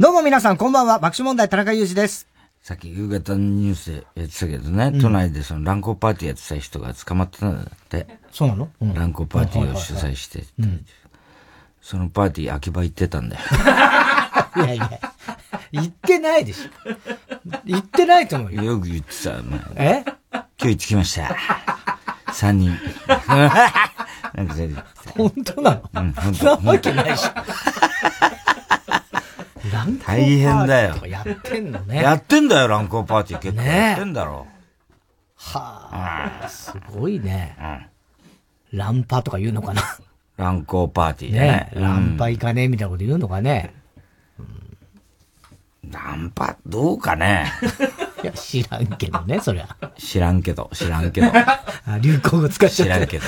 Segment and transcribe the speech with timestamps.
[0.00, 1.00] 皆さん、こんばんは。
[1.00, 2.28] 爆笑問題、田中裕二です。
[2.62, 8.06] さっき夕方のニュースでやってたけどね、うん、都内でその乱交パーティーやってた人が捕まったんだって。
[8.30, 10.44] そうなの、うん、乱交パーティーを主催して、
[11.82, 13.42] そのパーティー秋葉行ってたんだよ。
[14.56, 15.00] いやいや、
[15.72, 16.70] 行ってないでしょ。
[17.64, 18.62] 行ってないと思うよ。
[18.62, 19.32] よく言ってた、
[19.74, 20.04] え？
[20.32, 21.36] 今日行ってきました。
[22.32, 22.78] 三人。
[23.08, 24.84] なんか
[25.16, 25.90] 本当なの？
[25.92, 26.44] うん、本当。
[26.60, 27.28] なわけないし。
[30.04, 31.06] 大変だよ。
[31.06, 32.02] やってんのね。
[32.02, 34.46] やってんだよ、乱行パーティー結構やってんだろ。
[35.36, 37.56] はあ、すごいね。
[38.72, 38.78] うん。
[38.78, 39.82] ランパとか言うのかな。
[40.36, 41.70] 乱行パーティーね。
[41.74, 43.74] ランパ行かねえみたいなこと言うのかね。
[45.90, 47.50] ナンパ、どうかね。
[48.22, 49.76] いや、知らんけどね、そりゃ。
[49.96, 51.28] 知らんけど、知らんけど。
[51.86, 52.94] あ流行語使っちゃった。
[52.94, 53.24] 知らんけど。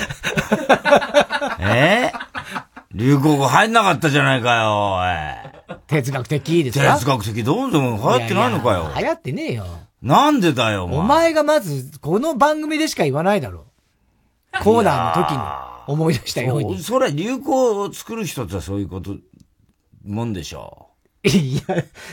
[1.59, 2.11] え？
[2.13, 5.60] ー、流行語入んなかったじゃないかよ、おい。
[5.87, 8.81] 哲学的ですか哲学的どんどん流行ってないのかよ。
[8.81, 9.65] いやいや流行ってねえよ。
[10.01, 10.97] なんでだよ、お前。
[10.97, 13.65] お前がまず、この番組でしか言わないだろ。
[14.63, 15.39] コーナーの時に
[15.87, 16.77] 思い出したように。
[16.79, 19.15] そそれ流行を作る人ってそういうこと、
[20.05, 20.87] もんでしょ
[21.23, 21.27] う。
[21.29, 21.61] いや、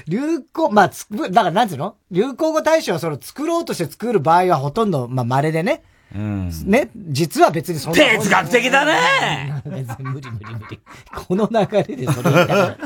[0.06, 1.96] 流行、まあ、つく、だからなんつうの？
[2.10, 5.82] 流行語大賞はその作ろうとして作る場合はほとんど、まあ、稀でね。
[6.14, 6.50] うん。
[6.66, 7.98] ね、実は別にそんな。
[7.98, 9.76] 哲学的だね 無
[10.20, 10.80] 理無理無理。
[11.26, 12.78] この流れでそれ言いたく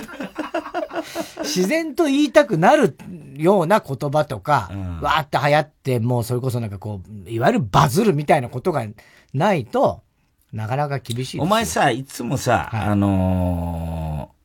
[1.42, 2.96] 自然と言いたくなる
[3.36, 8.86] ような言葉とか、うん、わーって流行って、もうそれこそなんかこう、いわゆるバズるみたいなことが
[9.34, 10.02] ないと、
[10.52, 14.41] なかなか厳しいお前さ、いつもさ、はい、あのー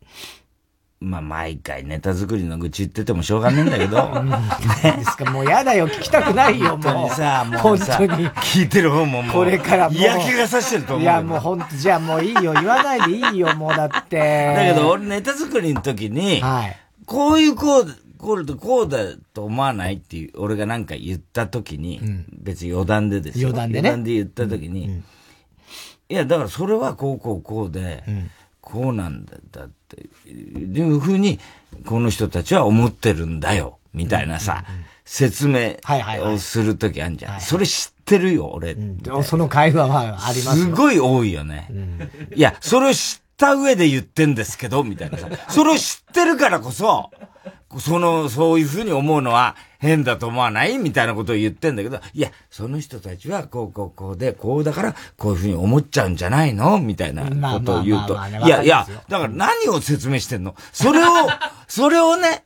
[1.00, 4.23] まあ、毎回ネタ作りの愚痴言っててもしょうがねえんだけど。
[4.23, 6.82] ね、ですか、もう嫌だよ、聞きたくないよ、もう。
[6.82, 9.33] 本当にさ、もうさ、聞いてる方ももう。
[9.33, 9.98] これからもう。
[9.99, 11.04] 嫌気がさしてると思う。
[11.04, 14.54] いや、もう本当じゃあもういいよ、言わないでいいよ、もうだって。
[14.55, 16.76] だけど、俺ネタ作りの時に、はい。
[17.05, 17.86] こういうこう、
[18.17, 18.98] こうだこうだ
[19.36, 23.50] と思わないっていう、俺がなんか言った時に、うん、別に余談でですよ。
[23.50, 23.89] 余談でね。
[23.89, 25.04] 余談で言った時に、うんうん、
[26.10, 28.32] いや、だからそれはこうこうこうで、うん
[28.67, 31.39] こうなんだ、だっていうふうに、
[31.86, 34.65] この人たちは思ってるんだよ、みたいなさ、
[35.05, 35.77] 説明
[36.21, 37.42] をするときあるじゃん。
[37.42, 38.76] それ知ってるよ、俺。
[39.23, 41.70] その会話はありますすごい多いよね。
[42.36, 45.30] いや、それを知った上で言ってんですけど、みたいなさ。
[45.49, 47.09] それを知ってるからこそ、
[47.80, 50.77] その、そういうふうに思うのは変だと思わない？
[50.77, 56.80] みたいなことを言ってんだけど、いや、その人たちはこうこうこうで、こうだからこういうふうに思っちゃうんじゃないの？
[56.80, 58.15] みたいなことを言うと。
[58.15, 61.11] いやいや、だから何を説明してんのそれを、
[61.67, 62.43] それをね、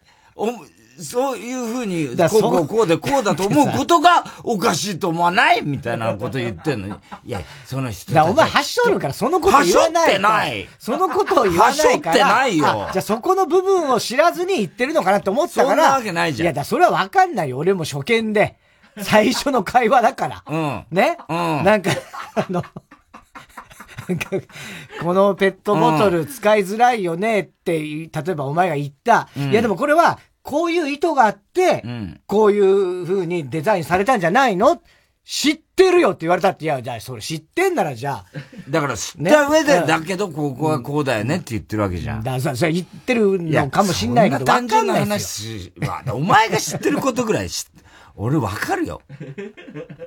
[1.03, 6.93] そういうふうに、こうこうこうでこうだと思うことがおかしいと思わないみたいなこと言ってんのに。
[7.25, 10.09] いや、その人だお前はしょるからそのこと言わない。
[10.11, 10.69] ってない。
[10.79, 12.15] そのことを言わないから。
[12.15, 12.65] ってないよ。
[12.91, 15.69] じゃあそこの部分を知らずに言ってるのかなって思ったから。
[15.69, 16.45] そんなわけないじゃん。
[16.45, 17.57] いや、だそれはわかんないよ。
[17.57, 18.57] 俺も初見で。
[19.01, 20.43] 最初の会話だから。
[20.47, 20.85] うん。
[20.91, 21.17] ね？
[21.29, 21.63] うん。
[21.63, 21.91] なんか、
[22.35, 22.63] あの、
[25.01, 29.29] このペットボトル使いづらいよねって、例えばお前が言った。
[29.37, 34.81] うん、いやでもこれはこういう意図があって、うん、こういう風にデザインされたんじゃないの？
[35.23, 38.25] 知ってるよって言われたって、いや、じゃあそれ知ってんならじゃあ。
[38.67, 42.23] だから知った上で、ね、だけどここはこうだよねって言ってるわけじゃん。
[42.23, 47.71] だからそれ言ってるのかもしんないけど、単純な話は、お前が知ってることぐらい知って、
[48.15, 49.03] 俺わかるよ。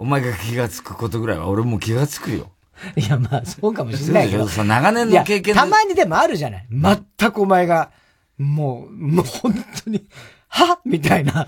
[0.01, 2.51] お前が気がつくことぐらいは俺も気がつくよ。
[2.97, 4.49] いや、まあ、そうかもしんないけど。
[4.49, 6.67] そ長年の経験たまにでもあるじゃない。
[6.69, 7.93] 全くお前が、
[8.39, 10.07] もう、もう本当に、
[10.49, 11.47] はみたいな。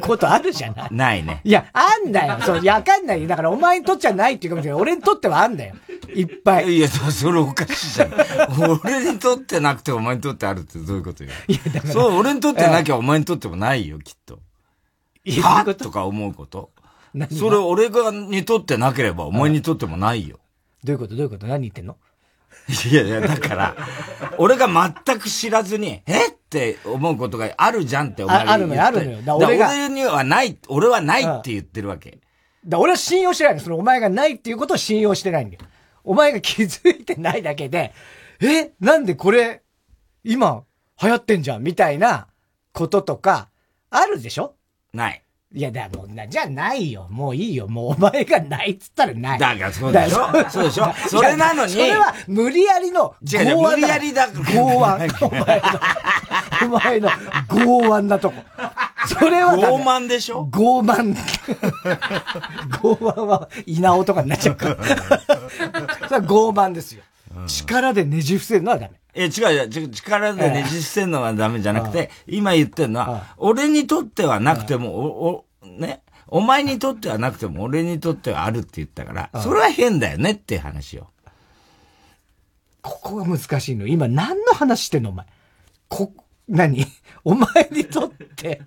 [0.00, 0.88] ことあるじゃない？
[0.94, 1.42] ないね。
[1.44, 2.38] いや、あんだよ。
[2.40, 4.80] そう、わかんないだからお前にとっちゃないっていうかもしれない。
[4.80, 5.74] 俺にとってはあんだよ。
[6.14, 6.76] いっぱい。
[6.78, 8.12] いや、それおかしいじゃん。
[8.82, 11.30] 俺にとってなくてお前にとってあるってどういうことよ。
[11.46, 11.92] いや、だから。
[11.92, 14.38] そう、俺にとってなきゃお前にとってもないよ、きっと。
[15.24, 16.70] いや、はとか思うこと。
[17.38, 20.38] それ俺がにとってなければお前にとってもないよ。
[20.84, 21.14] どういうこと？
[21.16, 21.46] どういうこと？
[21.46, 21.96] 何言ってんの？
[22.68, 23.76] いやいや、だから、
[24.38, 26.36] 俺が全く知らずに、えっ？
[26.48, 28.36] て思うことがあるじゃんって思う。
[28.36, 29.22] あるのよ、あるのよ。
[29.22, 29.68] だ俺が。
[29.68, 32.18] 俺にはない、俺はないって言ってるわけ。
[32.64, 33.60] だ俺は信用してないの。
[33.60, 35.62] そのお前がないっていうことを信用してないんだよ。
[36.04, 37.92] お前が気づいてないだけで、
[38.40, 38.70] え？
[38.78, 39.62] なんでこれ、
[40.22, 40.62] 今、
[41.02, 41.64] 流行ってんじゃん？
[41.64, 42.28] みたいな
[42.72, 43.48] こととか、
[43.90, 44.54] あるでしょ？
[44.92, 45.22] ない。
[45.54, 47.06] いや、だもうな、じゃあないよ。
[47.08, 47.68] もういいよ。
[47.68, 49.38] もうお前がないっつったらない。
[49.38, 50.50] だからそうでしょ？
[50.50, 50.92] そうでしょ？
[51.08, 51.72] それなのに。
[51.72, 54.26] それは無理やりの違う違う、無理やりだ。
[54.26, 54.44] 剛腕。
[54.74, 55.14] お前の、
[56.64, 57.08] お前の
[57.48, 58.42] 剛腕なとこ。
[59.06, 60.48] それは傲慢でしょ？
[60.50, 61.14] 傲慢。
[62.82, 64.76] 傲慢は稲尾とかになっちゃうから。
[64.84, 67.04] それは傲慢ですよ。
[67.46, 69.00] 力でねじ伏せるのはダメ。
[69.14, 81.06] え、違う違う、力でねじ伏せるのはダメじゃなくて、今言ってるのは、俺にとってはなくても、お、お、ね、お前にとってはなくても、俺にとってはあるって言ったから、それは変だよねっていう話を。
[82.82, 83.86] ここが難しいの。
[83.86, 85.26] 今何の話してんのお前？
[85.88, 86.12] こ、
[86.48, 86.86] 何？
[87.24, 88.60] お前にとって。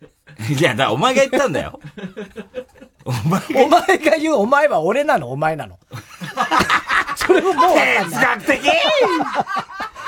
[0.57, 1.79] いや、だお前が言ったんだよ。
[3.09, 3.63] お前が。
[3.63, 5.79] お前が言うお前は俺なのお前なの。
[7.17, 8.61] それももう哲学的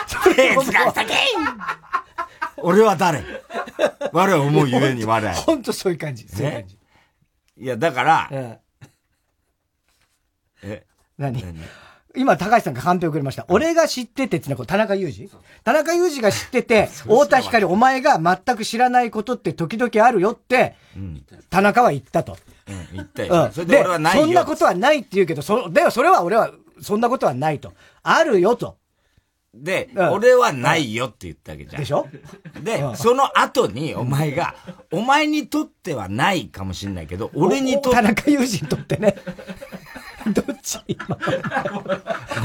[0.07, 1.05] 哲学的
[2.57, 3.23] 俺は誰？
[4.11, 5.33] 我は思うゆえに我は。
[5.33, 6.27] ほんとそういう感じ。
[6.27, 6.77] そういう感じ。
[7.57, 8.29] いや、だから、
[10.63, 10.85] え
[11.17, 11.43] 何？
[12.15, 13.45] 今、高橋さんがカンペをくれました。
[13.47, 15.29] 俺が知っててってのは田中裕二
[15.63, 20.75] 田中裕二が知ってて、 太田光、お前が全く知らないことって時々あるよって、
[21.49, 22.37] 田中は言ったと。
[22.71, 23.49] うん、言ったよ。
[23.51, 24.21] それで俺はないよ。
[24.25, 26.51] そんなことはないって言うけど、そ、でもそれは俺は、
[26.81, 27.73] そんなことはないと。
[28.03, 28.77] あるよと。
[29.53, 31.81] で、うん、俺はないよって言ったわけじゃん。
[31.81, 32.07] でしょ？
[32.63, 34.55] で、うん、その後にお前が、
[34.91, 37.97] お前にとってはないかもしれないけど、俺にとって。
[37.97, 39.15] 田中裕二にとってね。
[40.33, 40.79] どっち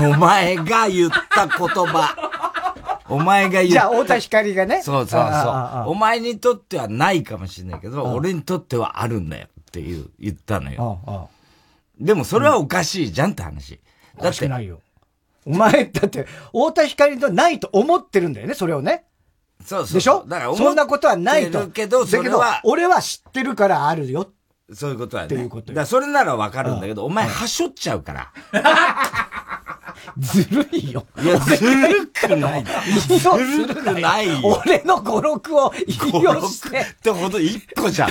[0.00, 3.02] お前が言った言葉。
[3.08, 3.72] お前が言った。
[3.72, 4.82] じゃあ、太田光がね。
[4.82, 5.50] そうそうそ
[5.86, 5.90] う。
[5.90, 9.46] お前にとってはないかもしれないけど、俺にとってはあるんだよ
[9.80, 11.28] っていう、言ったのよ。
[12.00, 13.78] でもそれはおかしいじゃんって話。
[14.18, 14.48] だって。
[14.48, 14.80] ないよ。
[15.44, 19.04] お前、だって、太田光とないと思ってるんだよね、それをね。
[19.62, 19.94] そうそう。
[19.94, 20.24] でしょ？
[20.26, 21.68] だからそんなことはないと。
[21.68, 22.60] けど、それは。
[22.64, 24.30] 俺は知ってるからあるよ。
[24.72, 25.26] そういうことはね。
[25.26, 28.32] っていうことだそれならわかるんだけど、お前、はしょっちゃうから。
[30.18, 31.06] ずるいよ。
[31.22, 32.64] いや、ずるくない。
[32.64, 34.60] ずるくないよ。
[34.64, 36.78] 俺の語録を引用して。
[36.78, 38.10] ってほど一個じゃん。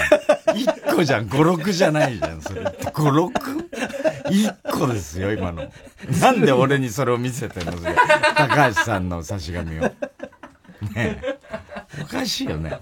[0.55, 1.27] 一個じゃん。
[1.27, 2.63] 語録じゃないじゃん、それ。
[2.93, 3.69] 語録？
[4.29, 5.71] 一個ですよ、今の。
[6.21, 7.73] なんで俺にそれを見せてんの。
[8.35, 9.81] 高橋さんの差し紙を。
[9.81, 9.93] ね
[10.95, 11.39] え。
[12.01, 12.79] おかしいよね。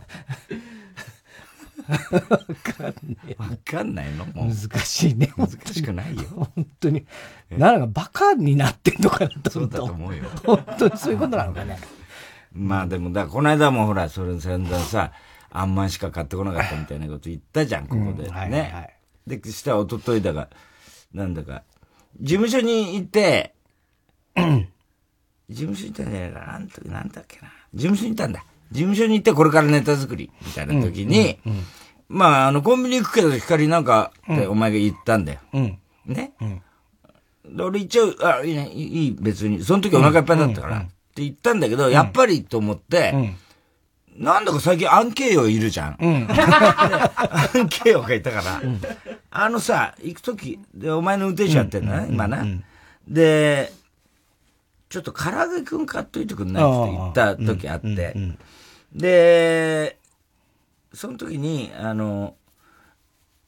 [2.30, 4.26] わかんねわかんないの？
[4.26, 4.48] もう。
[4.48, 5.34] 難しいね。
[5.38, 6.24] 難しくないよ。
[6.56, 7.06] 本当に。
[7.50, 10.24] なんかバカになってんのかなとそうだと思うよ。
[10.46, 11.78] 本当にそういうことなのかね。
[12.54, 15.12] まあでも、だこの間もほら、それ散々さ、
[15.50, 18.30] あんまんしか買ってこなかったみたいなこと言ったじゃん、ここで。
[18.30, 18.96] ね。
[19.28, 20.50] で、したら一昨日だが、
[21.14, 21.64] なんだか、
[22.20, 23.56] 事務所に行って、
[24.36, 27.52] 事務所に行ったんじゃないかな、なんなんだっけな。
[27.74, 28.44] 事務所に行ったんだ。
[28.72, 31.66] 事務所に行ってこれからネタ作り、みたいな時に、うんうんうん、
[32.10, 35.40] まあ、あの、コンビニ行くけど光なんかってお前が言ったんだよ。
[35.54, 39.64] うん、ね、うん、で俺一応、あ、いいね、いい、別に。
[39.64, 40.78] その時お腹いっぱいだったから。
[40.80, 40.82] っ
[41.16, 43.36] て言ったんだけど、やっぱりと思って、
[44.18, 45.98] なんだか最近アンケイヨいるじゃん。
[46.00, 48.82] うん、アンケイヨがいたから、うん、
[49.30, 52.46] あのさ、行くとき、で、お前の運転手やってんだね、今な。
[53.08, 53.72] で、
[54.90, 56.64] ちょっと唐揚げくん買っといてくんない？
[56.64, 58.16] って言った時あって、
[58.94, 59.98] で、
[60.94, 62.36] その時に、あの、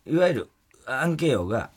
[0.07, 0.49] いわゆる
[0.85, 1.69] アンケイヨが、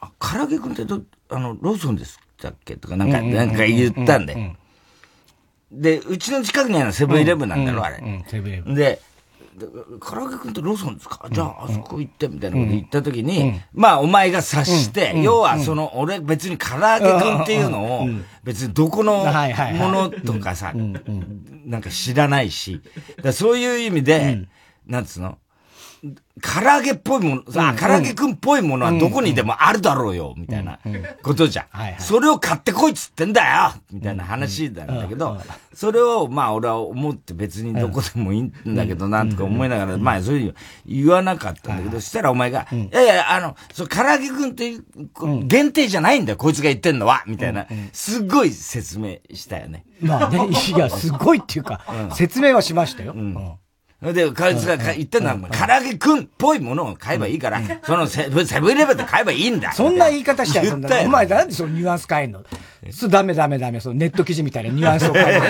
[0.00, 2.76] あ、唐揚げくんってど、あの、ローソンですだっけ？
[2.76, 4.56] とかなんか、なんか言ったんで。
[5.70, 8.24] で、うちの近くにあるのセブンイレブンなんだろ、あれ。
[8.28, 8.74] セブンイレブン。
[8.74, 9.00] で、
[10.00, 11.28] 唐揚げくんってローソンですか？
[11.30, 18.08] じゃあ、あそこ行って、みたいなこと言った時に、まあ、お前が察して、要は、その、俺別に唐揚げくんっていうのを、
[18.42, 20.72] 別にどこのものとかさ、
[21.64, 22.80] なんか知らないし、
[23.32, 24.46] そういう意味で、
[24.86, 25.38] なんつうの？
[26.42, 30.78] 唐揚げっぽいもの、さ、唐揚げくんっぽいものはどこにでもあるだろうよ、みたいな
[31.22, 31.66] ことじゃん。
[31.98, 35.38] それを買ってこいっつってんだよみたいな話なんだけど、
[35.72, 44.84] それを、まあ俺は思って別にどこでもいいんだけど、なんとか思いながら、まあそういうに言わなかったんだけど、そしたらお前が、いやいや、あの、唐揚げくんっていう
[45.46, 49.86] 限定じゃないんだよ、こいつが言ってんのは、みたいな、すっごい説明したよね。
[50.00, 51.80] まあね、いや、すごいっていうか、
[52.12, 53.14] 説明はしましたよ。
[54.12, 59.72] で、こいつが言ってんのは、唐揚げくんっぽいものを買えばいいから、そのセブンイレブンで買えばいいんだ。
[59.72, 60.66] そんな言い方しちゃう。
[61.06, 62.44] お前なんでそのニュアンス変えんの？
[62.90, 63.80] そダメダメダメ。
[63.80, 65.42] そのネット記事みたいなニュアンスを変える。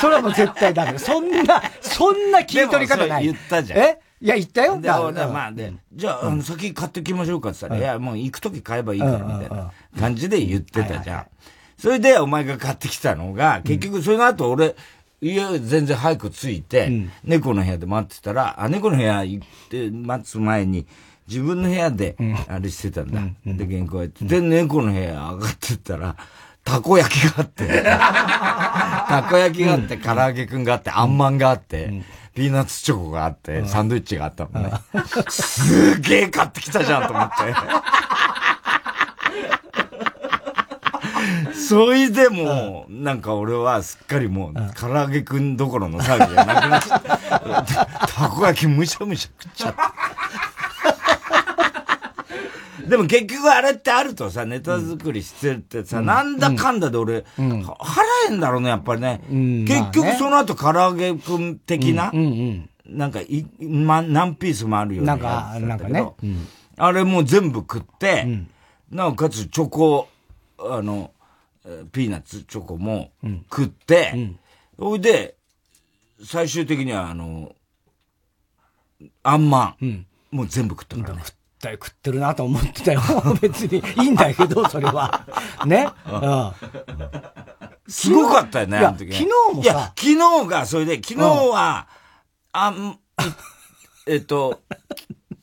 [0.00, 0.98] それはもう絶対ダメ。
[0.98, 3.24] そんな、そんな切り取り方ない。
[3.24, 3.78] 言ったじゃん。
[3.78, 4.00] え？
[4.22, 4.78] いや、言ったよ。
[4.78, 11.26] だまあ、で、じゃあ、先買ってきましょうかって言ったら、いや、もう行くとき買えばいいから、みたいな感じで言ってたじゃん。
[11.78, 14.76] それで、お前が買ってきたのが、結局、その後俺、
[15.20, 20.86] 家全然早く着いて、うん、猫の部屋で待ってたら、あ、猫の部屋行って待つ前に、
[21.28, 22.16] 自分の部屋で、
[22.48, 23.20] あれしてたんだ。
[23.46, 24.24] うん、で、原稿やって。
[24.24, 26.16] で、猫の部屋上がってったら、
[26.64, 32.02] たこ焼きがあって、 たこ焼きがあって、唐揚げくんがあって、あんまんがあって、
[32.34, 34.72] ピーナッツチョコがあって、サンドイッチがあったのね。
[35.28, 37.34] すげえ買ってきたじゃんと思って。
[41.70, 47.02] そいでもう、なんか俺はすっかりもう、唐揚げくんどころの騒ぎがなくなっちゃっ
[47.64, 47.74] て、
[48.12, 49.74] たこ焼きむしゃむしゃ食っちゃっ
[52.82, 52.88] て。
[52.88, 59.22] でも結局あれってあるとさ、ネタ作りしてるってさ、うん、なんだかんだで俺、うん、払えんだろうね、やっぱりね。
[59.30, 62.10] うん、結局その後唐揚げくん的な、
[62.84, 66.04] なんかい、ま、何ピースもあるようななんか、なんかね。
[66.76, 68.26] あれもう全部食って、
[68.90, 70.08] なおかつチョコ、
[70.58, 71.12] あの、
[71.92, 73.12] ピーナッツチョコも
[73.50, 74.36] 食って、
[74.78, 75.36] ほ、いで、
[76.24, 77.54] 最終的にはあの、
[79.22, 81.22] あんまん、もう全部食ったからね。
[81.60, 83.02] 対食ってるなと思ってたよ。
[83.40, 85.26] 別にいいんだけど、それは。
[85.66, 85.88] ね？
[86.06, 86.52] うん。
[87.86, 89.12] すごかったよね、あの時。
[89.12, 89.70] 昨日もさ。
[89.70, 91.86] いや、昨日が、それで、昨日は、
[92.52, 92.98] あん、
[94.06, 94.62] えっと、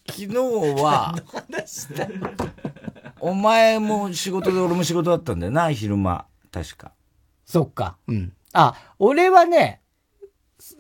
[0.07, 0.35] 昨日
[0.81, 1.13] は、
[3.19, 6.25] お前も仕事で俺も仕事だったんだよな、昼間。
[6.51, 6.91] 確か。
[7.45, 7.97] そっか。
[8.07, 8.33] うん。
[8.53, 9.81] あ、俺はね、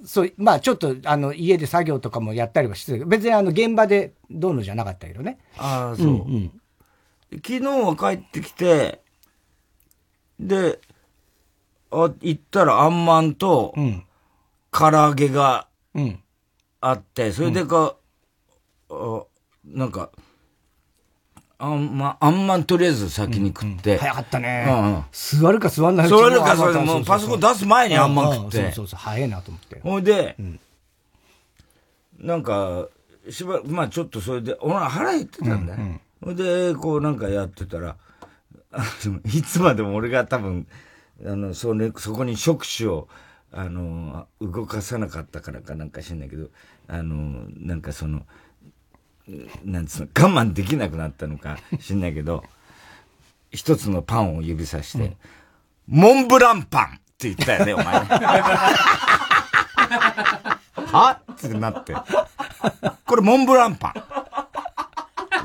[0.03, 5.39] そう、まあちょっと、あの、家で作業とかもやったりはしてたけど、別にあの、現場でどうのじゃなかったけどね。
[5.57, 6.13] ああ、そう、うん
[7.31, 7.37] うん。
[7.37, 9.01] 昨日は帰ってきて、
[10.39, 10.79] で、
[11.91, 13.73] あ、行ったらあんまんと、
[14.71, 15.67] 唐揚げが
[16.81, 17.95] あって、それでか、
[18.89, 19.23] うん、あ
[19.65, 20.11] なんか、
[21.59, 23.91] あんま、あんまんとりあえず先に食って。
[23.91, 24.65] うんうん、早かったね。
[24.67, 28.57] うんうん、座るか座んない座るか座るか、もうパソコン出す前にあんまん食って。
[28.57, 29.79] そうそうそう、早いなと思って。
[29.79, 30.59] ほいで、うん、
[32.19, 32.87] なんか、
[33.29, 35.79] しばまあちょっとそれで、俺は腹減ってたんだよ。
[35.79, 37.95] うんうん、ほいで、こうなんかやってたら、
[39.25, 40.67] いつまでも俺が多分、
[41.25, 43.07] あの、そね、そこに触手を、
[43.51, 46.49] あの、動かさなかったからかなんか知んないけど、
[46.87, 48.23] あの、なんかその、
[49.65, 52.43] なんつうの、我慢できなくなったのか知んないけど、
[53.51, 55.15] 一つのパンを指さして、うん、
[55.87, 57.85] モンブランパンって言ったよね、お前。
[60.85, 61.19] は？
[61.33, 61.93] ってなって。
[63.05, 63.93] これモンブランパン。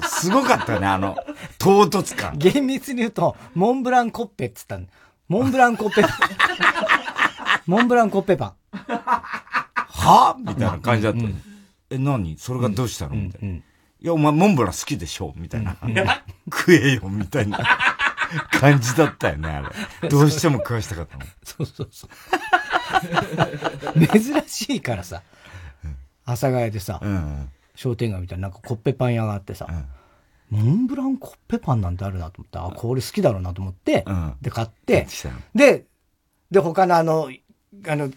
[0.09, 1.17] すごかったね、あの、
[1.59, 2.39] 唐突感。
[2.39, 4.87] 厳密に言うと、モンブランコッペって言ったの。
[5.29, 6.11] モンブランコッペパン。
[7.67, 8.53] モンブランコッペパン。
[8.73, 10.37] は？
[10.39, 11.19] みたいな感じだった。
[11.19, 11.43] うん、
[11.91, 12.39] え、何？
[12.39, 13.17] それがどうしたの？
[13.17, 13.61] みたいな。
[14.03, 15.77] いや、お前モンブラン好きでしょみたいな。
[16.53, 17.61] 食えよ、みたいな。
[18.59, 19.63] 感じだったよね、あ
[20.03, 20.09] れ。
[20.09, 21.25] どうしても食わしたかったの。
[21.45, 22.11] そうそうそう。
[24.07, 25.23] 珍しいからさ、
[26.25, 29.69] 阿佐ヶ谷でさ、うん、商店街みたいななんかコッペパン屋があってさ、
[30.51, 35.07] うん、モンブランコッペパンなんてあるなと思って、あ、これ好きだろうなと思って、うん、で、買って、
[35.55, 35.87] で、
[36.51, 37.31] で、他のあの、
[37.87, 38.11] あの、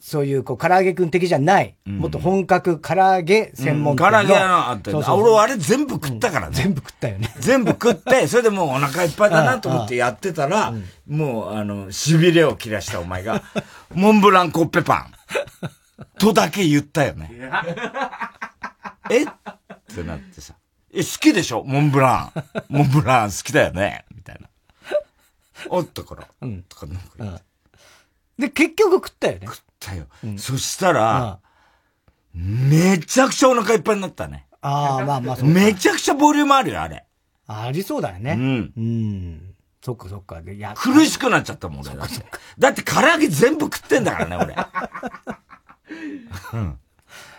[0.00, 4.10] そういう、こう、唐揚げくん的じゃない、もっと本格唐揚げ専門店の。
[4.10, 5.06] 唐揚げのあったよ、ね。
[5.08, 6.54] 俺あれ全部食ったからね。
[6.56, 7.34] 全部食ったよね。
[7.38, 10.72] 全部食って、 それでもうお腹いっぱいだなと思ってやってたら、
[11.06, 13.42] もう、あの、痺れを切らしたお前が、
[13.94, 15.12] モンブランコッペパン。
[16.18, 17.30] とだけ言ったよね。
[19.10, 19.24] え？
[19.24, 19.26] っ
[19.94, 20.54] てなってさ。
[20.92, 21.62] え、好きでしょ？
[21.64, 22.44] モンブラン。
[22.68, 24.48] モンブラン好きだよねみたいな。
[25.68, 26.26] おったから。
[26.40, 26.62] うん。
[26.62, 26.96] とかなん
[27.34, 27.40] か
[28.38, 29.40] で、結局食ったよね。
[29.46, 30.06] 食ったよ。
[30.22, 31.40] うん、そしたら、
[32.32, 34.46] めちゃくちゃお腹いっぱいになったね。
[34.60, 35.48] ああ、まあまあそう。
[35.48, 37.04] めちゃくちゃボリュームあるよ、あれ。
[37.48, 38.32] ありそうだよね。
[38.32, 38.72] うん。
[38.76, 39.54] うん。
[39.82, 40.42] そっかそっか。
[40.42, 42.24] で、や苦しくなっちゃったもん、俺だって。
[42.58, 44.54] だって唐揚げ全部食ってんだからね、俺。
[46.52, 46.78] うん。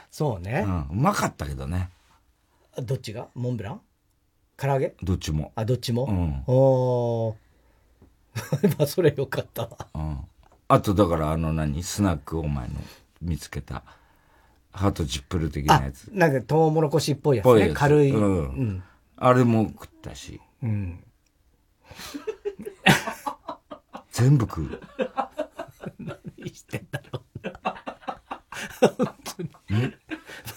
[0.09, 0.63] そうね。
[0.65, 0.81] うん。
[0.89, 1.89] うまかったけどね。
[2.77, 3.27] どっちが？
[3.35, 3.81] モンブラン？
[4.57, 4.95] 唐揚げ？
[5.03, 5.51] どっちも。
[5.55, 6.05] あ、どっちも？
[6.05, 6.43] うん。
[6.47, 7.35] おー。
[8.77, 9.69] まあ、それよかったわ。
[9.93, 10.19] うん。
[10.71, 12.75] あと、だから、あの何、スナックお前の
[13.21, 13.83] 見つけた、
[14.71, 16.05] ハートジップル的なやつ。
[16.13, 17.71] なんか、トウモロコシっぽいやつね。
[17.71, 18.23] つ軽い、うん。
[18.23, 18.83] うん。
[19.17, 20.39] あれも食ったし。
[20.63, 21.03] うん。
[24.13, 24.81] 全部食う。
[25.99, 26.17] 何
[26.53, 27.75] してんだろうな。
[28.79, 29.49] 本当に。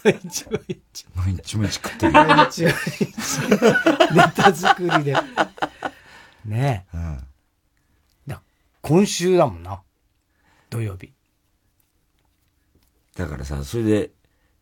[0.04, 1.06] 毎日毎日。
[1.16, 2.12] 毎日毎日食ってる。
[2.12, 4.14] 毎日毎日。
[4.14, 5.16] ネタ作りで。
[6.44, 6.96] ねえ。
[6.96, 7.24] うん。
[8.84, 9.80] 今週だもんな。
[10.74, 11.12] 土曜日。
[13.16, 14.10] だからさ、それで、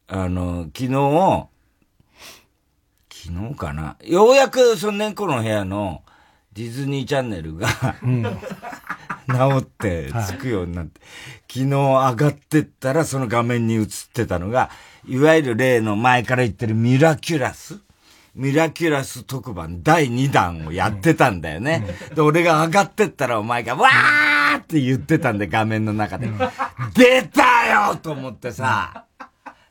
[0.08, 1.48] あの、昨日、
[3.08, 3.96] 昨日かな。
[4.04, 6.02] ようやく、その猫の部屋の
[6.52, 7.66] ディズニーチャンネルが、
[8.02, 8.22] うん、
[9.26, 11.08] 治ってつくようになって、はい、
[11.48, 14.68] 昨日上がってったらその画面に映ってたのが、
[15.08, 17.80] いわゆる例の前から言ってるミラキュラス
[18.34, 21.86] ミラキュラス特番第2弾をやってたんだよね。
[22.10, 26.28] うん、で、俺が上がってったらお前が、わーって言ってたんで、画面の中で。
[26.94, 29.04] 出たよと思ってさ、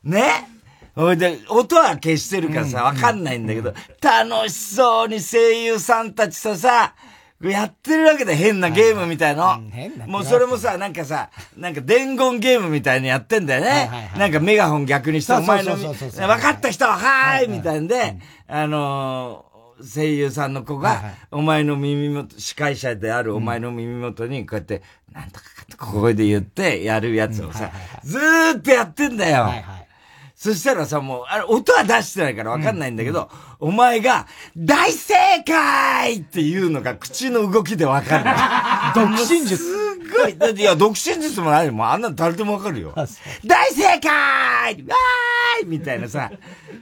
[0.02, 0.48] ね？
[0.94, 3.72] ほいで、音は消してるからさ、わかんないんだけど、
[4.02, 6.94] 楽しそうに声優さんたちとさ、
[7.40, 9.58] やってるわけで変なゲームみたいの。
[10.06, 14.12] もうそれもさ、なんかさ、なんか伝言ゲームみたいにやってんだよね。
[14.16, 19.46] なんかメガホン逆にして、お前の、分かった人は、はーいみたいんで、あの
[19.80, 27.70] 声優さんの子が、お前の耳元、司会者であるお前の耳元に、こうやって、なんとかかとここで言って、やるやつをさ、
[28.02, 29.50] ずーっとやってんだよ。
[30.42, 34.26] そしたらさ、もう、あれ、音は出してないからわかんないんだけど、うん、お前が、
[34.56, 35.14] 大正
[35.46, 38.24] 解っていうのが口の動きでわかる。
[39.00, 39.81] 独身術。
[40.28, 40.36] い。
[40.36, 41.88] だって、いや、独身術もないもん。
[41.88, 42.94] あんなの誰でもわかるよ。
[42.94, 46.30] 大正解わーいみたいなさ、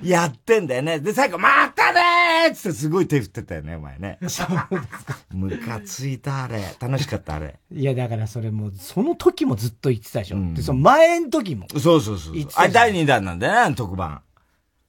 [0.03, 1.01] やってんだよね。
[1.01, 4.19] で、最後、またねーってすごい手振ってたよね、お前ね。
[4.23, 4.69] そうですか。
[5.33, 6.63] ムカついた、あれ。
[6.79, 7.59] 楽しかった、あれ。
[7.73, 10.37] いや、だからそれもその時もずっと言ってたでしょ。
[10.37, 11.67] うん、で、その前の時も。
[11.79, 12.35] そうそうそう。
[12.55, 14.23] あ、第2弾なんだよね、特番。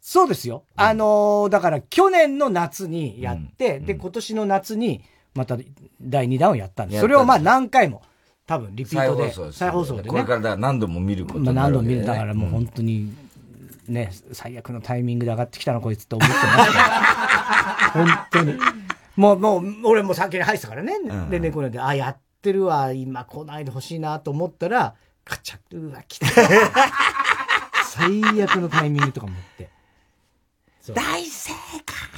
[0.01, 0.63] そうですよ。
[0.77, 5.03] うん、あのー、だから去年の夏にやって、うん、で、今年の夏に、
[5.33, 5.57] また
[6.01, 7.01] 第2弾をやったんです。
[7.01, 8.01] それをまあ何回も、
[8.45, 9.31] 多分リピートで。
[9.31, 10.09] 再放送再放送でね。
[10.09, 12.05] これから何度も見ることになる、ね、まあ何度も見る。
[12.05, 13.13] だからもう本当に、
[13.87, 17.91] ね、最悪のタイミングで上がってきたな、こいつって思ってました。
[17.93, 18.53] 本当に。
[19.15, 20.95] もう、もう、俺も先に入ってたからね。
[20.95, 26.27] うん、で、猫、ね、で、あ、やってるわ、今来ないでほしいなと思ったら、カチャッ、うわ、来た。
[27.85, 29.69] 最悪のタイミングとか思って。
[30.93, 31.51] 大正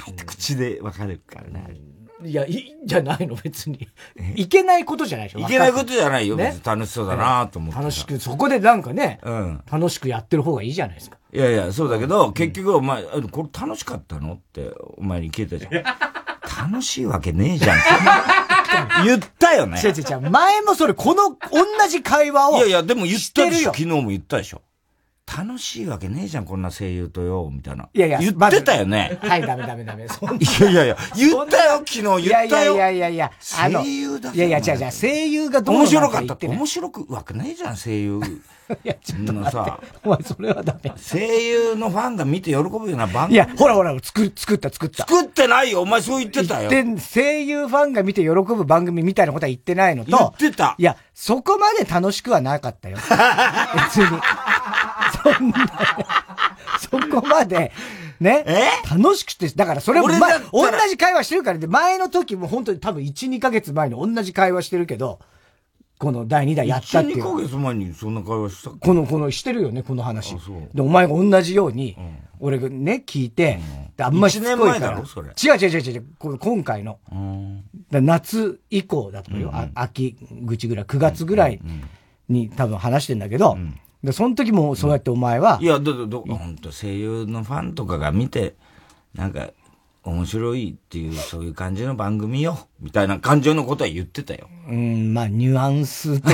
[0.04, 1.76] 解って口で分かるからね。
[2.24, 3.34] いや、いいんじゃないの？
[3.42, 3.88] 別に。
[4.34, 5.40] いけないことじゃないでしょ？
[5.40, 6.36] いけないことじゃないよ。
[6.36, 7.78] ね、楽しそうだなと思って。
[7.78, 11.18] 楽しく、そこでなんかね、うん、楽しくやってる方がいいじゃないですか。
[11.32, 15.72] いやいや、そうだけど、結局お前、これ楽しかったのって、お前に聞いたじゃん。
[16.70, 17.78] 楽しいわけねえじゃん。
[19.04, 19.80] 言ったよね。
[19.82, 20.30] 違う違う違う。
[20.30, 22.56] 前もそれ、この、同じ会話を。
[22.58, 23.72] いやいや、でも言ったでしょ。
[23.72, 24.62] 昨日も言ったでしょ。
[25.36, 27.88] 楽しいわけねえじゃん、こんな声優とよ、みたいな。
[27.92, 29.18] いやいや、言ってたよね。
[29.20, 30.04] はい、ダメダメダメ。
[30.06, 32.74] いやいやいや、言ったよ、昨日言ったよ。
[32.76, 36.46] いやいやいやいや、声優だいやいや、違う違う、声優がどう面白かったって。
[36.46, 38.20] 面白くわけねえじゃん、声優。
[38.84, 40.92] いや、ちょっと待さ、お前それはダメ。
[40.96, 43.34] 声優のファンが見て喜ぶような番組。
[43.34, 45.06] いや、ほらほら、作、作った作った。
[45.06, 46.70] 作ってないよ、お前そう言ってたよ。
[46.70, 50.34] 言って、声優ファンが見て喜ぶ番組みたいなことは言ってないのと。
[50.38, 50.76] 言ってた。
[50.78, 52.96] いや、そこまで楽しくはなかったよ。
[53.74, 54.18] 別に。
[55.24, 55.66] そんな、
[56.78, 57.72] そこまで、
[58.20, 58.44] ね？
[58.88, 65.18] 楽しくて、だからそれも、ま、同じ会話してるからで、前の時も本当に多分1、2ヶ月前に同じ会話してるけど、
[65.98, 67.24] この第2弾やったっていう。
[67.24, 70.36] 1、2ヶ月前にそんな会話したこの、この、してるよね、この話。
[70.74, 71.96] で、お前が同じように、
[72.40, 73.60] 俺がね、聞いて、
[73.98, 74.98] あんましつこいから。
[74.98, 75.02] 違
[75.56, 76.04] う違う違う違う、
[76.38, 76.98] 今回の。
[77.90, 79.52] 夏以降だと思うよ。
[79.74, 81.60] 秋口ぐらい、9月ぐらい
[82.28, 83.56] に多分話してんだけど、
[84.04, 85.58] で、その時もそうやってお前は。
[85.62, 88.54] いや、ど、ど、ど、本当声優のファンとかが見て、
[89.14, 89.48] なんか、
[90.02, 94.50] 面白いっていう、そういう感じの番組よ、みたいな感情のことは言ってたよ。
[94.68, 96.30] うん、まあ、ニュアンスと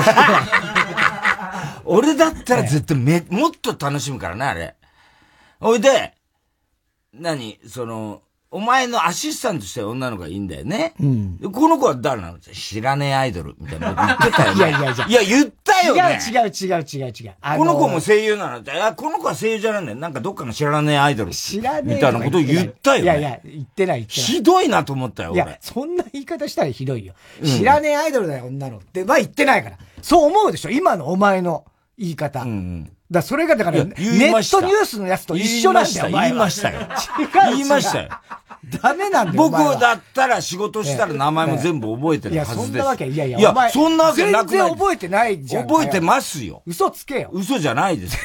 [1.85, 4.75] 俺だったら絶対め、もっと楽しむからね、あれ。
[5.61, 6.13] おいで、
[7.13, 8.21] 何その、
[8.53, 10.93] お前のアシスタントして女の子がいいんだよね。
[10.99, 11.39] うん。
[11.53, 12.39] この子は誰なの？
[12.39, 14.57] 知らねえアイドルみたいなこと言ってたよね。
[14.59, 15.07] いやいやいや。
[15.07, 16.19] いや、言ったよね。
[16.29, 17.33] 違う違う違う違う違う。
[17.57, 18.59] この子も声優なの？
[18.59, 19.97] って、あ、この子は声優じゃないんだよ。
[19.99, 21.31] なんかどっかの知らねえアイドル。
[21.31, 21.95] 知らねえ。
[21.95, 23.03] みたいなこと言ったよね。
[23.03, 24.25] いやいや、言ってない言ってない。
[24.25, 27.13] ひどいなと思ったよ、いや、そんな言い方したらひどいよ。
[27.45, 29.05] 知らねえアイドルだよ、女のって。
[29.05, 29.77] まあ言ってないから。
[30.01, 30.69] そう思うでしょ？
[30.71, 31.63] 今のお前の
[31.97, 32.41] 言い方。
[32.41, 36.79] うんうんだそれがだから、ネットニュースのやつと一緒なんだよ、言いましたよ。
[36.79, 37.55] 違う。
[37.57, 38.09] 言いましたよ。
[38.65, 39.49] ダメなんだよ。
[39.49, 42.57] 僕だったら仕事したら名前も全部覚えてるはずです。
[42.57, 45.67] いや、そんなわけ、いやいや、いや、そんなわけなく全然覚えてないじゃん。
[45.67, 46.61] 覚えてますよ。
[46.65, 47.29] 嘘つけよ。
[47.33, 48.17] 嘘じゃないです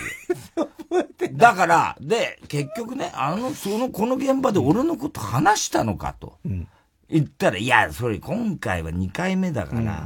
[0.57, 0.69] よ。
[1.33, 6.39] だから、で、結局ね、あの、その、この現場で俺のこと話したのかと。
[6.45, 6.69] うん、
[7.09, 10.05] 言ったら、いや、それ今回は2回目だから、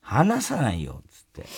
[0.00, 1.48] 話さないよ、つって。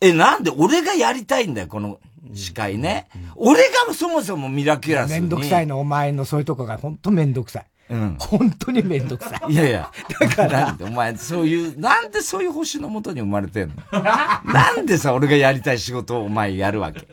[0.00, 1.98] え、なんで俺がやりたいんだよ、この
[2.34, 3.08] 司会ね。
[3.34, 5.20] 俺がそもそもミラキュラスに。
[5.20, 7.66] めんどくさいの、お前のそういうとこが本当めんどくさい。
[7.88, 8.16] うん。
[8.18, 9.52] 本当にめんどくさい。
[9.52, 9.90] いやいや。
[10.20, 10.66] だから。
[10.66, 13.74] なんでお前、そういう、なんでそういう星のもとに生まれてんの？
[14.02, 17.06] なんでさ、俺がやりたい仕事をお前やるわけ？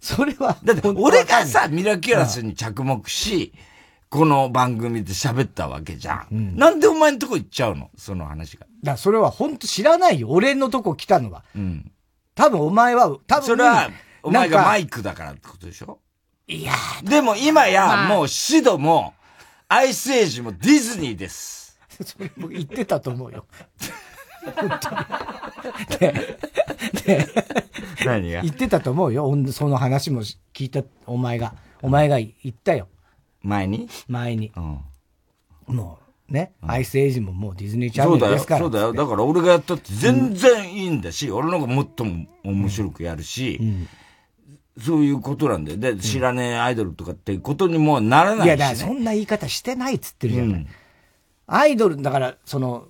[0.00, 0.56] それは。
[0.62, 3.52] だって、俺がさ、ミラキュラスに着目し、
[4.08, 6.26] この番組で喋ったわけじゃん。
[6.30, 7.90] うん、なんでお前のとこ行っちゃうの？
[7.96, 8.66] その話が。
[8.84, 10.28] だそれは本当知らないよ。
[10.30, 11.42] 俺のとこ来たのは。
[11.56, 11.90] うん。
[12.36, 13.44] 多分お前は、多分。
[13.44, 13.90] それは、
[14.26, 16.00] お前がマイクだからってことでしょ？
[16.48, 19.14] いやでも今や、もうシドも、
[19.68, 21.78] アイスエイジもディズニーです。
[22.04, 23.46] それも言ってたと思うよ。
[24.54, 24.96] 本当に。
[25.98, 26.38] で、
[27.04, 27.26] で、
[28.04, 29.34] 何が言ってたと思うよ。
[29.52, 30.22] その話も
[30.54, 31.54] 聞いた、お前が。
[31.82, 32.88] お前が言ったよ。
[33.42, 33.88] 前に？
[34.08, 34.52] 前に。
[34.56, 34.80] うん。
[35.74, 38.60] もね、アイスエイジももうディズニーチャンネルですから。
[38.60, 39.06] そうだよ、そうだよ。
[39.06, 43.60] だから俺がやったって全然いいんだし、俺の方がもっとも面白くやるし、
[44.80, 45.78] そういうことなんだよ。
[45.78, 50.66] で、知らねえアイドルとかっていうことにもならないし、ね、いや、だからそんな言い方してないっつってるじゃない。
[51.46, 52.88] アイドル、だから、その、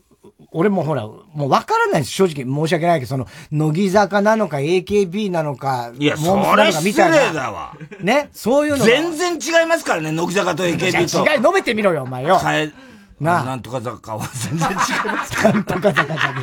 [0.50, 2.12] 俺もほら、もう分からないです。
[2.12, 7.76] 正直申し訳ないけど、その、乃木坂なのか AKB なのか、いや、それ失礼だわ。
[8.00, 8.84] ね、そういうの。
[8.84, 11.30] 全然違いますからね、乃木坂と AKB と。
[11.30, 12.38] 違い、述べてみろよ、お前よ。
[12.38, 12.72] 変え、
[13.20, 14.76] ななんとか坂は全然違い
[15.12, 16.40] ますなんとか坂じゃね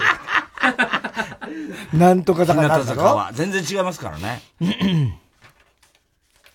[1.94, 1.98] え。
[1.98, 4.42] なんとか坂なんだろは全然違いますからね。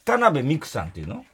[0.08, 1.24] 田辺美久さんっていうの？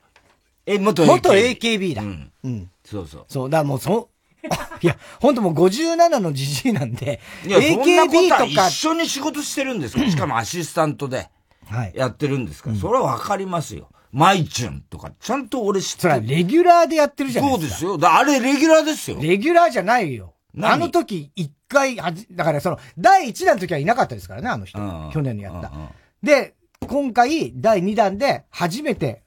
[0.67, 1.07] え、元 AKB。
[1.07, 2.03] 元 AKB だ。
[2.03, 2.33] うん。
[2.43, 2.71] うん。
[2.85, 3.25] そうそう。
[3.29, 4.09] そう、だからもうそ、
[4.83, 8.69] いや、本当もう57のじじいなんで、いや、AKB とか。
[8.69, 11.31] 一緒に仕事してるんですか しかもアシスタントで。
[11.95, 13.89] やってるんですから、それはわかりますよ。
[14.13, 16.01] マイチュンとか、ちゃんと俺知ってる。
[16.01, 17.79] それはレギュラーでやってるじゃないですか。
[17.81, 18.11] そうですよ。
[18.11, 19.19] だあれレギュラーですよ。
[19.21, 20.35] レギュラーじゃないよ。
[20.63, 24.79] あの時、一回、だからその、第一弾の時はいなかったですからね、あの人。
[25.13, 25.73] 去年のやった。
[26.23, 26.55] で、
[26.87, 29.23] 今回、第2弾で初めて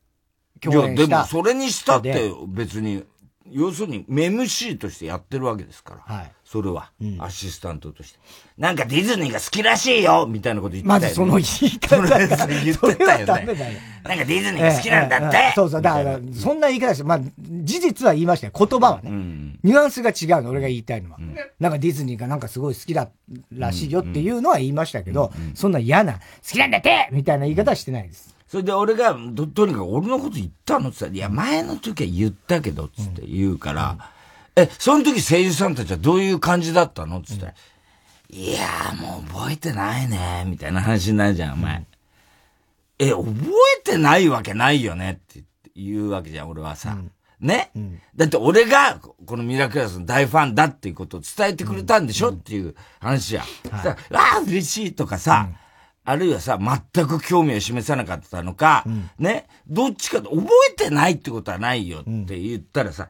[0.61, 1.03] 共演した。
[1.03, 3.03] いや、でもそれにしたって別に、
[3.51, 6.15] 要するに、メムシーとしてやってるわけですから。
[6.15, 6.31] はい。
[6.43, 8.19] それは、うん、アシスタントとして。
[8.57, 11.05] なんかディズニーが好きらしいよみたいなこと言ってたよ、ね。
[11.05, 12.17] まずその言い方が。
[12.17, 13.81] 言ってたよね。
[14.03, 15.81] なんかディズニーが好きなんだって、ええそうそう。
[15.81, 17.05] だから、そんな言い方ですよ。
[17.05, 18.53] まあ、事実は言いましたよ。
[18.57, 19.09] 言葉はね。
[19.09, 21.35] うん、ニュアンスが違うの、俺が言いたいのは、うん。
[21.59, 23.09] なんかディズニーがなんかすごい好きだ
[23.51, 28.36] らしいよっていうのは言いましたけど、うん、そんな嫌な、好きなんだってみたいな言い方はしてないです。
[28.47, 31.13] それで俺が、と、とにかく俺のこと言ったのって言った。
[31.13, 33.97] ら、いや、前の時は言ったけど、つって言うから、
[34.55, 37.21] え、その時声優さんたちはどういう感じだったの？
[37.21, 37.53] つって、
[38.31, 41.77] うん、いやーもう覚えてないね、みたいな話になるじゃん、お前。
[41.77, 41.85] うん、
[42.99, 43.31] え、覚
[43.79, 45.43] えてないわけないよねって
[45.75, 46.91] 言うわけじゃん、俺はさ。
[46.91, 47.71] うん、ね、
[48.15, 53.45] だって俺が、このミラクラスの大ファンだっていうことを伝えてくれたんでしょ、っていう話じゃん。
[53.69, 53.95] はい、わ
[54.37, 55.49] あ、嬉しいとかさ、
[56.07, 58.85] あるいはさ、全く興味を示さなかったのか、
[59.19, 63.09] ね、どっちか覚えてないってことはないよって言ったらさ、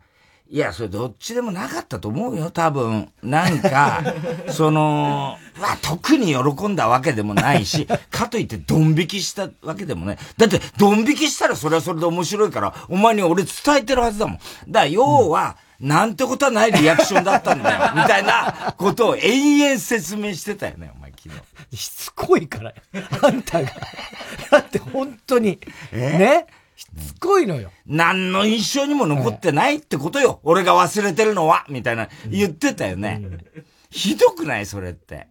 [0.49, 3.11] いや、それどっちでもなかったと思うよ、多分。
[3.21, 4.01] なんか、
[4.49, 10.17] その、わ、特に喜んだわけでもないし、 かといってドン引きしたわけでもない。
[10.37, 14.37] だって、ドン引きしたらそれはそれで面白いから、お前に俺伝えてるはずだもん。
[14.37, 21.35] だから、要は、うん、なんてことはないリアクションだったんだよ、みたいなことを延々説明してたよね、お前昨
[21.71, 21.75] 日。
[21.77, 22.73] しつこいから、
[23.21, 23.69] あんたが。
[24.51, 25.59] だって本当に、
[25.91, 26.47] ね？
[26.75, 27.71] しつこいのよ。
[27.87, 30.39] 何の印象にも残ってないってことよ。
[30.43, 33.19] 俺が忘れてるのは、みたいな、言ってたよね。
[33.23, 33.41] うん、
[33.89, 34.65] ひどくない？
[34.65, 35.27] それって。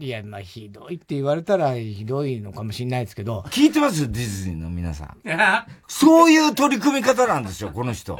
[0.00, 3.44] いや、まあ、ひどいって言われたらひどいのかもしれないですけど。
[3.50, 4.10] 聞いてます？
[4.10, 5.16] ディズニーの皆さん。
[5.86, 8.18] そういう取り組み方なんですよ、この人。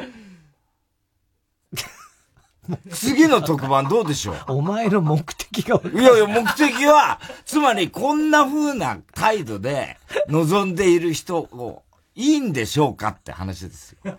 [2.91, 4.37] 次の特番どうでしょう？
[4.49, 9.99] お前の目的がいやいや、目的は、つまりこんな風な態度で
[10.29, 11.83] 望んでいる人を
[12.15, 14.19] いいんでしょうかって話ですよ。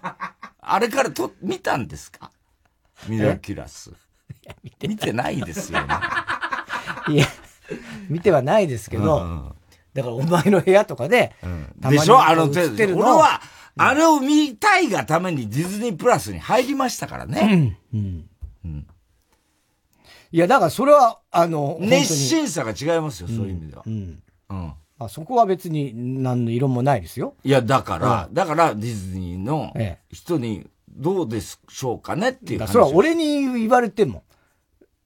[0.62, 2.32] あれからと、見たんですか？
[3.08, 3.92] ミラキュラス。
[4.64, 5.88] 見て見てないですよね。
[7.10, 7.26] いや、
[8.10, 9.52] 見てはないですけど、うん、
[9.94, 12.22] だからお前の部屋とかで、うん、でしょ？
[12.22, 12.76] あの程度。
[12.76, 13.42] 俺は、
[13.78, 17.78] あれを見たいがためにディズニープラスに入りましたからね。
[17.94, 18.00] うん。
[18.00, 18.30] うん。
[18.65, 18.88] うん、
[20.32, 23.84] いや、だからそれは、あの、熱心さが違いますよ、そういう意味では。
[23.86, 24.23] うん。
[24.49, 25.91] うんあそこは別に
[26.23, 27.36] 何の色もないですよ。
[27.43, 29.73] いや、だから、だからディズニーの
[30.10, 32.71] 人にどうでしょうかねっていう話。
[32.71, 34.23] それは俺に言われても。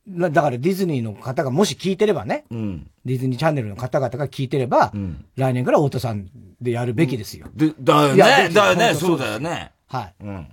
[0.07, 6.27] だからディズニーの方がもし聞いてればね、うん、ディズニーチャンネルの方々が聞いてれば、うん、来年から太田さん
[6.59, 7.47] でやるべきですよ。
[7.53, 8.49] でだよね。
[8.49, 8.93] だよね。
[8.95, 9.71] そうだよね。
[9.87, 10.15] はい。
[10.21, 10.47] うん。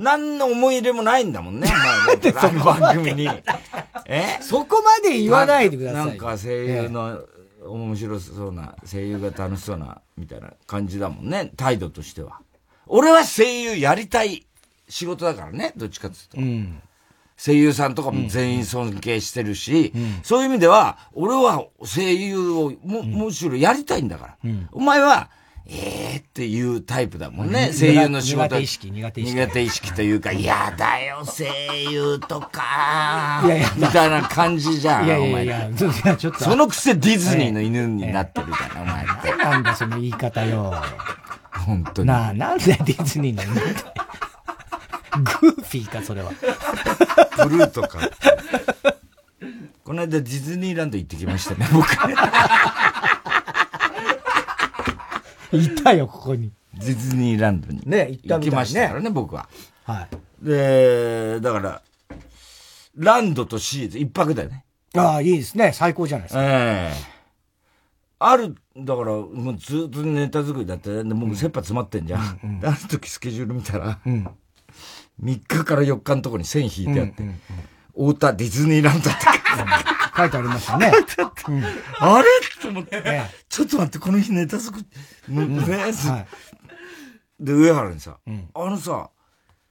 [0.00, 1.68] 何の思い入れもないんだもんね。
[1.70, 3.28] あ の番組に。
[4.06, 4.38] え？
[4.40, 6.06] そこまで言わないでください。
[6.06, 7.20] なんか声優の、
[7.66, 12.40] 面白そうな、声優が楽しそうな、みたいな感じだもんね、態度としては。
[12.86, 14.46] 俺は声優やりたい
[14.88, 16.38] 仕事だからね、どっちかっていうと。
[16.38, 16.82] うん、
[17.36, 24.36] 声優さんとかも全員尊敬してるし、うん、そういう意味では、俺は声優をも、むしろやりたいんだから。
[24.44, 25.30] うん、お前は、
[25.72, 28.42] ええー、っていうタイプだもんね、声優の仕事。
[28.42, 29.36] 苦手意識、苦手意識。
[29.36, 33.40] 苦手意識というか、 嫌だよ、声優とか。
[33.44, 36.44] いやいや、みたいな感じじゃん、いやいやいや、いやちょっと。
[36.44, 39.36] そのくせディズニーの犬になってるじゃん、お前って。
[39.36, 40.74] なんだ、その言い方よ。
[41.52, 42.08] 本当に。
[42.08, 43.84] なあ、なんでディズニーの犬って。
[45.40, 46.32] グーフィーか、それは。
[47.48, 47.98] ブルートか。
[49.84, 51.88] この間ディズニーランド行ってきましたね、僕。
[55.56, 56.50] いたよ、ここに。
[56.74, 57.80] ディズニーランドに。
[57.84, 59.48] ね、行ったみたい、ね、行きましたからね、僕は。
[59.84, 60.08] は
[60.42, 60.44] い。
[60.44, 61.82] で、だから、
[62.96, 64.64] ランドとシーズ一泊だよね。
[64.96, 65.72] ああ、いいですね。
[65.72, 66.42] 最高じゃないですか。
[66.42, 67.20] ええ
[68.22, 72.40] ある、だから、もうずっとネタ作りだって、でもう切羽詰まってんじゃん。
[72.44, 74.28] うんうん、ある時スケジュール見たら、うん、
[75.22, 77.40] 3日から4日のとこに線引いてあって、うんうん
[78.18, 79.26] 田ディズニーランドって
[80.20, 80.92] 書いてありましたね。
[81.48, 81.64] うん、
[82.00, 82.28] あれ？
[82.60, 83.02] と思って、
[83.48, 84.78] ちょっと待って、この日ネタ作
[85.28, 85.92] り、もうね、はい、
[87.40, 88.30] で、上原にさ、あ
[88.64, 89.10] のさ、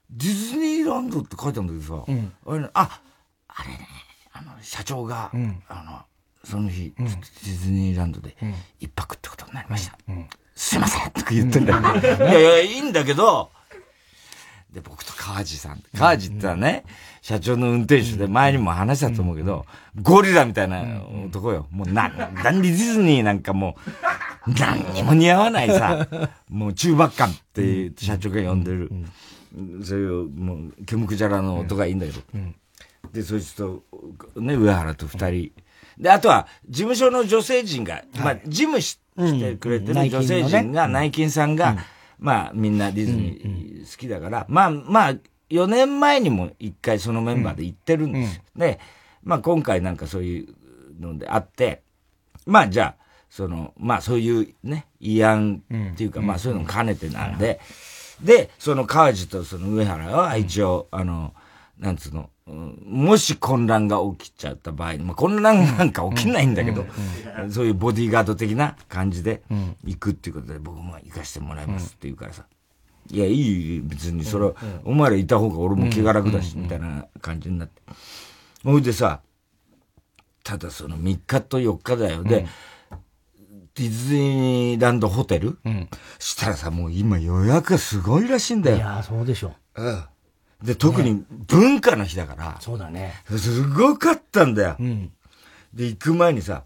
[0.09, 2.03] ディズニーランドって書いてあるんだけどさ、
[2.47, 3.01] あれね、あ、
[3.47, 3.87] あれね、
[4.33, 5.31] あの、社長が、
[5.67, 6.01] あの、
[6.43, 8.35] その日、ディズニーランドで
[8.79, 9.97] 一泊ってことになりました。
[10.55, 11.79] すいませんとか言ってんだよ。
[11.79, 13.51] いやいや、いいんだけど、
[14.71, 15.83] で、僕と川地さん。
[15.95, 16.85] 川地ってのはね、
[17.29, 19.67] 社長の運転手で前にも話したと思うけど、
[20.01, 20.81] ゴリラみたいな
[21.27, 21.67] 男よ。
[21.69, 23.77] もうな、なんでディズニーなんかも
[24.47, 26.07] う、何にも似合わないさ、
[26.49, 28.91] もう中ばっかんって社長が呼んでる。
[29.83, 32.19] そういう、もう、ケムクジャラの音がいいんだけど。
[33.13, 33.83] で、そいつと、
[34.35, 35.51] ね、上原と二人。
[35.99, 41.77] で、あとは、事務所の女性陣が、まあ、事務してくれてる女性陣が、内勤さんが、
[42.17, 45.15] まあ、みんなディズニー好きだから、まあ、まあ、
[45.49, 48.41] 4年前にも一回そのメンバーで行ってるんです。
[48.55, 48.79] で、
[49.23, 50.55] まあ、今回なんかそういう
[50.99, 51.81] のであって、
[52.45, 57.59] まあ、じゃあ、その、まあ、そういうね、慰安っていうか、まあ、そういうのも兼ねてなんで、
[58.23, 61.33] で、その川地とその上原は一応、あの、
[61.77, 62.29] なんつうの、
[62.85, 66.85] もし混乱が起きちゃった場合に、まあ、混乱なんか起きないんだけど、
[67.51, 69.43] そういうボディーガード的な感じで
[69.85, 72.45] 行くっていうことで、僕も行かしてもらいますって言うからさ、
[73.11, 74.51] いや、いい、別にそれ、
[74.83, 77.81] お前らいた方が俺も気が楽だし、みたいな感じになって。
[78.63, 79.21] ほいでさ、
[80.43, 82.23] ただその3日と4日だよ。
[82.23, 82.47] で、
[83.75, 88.77] ディズニーランドホテル、うん、したらさ、もう今予約がすごいらしいんだよ。
[88.77, 89.53] いやそうでしょ。
[89.75, 90.03] うん。
[90.63, 93.13] で、特に文化の日だから、そうだね。
[93.37, 94.75] すごかったんだよ。
[94.79, 95.11] うん、
[95.73, 96.65] で、行く前にさ、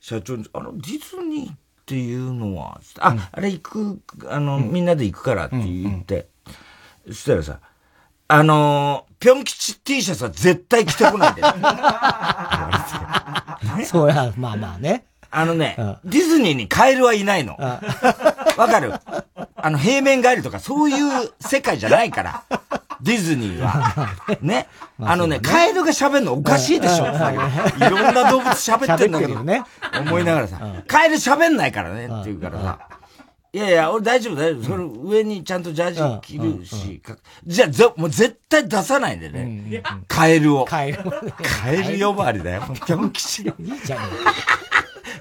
[0.00, 1.56] 社長に、あの、ディズニーっ
[1.90, 6.28] ていうのは、あ、うん、あれ行く、あの、うん、みんなで行くからって言って、
[7.08, 7.58] そしたらさ、
[8.28, 11.42] あのー、ぴょん吉 T シャツは絶対着てこないで。
[13.86, 15.06] そうや、まあまあね。
[15.32, 15.74] あのね、
[16.04, 17.56] ディズニーにカエルはいないの。
[18.56, 18.92] わかる
[19.56, 22.44] あの、平面ガエルとかそういう世界じゃないから。
[23.02, 24.16] ディズニーは。
[24.42, 24.66] ね。
[25.00, 29.62] あのね、カエルが喋るのおかしいでしょいろんな動物喋ってんだけど、ね、
[30.00, 32.78] 思いながらさ、カエル喋んないからねって言うからさ。
[33.52, 34.62] いやいや、俺大丈夫大丈夫。
[34.62, 37.02] それ上にちゃんとジャージ着るし、
[37.46, 39.82] じゃあ、もう絶対出さないでね。
[40.06, 40.64] カエルを。
[40.66, 40.98] カエル。
[41.02, 42.62] カエル呼ばわりだよ。
[42.86, 43.42] ぴょん吉。
[43.42, 43.52] いい
[43.84, 44.00] じゃん。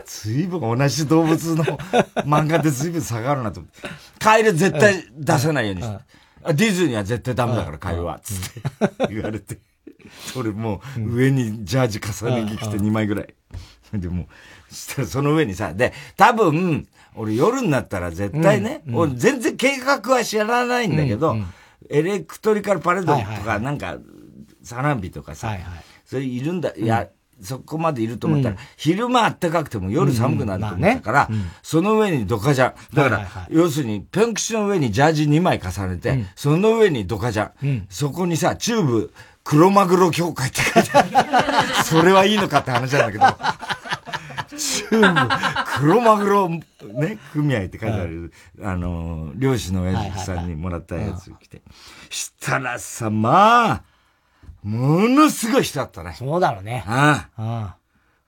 [0.10, 1.63] 随分同じ動物の
[2.26, 3.88] 漫画で随分差があるなと思って。
[4.17, 6.54] カエル絶対出さないようにして。
[6.54, 8.19] ディズニーは絶対ダメだから、カエルは。
[8.19, 8.38] つっ
[9.08, 9.60] て 言われて。
[10.34, 13.36] それもう上にジャージ重ね着着て2枚ぐらい。
[13.93, 14.28] でも、
[14.72, 21.36] したらその上にさ、で、多分、俺夜になったら絶対ね、俺全然計画は知らないんだけど、
[21.89, 23.98] エレクトリカルパレードとか、なんか、
[24.63, 25.56] サランビとかさ、
[26.06, 27.08] それいるんだ、いや、
[27.41, 31.36] そこまでいると思ったら、うん、昼間暖かくても夜寒くなると思ったから、うん。
[31.38, 32.73] まあね、その上にドカジャン。
[32.93, 37.88] だから、はいはいはい、要するに、ぴょん吉の上にジャージ2枚重ねて、うん、その上にドカジャン。
[37.89, 41.10] そこにさ、チューブ、黒マグロ協会って書いてある。
[41.84, 43.25] それはいいのかって話なんだけど、
[44.58, 45.36] チューブ、
[45.80, 51.62] 黒マグロ、ね、組合って書いてある、あの、漁師の親父さんにもらったやつ来て。
[52.10, 53.84] したらさ、まあ、
[54.63, 56.15] ものすごい人だったね。
[56.17, 56.84] そうだろうね。
[56.88, 57.41] ああ。
[57.41, 57.76] ああ。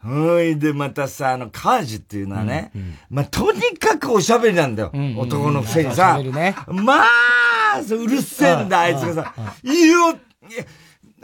[0.03, 4.91] ほいで、またさ、あの、カージっていうのはね、うんうん、まあ、とにかくおしゃべりなんだよ。
[4.93, 6.17] うんうん、男のくせにさ。
[6.17, 9.33] ね、まあ、うるせえんだ、あいつがさ。
[9.63, 10.15] いいよ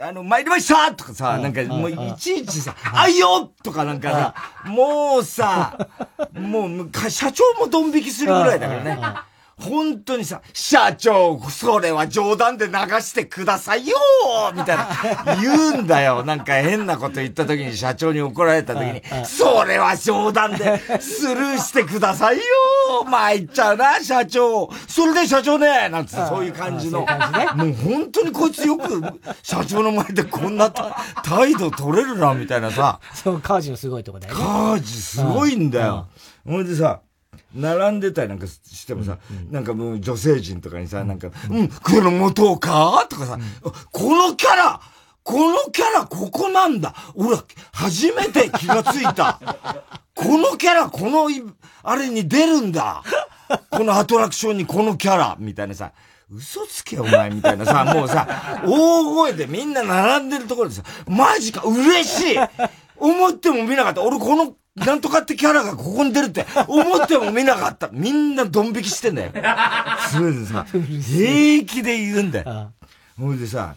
[0.00, 4.10] あの、参りましたとかさ、なんかもういちいちさ、あいよとかなんか
[4.64, 5.88] さ、もうさ、
[6.34, 8.98] もう、社長もドン引きするぐらいだからね。
[9.58, 13.96] 本当にさ、社長、それは冗談で流してくださいよ
[14.54, 16.24] みたいな、 言うんだよ。
[16.24, 22.42] なんか変なこと言った時に社長に怒られた時に、それは冗談でスルーしてくださいよ
[23.06, 24.70] 参っちゃうな、社長。
[24.86, 27.00] それで社長ねなんつって、そういう感じの。
[27.00, 29.02] もう本当にこいつよく、
[29.42, 33.00] 社長の前でこんな態度取れるな、みたいなさ。
[33.14, 34.40] そう、カージのすごいとこだよね。
[34.40, 36.06] カージすごいんだよ。
[36.46, 37.00] ほんでさ、
[37.54, 43.06] 並んでたりなんかしてもさ、うんうん、なんかもう女性陣とかにさ、なんか、うん、この元か？
[43.08, 44.80] とかさ、うん、このキャラ
[45.28, 46.94] このキャラここなんだ。
[47.14, 47.36] 俺、
[47.72, 49.38] 初めて気がついた。
[50.16, 51.28] このキャラ、この、
[51.82, 53.02] あれに出るんだ。
[53.70, 55.36] このアトラクションにこのキャラ。
[55.38, 55.92] みたいなさ、
[56.30, 58.26] 嘘つけお前みたいなさ、もうさ、
[58.64, 62.38] 大声でみんな並んでるところでさ、マジか、嬉しい。
[62.96, 64.02] 思っても見なかった。
[64.02, 64.54] 俺この、
[64.84, 67.88] なんとかってキャラがここに出るって思っても見なかった。
[67.92, 69.32] みんなドン引きしてんだよ。
[70.10, 72.72] それでさ、平気で言うんだよ。
[73.18, 73.74] ほいでさ、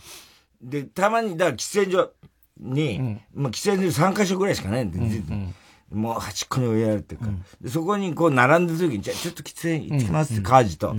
[0.62, 2.12] で、たまに、だから喫煙所
[2.60, 5.54] に、うん、まあ喫煙所3カ所ぐらいしかないんで、うん
[5.92, 6.02] うん。
[6.02, 7.26] もう端っこに追いやられてるか。
[7.26, 7.70] ら、うん、で。
[7.70, 10.96] そこにこう並んでる時に、じゃあちょっと喫煙行ってきますって、カージと、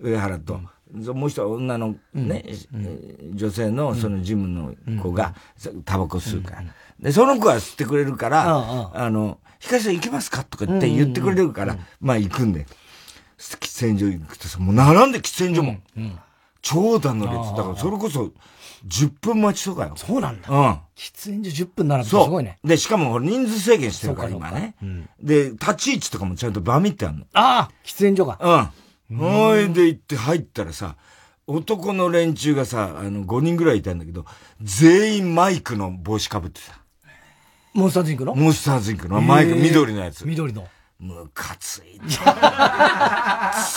[0.00, 0.60] 上原と、
[0.92, 2.44] もう一人女のね、
[3.32, 5.34] 女性のそのジムの子が、
[5.84, 6.64] タバコ吸うから。
[6.98, 10.44] で、その子は吸ってくれるから、あの、光さん行きますか？
[10.44, 12.66] とかって言ってくれるから、まあ行くんで。
[13.38, 15.78] 喫煙所行くとさ、もう並んで喫煙所も。
[16.62, 17.56] 長蛇の列。
[17.56, 18.30] だからそれこそ、
[18.86, 19.94] 10分待ちとかよ。
[19.96, 20.48] そうなんだ。
[20.48, 20.80] うん。
[20.96, 22.58] 喫煙所10分並ぶすごいね。
[22.64, 24.74] で、しかも人数制限してるから今ね。
[24.82, 27.24] うん、で、立ち位置とかもちゃんとバミってあるの。
[27.32, 28.70] ああ喫煙所が。
[29.10, 29.18] うん。
[29.18, 30.96] ほいで行って入ったらさ、
[31.46, 34.24] 男の連中がさ、あの、5人ぐらいいたんだけど、
[34.62, 36.78] 全員マイクの帽子かぶってた。
[37.74, 38.34] モンスターズインクの？
[38.34, 39.20] モンスターズインクの。
[39.20, 40.26] マイク、緑のやつ。
[40.26, 40.66] 緑の。
[41.00, 42.00] ムカつい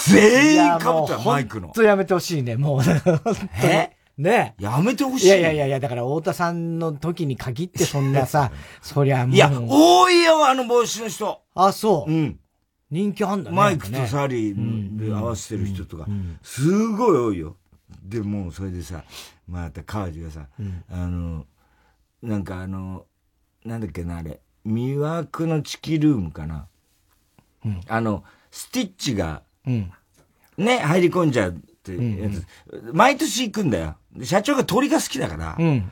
[0.07, 1.67] 全員かぶったマイクの。
[1.67, 2.81] ほんとやめてほしいね、もう。
[3.63, 3.97] え？
[4.17, 5.27] ねやめてほしい。
[5.27, 9.35] いやいやいやいや、だから太田さんの時に限ってそんなさ、 そりゃもう。
[9.35, 11.41] いや、多いよ、あの帽子の人。
[11.55, 12.11] あ、そう。
[12.11, 12.39] うん。
[12.89, 13.57] 人気あんだね。
[13.57, 16.07] マイクとサリーで合わせてる人とか、
[16.41, 17.57] すごい多いよ。
[18.03, 19.03] で、もうそれでさ、
[19.47, 20.47] また川地がさ、
[20.89, 21.45] あの、
[22.23, 23.05] なんかあの、
[23.67, 26.67] なんだっけな、あれ、魅惑のチキルームかな。
[27.87, 29.43] あの、スティッチが、
[30.57, 31.53] ね、入り込んじゃうっ
[31.83, 32.45] てやつ、
[32.93, 33.97] 毎年行くんだよ。
[34.23, 35.55] 社長が鳥が好きだから。
[35.59, 35.91] うん。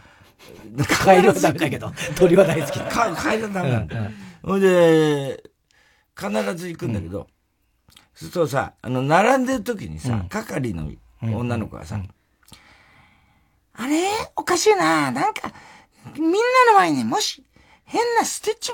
[0.88, 2.86] カエルはダメだけど、鳥は大好きだ。
[2.86, 4.12] カエルはダメなんだ。
[4.42, 5.44] ほ、んで、
[6.18, 7.28] 必ず行くんだけど、
[8.14, 10.90] するとさ、あの、並んでる時にさ、係の
[11.22, 12.02] 女の子がさ、
[13.78, 14.08] あれ？
[14.38, 15.12] おかしいな。
[15.12, 15.52] なんか、
[16.14, 16.38] みんな
[16.72, 17.44] の前にもし、
[17.86, 18.74] 変なスティッチ、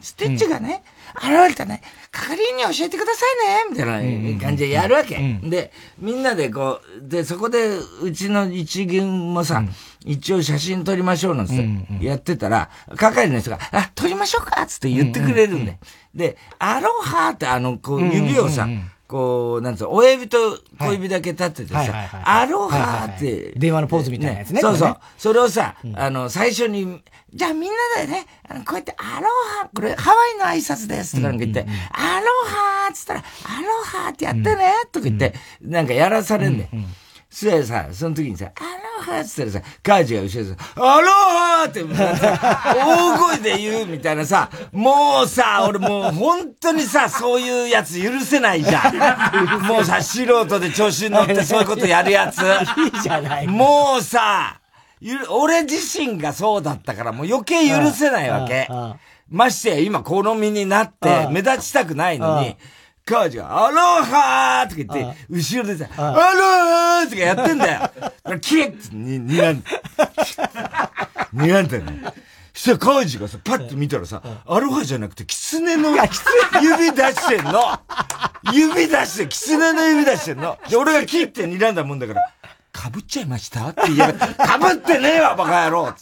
[0.00, 0.82] スティッチがね、
[1.16, 5.16] 現れたね、係員に教えてくださいね、みたいな感じでやるわけ。
[5.42, 9.62] で、みんなでこう、で、そこで、うちの一軍もさ、
[10.04, 15.78] 一応写真撮りましょうなんてやってたら、係の人が、あ、撮りましょうかつって言ってくれるんで。
[16.14, 18.68] で、アロハってあの、こう、指をさ、
[19.10, 20.38] こう、なんつう親指と
[20.78, 21.82] 小指だけ立っててさ、
[22.24, 24.60] アロハって、電話のポーズみたいなやつね。
[24.60, 24.96] そうそう。
[25.18, 27.02] それをさ、あの、最初に、
[27.34, 29.26] じゃあみんなでね、あの、こうやって、アロ
[29.62, 36.70] ハ、これ、ハワイの挨拶ですとか言って、アロハーっつったら、アロハってやってね、とか言って、なんかやらされんだよ。
[37.30, 49.62] それさ、その時にさ、アロハっつったらさ、カージが後ろでさ、アロハって、大声で言うみたいなさ、もうさ、俺もう本当にさ、そういうやつ許せないじゃん。
[49.62, 52.40] もうさ、素人で調子に乗ってそういうことやるやつ。
[52.40, 53.46] いいじゃない。
[53.46, 54.60] もうさ、
[55.30, 58.68] 俺自身がそうだったからもう余計許せないわけ。
[59.28, 62.56] ましてや今好みになって目立ちたくないのに、
[63.10, 67.90] カージが、アロハーとか言って、後ろでさ、アロハーとかやってんだよ。
[68.40, 69.64] キレッに、にらん、
[71.32, 72.02] にらんだよね。
[72.54, 76.06] そしたらカージがさ、パッと見たらさ、アロハじゃなくて、キツネの指出
[77.12, 77.80] してんの。
[78.52, 80.58] 指出して、キツネの指出してんの。
[80.68, 82.22] で、俺が切って睨んだもんだから、
[82.72, 85.94] かぶっちゃいましたって言えば、かぶってねえわ、バカ野郎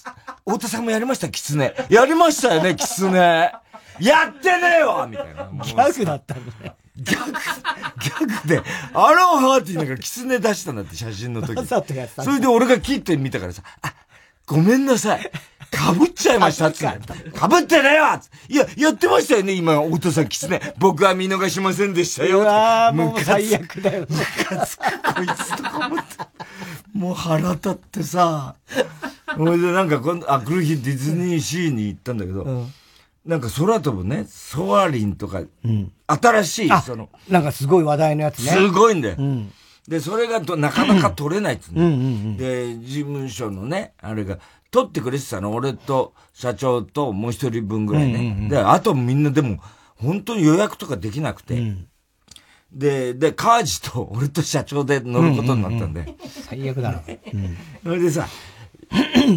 [0.47, 1.75] 太田さんもやりましたキツネ。
[1.89, 3.53] やりましたよね、キツネ。
[4.01, 5.49] やってねえわみたいな。
[5.65, 6.75] ギャグだったんだね。
[8.49, 8.63] で、
[8.95, 11.55] アロハって言いながらキツネ出したんだって、写真の時。
[11.67, 13.95] それで俺が切ってみたからさ、あ、
[14.47, 15.31] ごめんなさい。
[15.71, 16.85] かぶっちゃいましたって。
[17.39, 20.61] かぶってねえわいや、やってましたよね、今、お父さんキツネ。
[20.79, 22.41] 僕は見逃しませんでしたよ。
[22.41, 24.07] うわもう最悪だよ。
[24.09, 24.17] ム
[24.49, 26.15] カつく、こいつとか思って。
[26.95, 28.55] もう腹立ってさ。
[29.37, 32.73] ほいで、なんか今度、あ、来る日ディズニーシーに行ったんだけど、うん
[33.29, 37.11] なんか空飛ぶね、ソアリンとか、うん、新しい、その。
[37.29, 38.53] なんかすごい話題のやつね。
[38.53, 39.17] すごいんだよ。
[39.19, 39.53] うん、
[39.87, 42.39] で、それがとなかなか取れないっつうの。
[42.39, 44.39] で、事務所のね、あれが、
[44.71, 45.53] 取ってくれてたの。
[45.53, 48.49] 俺と社長ともう一人分ぐらいね。
[48.49, 49.59] で、あとみんなでも、
[49.97, 51.59] 本当に予約とかできなくて。
[51.59, 51.87] うん、
[52.73, 56.15] で、で、カージと俺と社長で乗ることになったんで。
[56.49, 57.03] 最悪だな。
[57.83, 58.27] それでさ、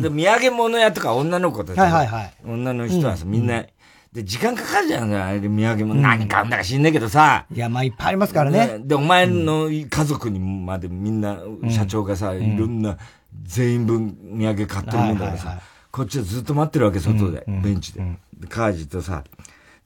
[0.01, 3.65] で土産物屋とか女の子たち、はいはいはい、女の人はさ、みんな、
[4.13, 6.01] で、時間かかるじゃん、あれ、土産物。
[6.01, 7.45] 何買うんだか知んないけどさ。
[7.49, 8.79] いや、まあ、いっぱいありますからね。
[8.79, 11.39] で、お前の家族にまでみんな、
[11.69, 12.97] 社長がさ、いろんな、
[13.43, 18.01] 全員分土産買ってるもんだからさ、こっちはずっと待ってるわけ、外で、ベンチで。
[18.37, 19.23] で、カージとさ、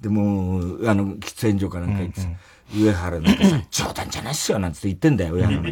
[0.02, 0.60] でも、
[0.90, 2.28] あの、喫煙所かなんか行ってさ、
[2.76, 5.62] 上原なんかさ、冗談じゃないっすよ、なんつって言ってんだよ、上原。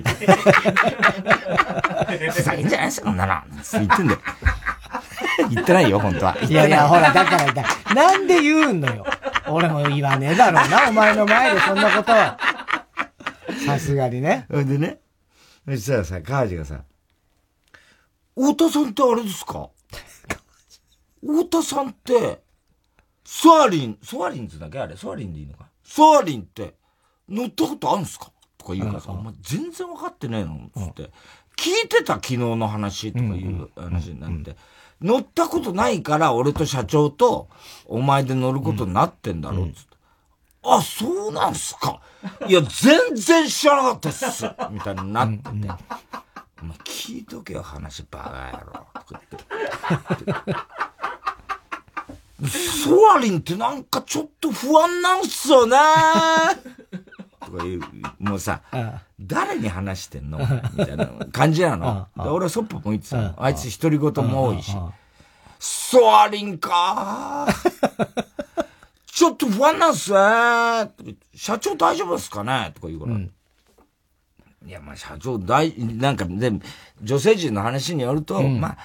[2.31, 3.33] ふざけんじゃないっすよ、こんなの。
[3.63, 4.19] つって言ってんだよ。
[5.37, 6.37] 言ってないよ、本当は。
[6.41, 7.63] いやいや、ほら、だからだ、
[7.93, 9.05] なんで言うんのよ。
[9.47, 12.37] 俺も言わねえだろうな、お前の前でそんなことは。
[13.65, 14.47] さすがにね。
[14.49, 14.99] でね、
[15.67, 16.83] そしたらさ、カージがさ、
[18.35, 19.69] 太田さんってあれですか
[21.21, 22.41] 太田さんって、
[23.23, 24.97] ソアリン、ソアリンってだけあれ？
[24.97, 25.67] ソアリンでいいのか？
[25.83, 26.75] ソアリンって
[27.29, 28.31] 乗ったことあるんすか？
[28.57, 30.69] とか言うからさ、お前全然分かってねえの？
[30.75, 31.11] つって、
[31.55, 34.57] 聞いてた昨日の話とかいう話になって、
[35.01, 37.49] 乗ったことないから俺と社長と
[37.85, 39.93] お前で乗ることになってんだろつって。
[40.63, 41.99] あ、そうなんすか。
[42.47, 44.45] いや、全然知らなかったっす。
[44.71, 45.49] みたいになってて。
[46.61, 48.73] お前聞いとけよ、話、バカ野郎。
[48.93, 49.21] とか
[50.25, 50.55] 言って。
[52.49, 55.77] ソアリンってなんかちょっと不安なんすよね
[57.45, 57.81] とか言う、
[58.19, 58.61] もうさ、
[59.19, 60.39] 誰に話してんの？
[60.73, 62.07] みたいな感じなの。
[62.17, 63.33] 俺はそっぽ向いてたの。
[63.37, 64.75] あいつ独り言も多いし。
[65.59, 67.47] ソアリンか
[69.05, 70.17] ちょっと不安なんすね
[71.33, 73.17] 社長大丈夫ですかねとか言うから。
[73.17, 76.51] いや、まあ社長大、なんか、で、
[77.01, 78.77] 女性陣の話によると、ま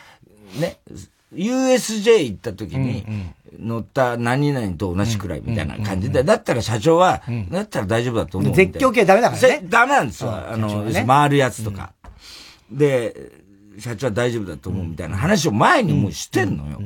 [0.56, 0.78] あ、ね、
[1.32, 3.06] USJ 行った時に、
[3.58, 8.54] 乗った何々と同じくらいみたいな感じで、だったら社長は、だったら大丈夫だと思う。
[8.54, 9.60] 絶叫系ダメだからね。
[9.64, 10.30] ダメなんですよ。
[10.30, 11.92] あの、回るやつとか。
[12.70, 13.32] で、
[13.78, 16.80] 社長は大丈夫だと思うみたいな話を前にもうしてんのよ。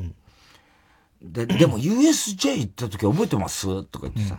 [1.22, 3.84] で、でも USJ 行った時覚えてます？
[3.84, 4.38] とか言ってさ。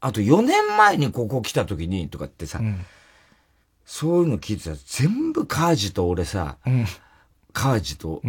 [0.00, 2.60] あと4年前にここ来た時にとかってさ、
[3.86, 6.58] そういうの聞いてたら全部カージと俺さ、
[7.54, 8.20] カージと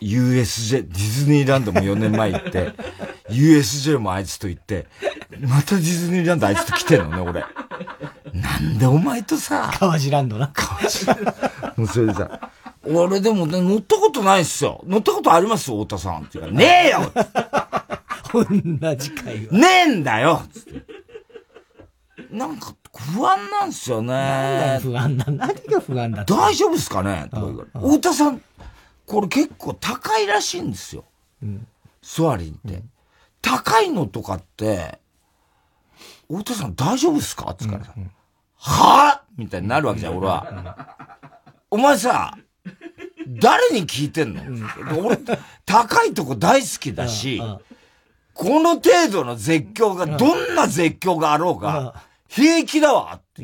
[0.00, 2.72] USJ、ディズニーランドも4年前行って、
[3.30, 4.86] USJ もあいつと行って、
[5.40, 7.44] またディズニーランドあいつと来てんのね、俺。
[8.32, 9.70] なんでお前とさ。
[9.78, 10.50] 川地ランドな。
[10.52, 11.32] 川地ランド。
[11.76, 12.50] もうそれでさ、
[12.84, 14.82] 俺でもね、乗ったことないっすよ。
[14.86, 16.22] 乗ったことありますよ、太田さん。
[16.22, 17.12] って言うから、ねえよ
[18.32, 18.44] 同
[18.96, 19.58] じ会話。
[19.58, 20.82] ねえんだよつって。
[22.30, 22.74] なんか、
[23.14, 24.08] 不安なんすよね。
[24.08, 25.24] なん不安な。
[25.28, 27.28] 何が不安だ大丈夫っすかね？
[27.30, 27.80] とか言うから。
[27.80, 28.42] 太田さん、
[29.08, 31.04] これ結構高いらしいんですよ。
[31.42, 31.66] うん。
[32.02, 32.76] スワリンって。
[32.76, 32.90] うん、
[33.40, 35.00] 高いのとかって、
[36.28, 37.50] 太田さん大丈夫っすか？
[37.50, 38.10] って言うからさ、うんうん、
[38.56, 39.22] は？
[39.24, 40.86] ぁみたいになるわけじゃん、俺は。
[41.70, 42.36] お前さ、
[43.26, 44.42] 誰に聞いてんの、
[45.04, 45.18] 俺、
[45.64, 47.40] 高いとこ大好きだし、
[48.34, 53.42] この程度の絶叫が、どんな絶叫があろうが、平気だわって。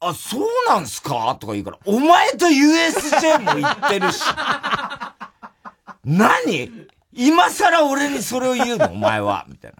[0.00, 1.36] あ、そうなんすか？
[1.40, 4.22] とか言うから、お前と USJ も行ってるし。
[6.04, 6.70] 何？
[7.12, 9.44] 今更俺にそれを言うのお前は。
[9.48, 9.78] みたいな。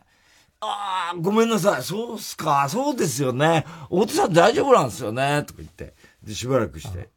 [0.60, 1.82] ああ、ごめんなさい。
[1.82, 2.68] そうっすか。
[2.68, 3.64] そうですよね。
[3.88, 5.42] 大手さん大丈夫なんですよね。
[5.44, 5.94] とか言って。
[6.22, 7.08] で、しばらくして。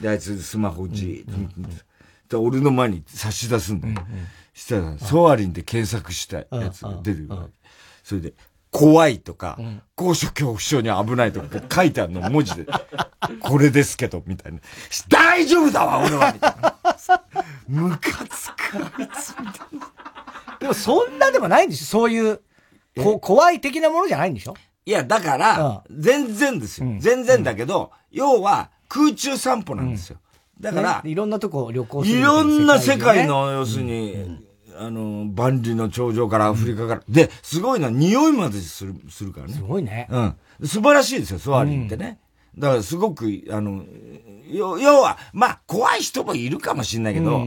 [0.00, 1.82] で、あいつスマホじーっと見て、
[2.30, 3.94] で、俺の前に差し出すんだよ。
[4.54, 7.28] したら、ソアリンで検索したやつが出る
[8.02, 8.32] それで、
[8.70, 9.58] 怖いとか、
[9.96, 12.66] 高所恐怖症に危ないとか書いてあるの文字で、
[13.40, 14.60] これですけど、みたいな。
[15.08, 16.74] 大丈夫だわ、俺はみたいな。
[17.68, 19.90] ムカつく、あいつ、みたいな。
[20.60, 22.40] でもそんなでもないんでしょそういう、
[23.02, 24.54] こ怖い的なものじゃないんでしょ？
[24.86, 26.88] いや、だから、全然ですよ。
[26.98, 30.18] 全然だけど、要は、空中散歩なんですよ。
[30.60, 34.44] だから、いろんなとこ旅行する、いろんな世界の、要するに、
[34.80, 37.02] あの、万里の長城からアフリカから。
[37.06, 39.52] で、すごいのは匂いまでする、するからね。
[39.52, 40.08] すごいね。
[40.10, 40.34] うん。
[40.66, 42.18] 素晴らしいですよ、ソアリンってね。
[42.56, 43.84] だからすごく、あの、
[44.50, 44.72] 要
[45.02, 47.40] は、まあ、怖い人もいるかもしれないけど、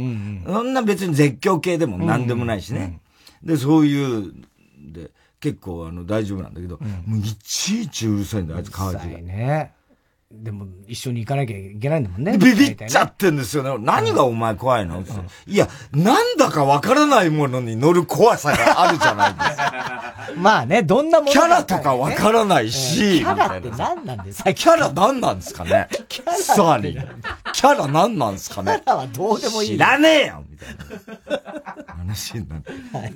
[0.46, 3.00] そんな別に絶叫系でも何でもないしね。
[3.44, 4.32] で、そういう、
[4.94, 5.10] で、
[5.40, 9.08] 結構あの大丈夫なんだけど、もういちいちうるさいんだ、あいつ川地が。
[9.08, 9.74] ね。
[10.36, 12.38] でも、一緒に行かなきゃいけないんだもんね。
[12.38, 13.86] ビビっちゃってんですよね。
[13.86, 15.06] 何がお前怖いの、うん、
[15.46, 20.14] いや、なんだかわからないものに乗る怖さがあるじゃないですか。
[20.36, 25.88] まあね、どんなもの、ね、キャラとかわからないし、キャラって何なんですかキャラ何なんですかね？
[26.10, 28.82] キャラ何なんですかね？
[28.84, 29.70] キャラはどうでもいい。
[29.70, 32.72] 知らねえよみたいな話になって。
[32.98, 33.14] はい。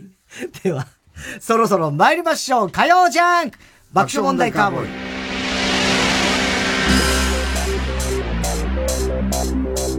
[0.64, 0.86] では、
[1.40, 2.70] そろそろ参りましょう。
[2.70, 3.58] 火曜ジャンク
[3.92, 4.86] 爆笑問題カーボー
[5.24, 5.27] イ。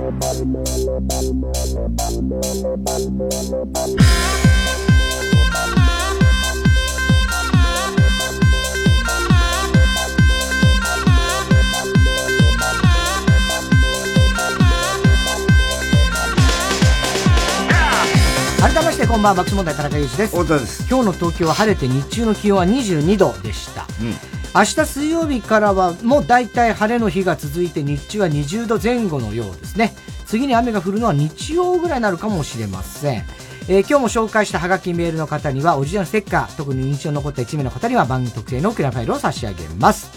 [0.09, 0.17] 改
[18.73, 20.35] めましてこんばんは爆笑問題田中裕二です。
[20.35, 20.87] 太田です。
[20.89, 29.95] 今日の東京は晴れて日中の気温は22度でした、うん明日水曜日からはもう大体晴れの日が続いて日中は20度前後のようですね。
[30.27, 33.25] 次に雨が降るのは日曜ぐらいになるかもしれません。
[33.71, 40.11] えー、今日も紹介したハガキメールの方にはオリジナルステッカー、特に印象に残った1名の方には番組特製のクラファイルを差し上げます。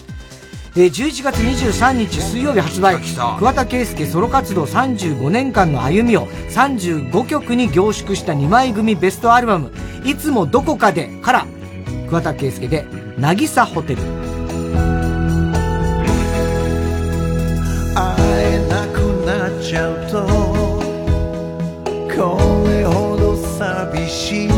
[0.74, 2.96] えー、11月23日水曜日発売、
[3.38, 9.70] 桑田佳祐ソロ活動35年間の歩みを35曲に凝縮した2枚組ベストアルバム、
[10.06, 11.46] いつもどこかでから
[12.12, 12.84] 桑田佳祐で、
[13.18, 14.02] 渚ホテル。
[17.94, 18.12] 会
[18.52, 20.26] えなくなっちゃうと、
[22.14, 22.36] こ
[22.68, 24.52] れほど寂しいて、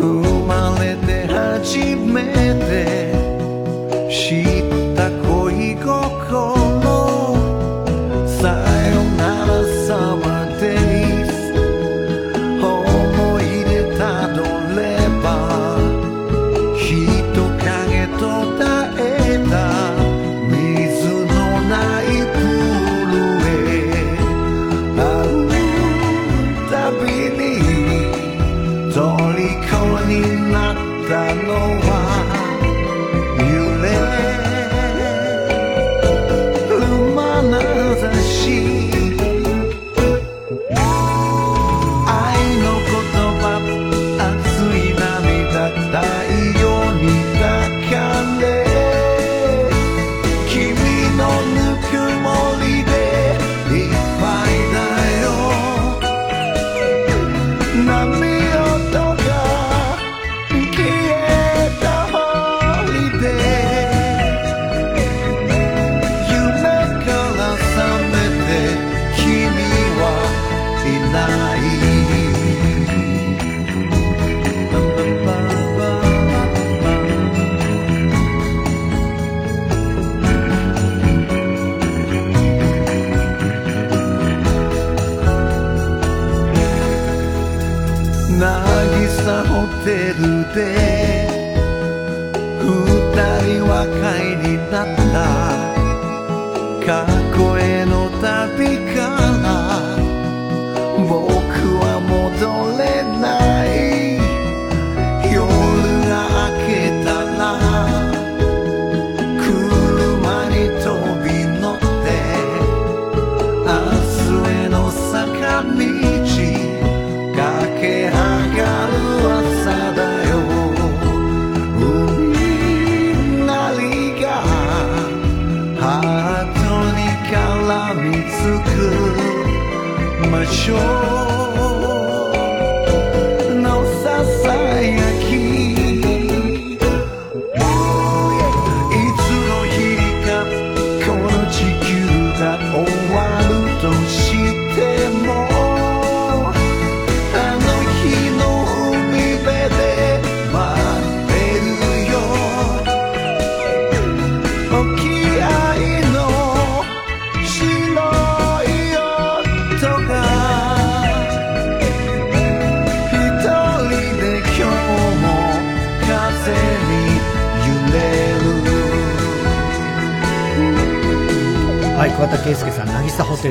[0.00, 2.22] 生まれて初め
[2.64, 3.12] て
[4.10, 4.65] 知っ
[32.12, 32.15] っ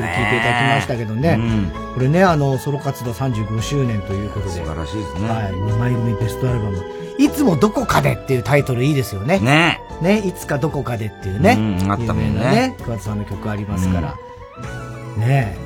[0.00, 1.38] ル聞いていただきましたけどね。
[1.94, 4.52] これね、あの、ソロ活動35周年ということで。
[4.52, 5.28] 素晴らしいですね。
[5.28, 6.84] はい、2枚組ベストアルバム。
[7.18, 9.38] いつもどこかでっていうタイトルいいですよね。
[9.38, 11.56] ねね、いつかどこかでっていうね。
[11.82, 14.14] うんあったもんねね、桑田さんの曲ありますから。
[15.16, 15.56] ね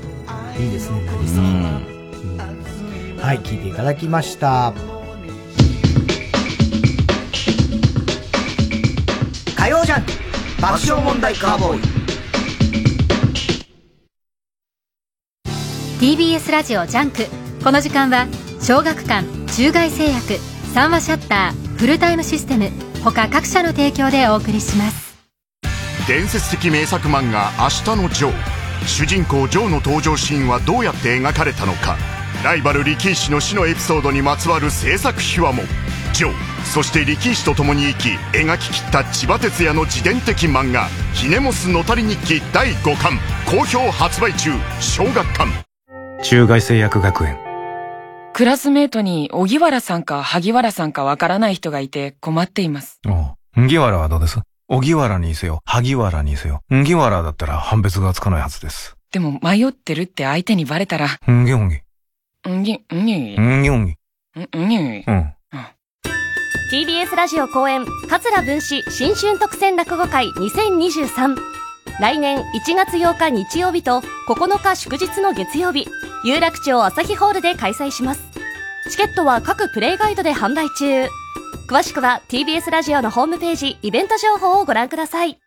[0.58, 1.40] いいですね、渚。
[1.40, 2.00] うん
[3.20, 4.72] はい、聞いていただきました。
[9.56, 10.12] 火曜ジャンク
[10.62, 11.89] 爆笑問題カーボーイ
[16.00, 17.26] TBS ラジオジャンク。
[17.62, 18.26] この時間は
[18.58, 20.38] 小学館中外製薬
[20.72, 22.70] 三和シャッターフルタイムシステム
[23.04, 25.14] 他各社の提供でお送りします。
[26.08, 28.32] 伝説的名作漫画「あしたのジョー」
[28.88, 31.98] 主人公ジョーの登場シーンはどうやって描かれたのか。
[32.42, 35.64] ライバル力石の死のエピソードにまつわる制作秘話も。
[36.14, 36.32] ジョー
[36.64, 43.20] そして力士と共に生き描ききった千葉哲也の自伝的漫画「ひねもすのたり日記」第5巻。
[43.44, 45.69] 好評発売中小学館。
[46.22, 47.38] 中外製薬学園
[48.34, 53.00] クラスメートに荻原さんか萩原さんかわからない人がいて困っています。
[53.54, 54.38] 麦わらはどうです？
[54.68, 56.60] 荻原にせよ、萩原にせよ。
[56.68, 58.96] 麦わらだったら判別がつかないはずです。
[59.10, 61.78] でも迷ってるって相手にバレたら、うんぎょんぎ。
[62.46, 63.94] うんぎ、うんぎ、うんぎょんぎ。
[64.36, 65.34] うんぎ、うん。
[66.70, 71.36] TBS ラジオ公演桂文史新春特選落語会2023
[71.98, 75.88] 来年1月8日日曜日と9日祝日の月曜日
[76.22, 78.20] 有楽町朝日ホールで開催します。
[78.90, 81.06] チケットは各プレイガイドで販売中。
[81.66, 85.38] 詳しくは TBS ラジオのホームページイベント情報をご覧ください。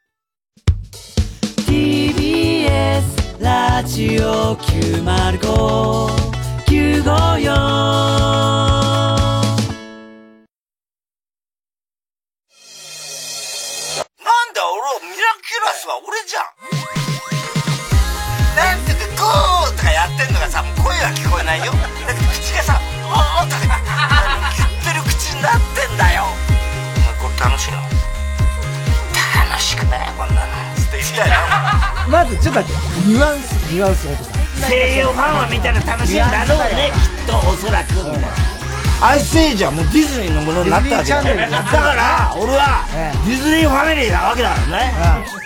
[1.68, 3.04] TBS
[3.40, 7.24] ラジオ905954なん
[14.54, 16.40] だ俺ミラキュラスは俺じゃ
[16.80, 16.83] ん
[20.04, 21.72] やってんのがさ声は聞こえないよ。
[21.72, 22.76] だけど口がさ
[23.08, 23.80] おーとか
[24.52, 26.28] 言ってる口になってんだよ。
[27.24, 27.80] これ楽しいの？
[29.48, 30.52] 楽しくないこんなの。
[30.76, 31.40] つって言いたいな
[32.12, 32.84] まずちょっと待って。
[33.08, 34.12] ニュアンスニュアンス
[34.68, 37.96] 声優ファンは見たら楽しいんだろうねきっとおそらく。
[39.00, 42.84] アイスエイジはもうディズニーのものになったわけだだから俺は
[43.24, 44.92] ディズニーファミリーなわけだよね。
[45.32, 45.43] 俺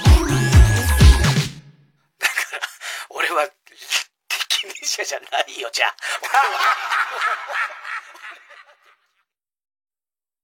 [4.87, 5.95] 者じゃないよ、じゃあ。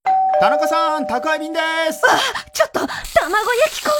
[0.40, 1.60] 田中さん、宅配便で
[1.92, 2.02] す。
[2.52, 3.90] ちょっと卵焼き焦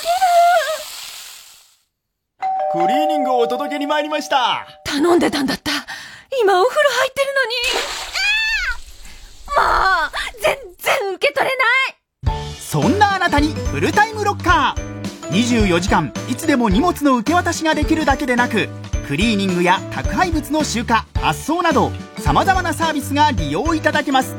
[2.72, 4.66] クリーニングをお届けに参りました。
[4.84, 5.70] 頼んでたんだった。
[6.40, 7.54] 今お風呂入ってるのに。
[9.56, 9.62] も
[10.08, 15.13] う、全然受け取れないそんなあなたにフルタイムロッカー。
[15.30, 18.68] 24時間いつでも荷物の受け渡しができるだけでなく、
[19.06, 20.88] クリーニングや宅配物の集荷、
[21.20, 24.34] 発送など、様々なサービスが利用いただけます。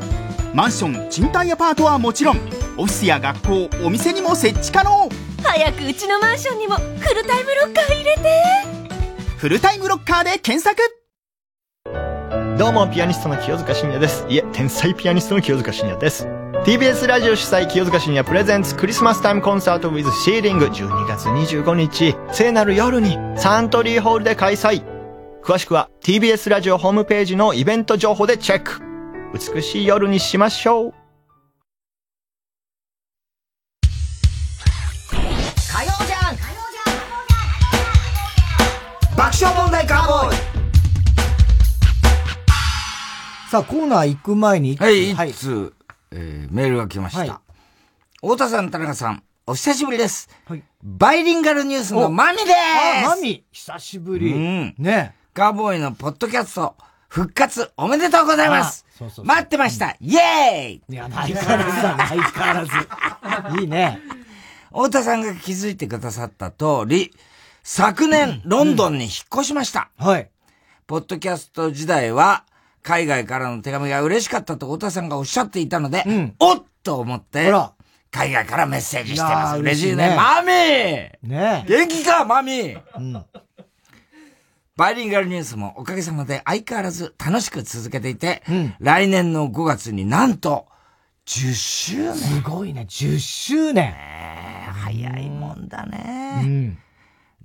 [0.54, 2.36] マンション、賃貸アパートはもちろん、
[2.76, 5.08] オフィスや学校、お店にも設置可能。
[5.42, 8.66] 早くうちのマンションにもフルタイムロッカー入れて
[9.36, 10.76] フルタイムロッカーで検索
[12.58, 14.24] どうも、ピアニストの清塚信也です。
[14.28, 16.26] いえ、天才ピアニストの清塚信也です。
[16.66, 24.82] TBS ラジオ主催清塚信也プレゼンツクリスマスタイムコンサート with シーリング12月25日、聖なる夜にサントリーホールで開催。
[25.44, 28.82] 詳しくは TBS ラジオホームページのイベント情報でチェック。
[29.54, 30.94] 美しい夜にしましょう。
[35.70, 36.36] 火曜じゃん
[39.16, 40.36] 爆笑問題カーボーイ
[43.52, 44.76] さあ、コーナー行く前に。
[44.78, 45.75] はい、一通、
[46.10, 47.40] えーメールが来ました。
[48.20, 50.28] 太田さん、田中さん、お久しぶりです。
[50.82, 52.52] バイリンガルニュースのマミです
[53.06, 54.32] あ、マミ久しぶり。
[54.32, 54.74] うん。
[54.78, 56.74] ねカーボーイのポッドキャスト、
[57.08, 63.60] 復活おめでとうございますあそうそう待ってました、イエーイいや、相変わらずだ、 相変わらず。
[63.60, 64.00] いいね。
[64.70, 67.12] 太田さんが気づいてくださった通り、
[67.62, 69.90] 昨年、ロンドンに引っ越しました。
[69.98, 70.30] はい。
[70.86, 72.44] ポッドキャスト時代は、
[72.86, 76.04] 海外からの手紙が嬉しかったと太田さんがおっしゃっていたので、
[76.38, 77.52] おっと思って、
[78.12, 79.58] 海外からメッセージしてます。
[79.58, 80.14] 嬉しいね。
[80.16, 83.24] マミーね元気か、マミーうん。
[84.76, 88.44] バイリンガルニュースもおかげさまで相変わらず楽しく続けていて、
[88.78, 90.66] 来年の5月になんと、
[91.26, 92.14] 10周年。
[92.14, 93.92] すごいね、10周年。
[94.84, 96.42] 早いもんだうね。
[96.44, 96.78] ん。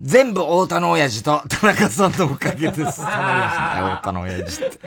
[0.02, 3.02] 全部太田の親父と田中さんのおかげです。
[3.06, 4.80] 太田の親父って。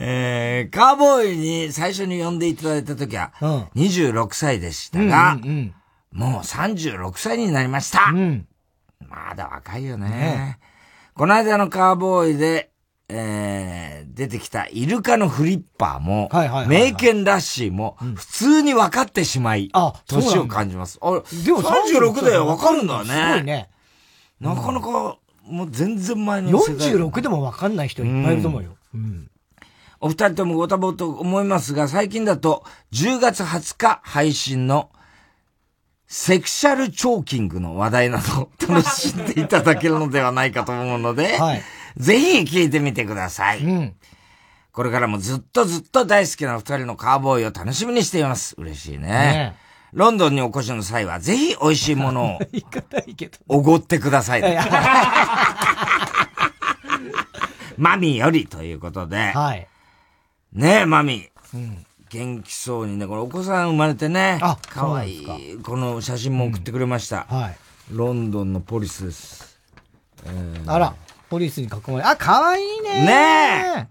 [0.00, 3.30] えー、カーボーイに最初に呼んでいただいた時は、
[3.76, 5.74] 26歳でしたが、うんうん
[6.14, 8.12] もう36歳になりました。
[8.12, 10.08] まだ若いよね。
[10.08, 10.58] ね
[11.14, 12.70] この間のカーボーイで、
[13.08, 19.72] えー、出てきたイルカのフリッパーも、はいはいはいはいメイケンラッシーも、普通に分かってしまい、
[20.06, 21.00] 年を感じます。
[21.02, 21.10] あ、
[21.44, 23.10] でも36で分かるんだね。
[23.10, 23.70] すごいね。
[24.40, 28.76] なかなか、もう全然前の世代46でも分かんない人いっぱいいると思うよ。
[28.94, 29.30] うん。
[30.00, 34.90] お二人ともご多忙と思いますが、最近だと10月20日配信の
[36.06, 41.38] セクシャルチョーキングの話題など 楽しんでいただけるのではないかと思うので、
[41.96, 43.94] ぜひ聞いてみてください。
[44.72, 48.54] これからもずっとずっと大好きな二人のカーボーイを楽しみにしています。
[48.58, 49.08] 嬉しいね。
[49.08, 49.56] ね
[49.94, 52.38] ロンドンにお越しの際は、ぜひ美味しいものを。
[53.46, 54.42] おごってください。
[57.78, 59.30] マミーよりということで。
[59.32, 59.68] はい。
[60.52, 61.56] ねえ、マミー。
[61.56, 61.86] うん。
[62.08, 64.40] 元気そうにね、これお子さん生まれてね。
[64.42, 65.58] あかわいい。
[65.62, 67.26] この写真も送ってくれました。
[67.28, 67.56] はい。
[67.90, 69.58] ロンドンのポリスです。
[70.24, 70.94] えーあら、
[71.30, 73.88] ポリスに囲まれ、あ、かわいいねね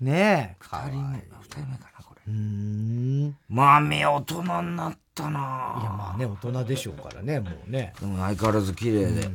[0.00, 0.04] え。
[0.04, 0.56] ねえ。
[0.58, 1.89] 二人目、二人目か。
[2.30, 3.36] うーん。
[3.48, 5.30] マミー大人になったな
[5.80, 7.92] いや、まあね、大人でしょうからね、もうね。
[8.00, 9.28] でも相変わらず綺麗で。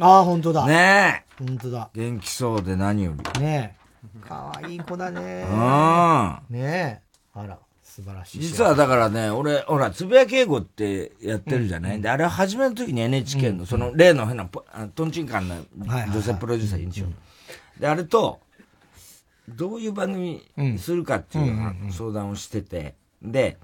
[0.00, 0.66] ああ、本当だ。
[0.66, 1.44] ねえ。
[1.44, 1.90] 本当だ。
[1.94, 3.40] 元気そうで何より。
[3.40, 4.26] ねえ。
[4.26, 5.46] かわいい子だね。
[5.50, 7.00] うんねえ。
[7.34, 8.40] あら、素素晴らしい。
[8.40, 14.48] 実はだからね、俺、ほら、つぶやき英語ってやってるじゃない、うん、で、あれ始めるときに NHK の、その例の変な、
[14.94, 15.56] トンチンカンな
[16.06, 17.08] 女性プロデューサーいいんですよ。
[17.78, 18.40] で、あれと、
[19.56, 20.42] どういう番組
[20.78, 23.58] するかっていう相談をしてて、で、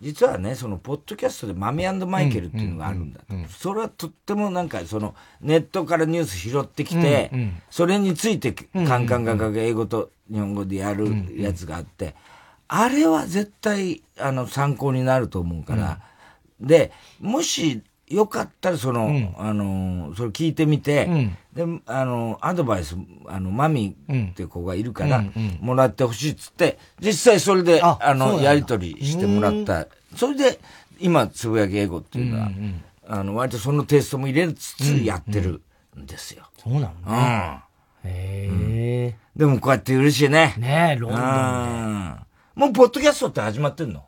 [0.00, 7.30] 実はね、その、ポッドキャストでマミマイケルっていうのがあるんだそれはとってもなんか、その、ネットからニュース拾ってきて、
[7.70, 11.06] それについて、カンカンカンカン英語と日本語でやる
[11.36, 12.14] やつがあって、
[12.68, 16.00] あれは絶対、あの、参考になると思うから、
[16.60, 21.06] で、もし、よかったら、その、うん、あの、それ聞いてみて、
[21.54, 22.96] うん、で、あの、アドバイス、
[23.26, 25.24] あの、マミって子がいるから、
[25.60, 29.86] もらってほしいっつって、実際それで、あの、やりとりしてもらった。
[30.16, 30.58] それで、
[31.00, 32.50] 今、つぶやき英語っていうのは、
[33.08, 35.62] あの、割とそのテイストも入れつつやってる
[35.98, 36.44] んですよ。
[36.62, 37.62] そうなのね。
[38.04, 38.10] うん。
[38.10, 40.54] へえ、でもこうやって嬉しいね。
[40.58, 41.26] ねえ、ロンドンで。
[42.54, 44.04] もう、ポッドキャストって始まってんの？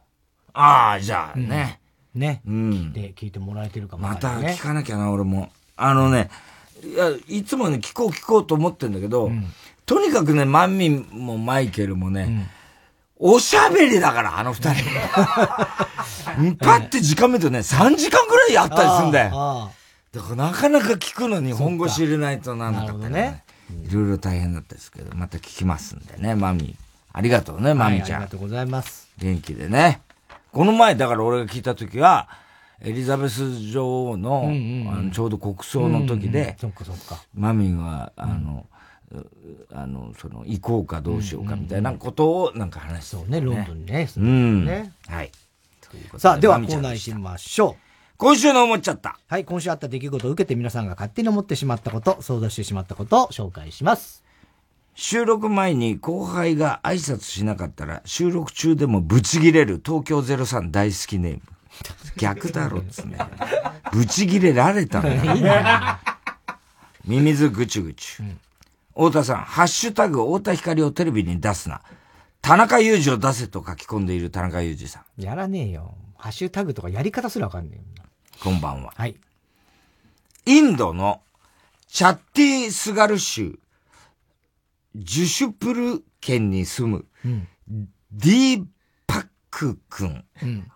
[0.52, 1.80] ああ、じゃあね。
[2.14, 2.42] ね。
[2.46, 2.70] うん。
[2.70, 5.50] 聞いて、聞いてもらえてるかも、ね、また聞かなきゃな、俺も。
[5.76, 6.30] あのね、
[6.84, 9.46] いや、いつもね、聞こう聞こうと思ってんだけど、うん、
[9.86, 12.48] とにかくね、マンミンもマイケルもね、
[13.20, 14.84] うん、おしゃべりだから、あの二人。
[16.60, 19.70] パって時間見るとね、3時間ぐらいやったりすんだよ。
[20.12, 23.44] だからなかなか聞くのに本語知れないとなんだかね。
[23.88, 26.76] いろいろ大変だったですけど、また聞きますんでね、マミ
[27.12, 28.22] ありがとうね、マミちゃん。
[28.22, 29.08] ありがとうございます。
[29.18, 30.00] 元気でね。
[30.52, 32.28] この前、だから俺が聞いた時は、
[32.80, 36.74] エリザベス女王の、うんうん、あのちょうど国葬の時で、うんうん。
[37.34, 38.66] マミーは、あの、
[39.12, 39.26] うん、
[39.72, 44.08] あの、その、行こうかどうしようかみたいなことをなんか話して、ね、そうね、ロンドンにね。
[44.16, 44.64] うん。
[44.64, 44.92] ね。
[45.08, 45.30] はい。
[46.16, 47.90] さあ、ではコーナー行きましょう。
[48.16, 49.18] 今週の思っちゃった。
[49.26, 54.22] はい、今週あった出来事を受けて皆さんが勝手に思ってしまったこと、想像してしまったことを紹介します。
[54.94, 61.42] 収録前に後輩が挨拶しなかったら、収録中でもブチギレる東京03大好きネーム。
[62.16, 63.16] 逆だろっつね。
[63.92, 65.22] ブチギレられたのよ。
[67.04, 68.24] ミミズぐちゅぐちゅ。
[68.94, 71.80] 太田さん、ハッシュタグ太田光をテレビに出すな。
[72.42, 75.22] 田中裕二を出せと書き込んでいる田中裕二さん。
[75.22, 75.94] やらねえよ。
[76.16, 78.02] ハッシュタグとかやり方すらわかんねえ
[78.42, 78.92] こんばんは。
[78.96, 79.16] はい。
[80.46, 81.22] インドの
[81.88, 83.58] チャッティ・スガル州
[84.94, 87.06] ジュシュプル県に住む、
[88.12, 88.64] ディー
[89.06, 90.70] パック君、うん、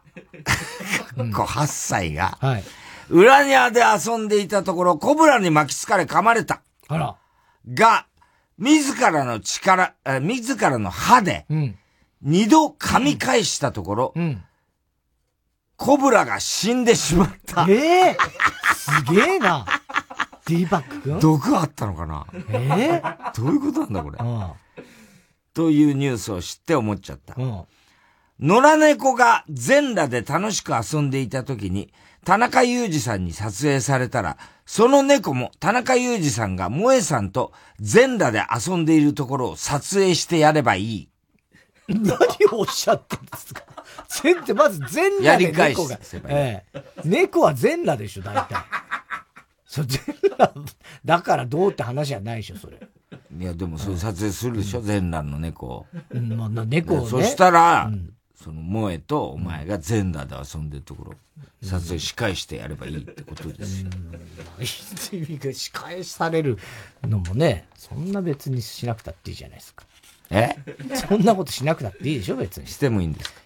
[1.33, 2.65] 8歳が、はい、
[3.09, 6.63] 裏庭で遊んでいたところ、コブラに巻きつかれ噛まれた。
[6.89, 7.17] あら。
[7.73, 8.07] が、
[8.59, 11.47] 自らの力、自らの歯で、
[12.23, 14.45] 二度噛み返したところ、うん、
[15.77, 17.67] コブラが死んでしまった。
[17.69, 19.67] ええー、すげえな。
[20.47, 21.01] ティーバック？
[21.01, 22.27] 君毒あったのかな？
[22.51, 23.01] え？
[23.03, 24.19] ー、どういうことなんだこれ？
[25.55, 27.35] というニュースを知って思っちゃった。
[27.37, 27.67] 野
[28.41, 31.93] 良猫が全裸で楽しく遊んでいた時に、
[32.25, 34.37] 田中裕二さんに撮影されたら、
[34.67, 41.09] その猫も田中裕二さんが萌えさんと全裸で遊んでいるところを撮影してやればいい。
[41.89, 42.09] 何
[42.51, 43.63] をおっしゃってんですか？
[44.09, 45.99] 全ってまず全裸で猫が。
[46.29, 48.49] ええ、猫は全裸でしょ、大体。
[49.75, 50.01] そ全
[50.31, 50.55] 裸、
[51.05, 52.79] だからどうって話じゃないでしょ、それ。
[53.37, 55.87] いや、でもそれ撮影するでしょ、うん、全裸の猫。
[56.11, 57.07] うん、まあ、猫をね。
[57.09, 61.15] そしたら、うん、その、萌えとお前が全裸で遊んでるところ、
[61.61, 63.91] 撮影仕返してやればいいってことですよ。
[64.59, 66.57] うん、意味が仕返される
[67.03, 69.85] のもね、そんな別にしなくたっていいじゃないですか。
[70.31, 70.55] え？
[70.95, 72.69] そんなことしなくたっていいでしょ、別に。
[72.69, 73.41] してもいいんですか？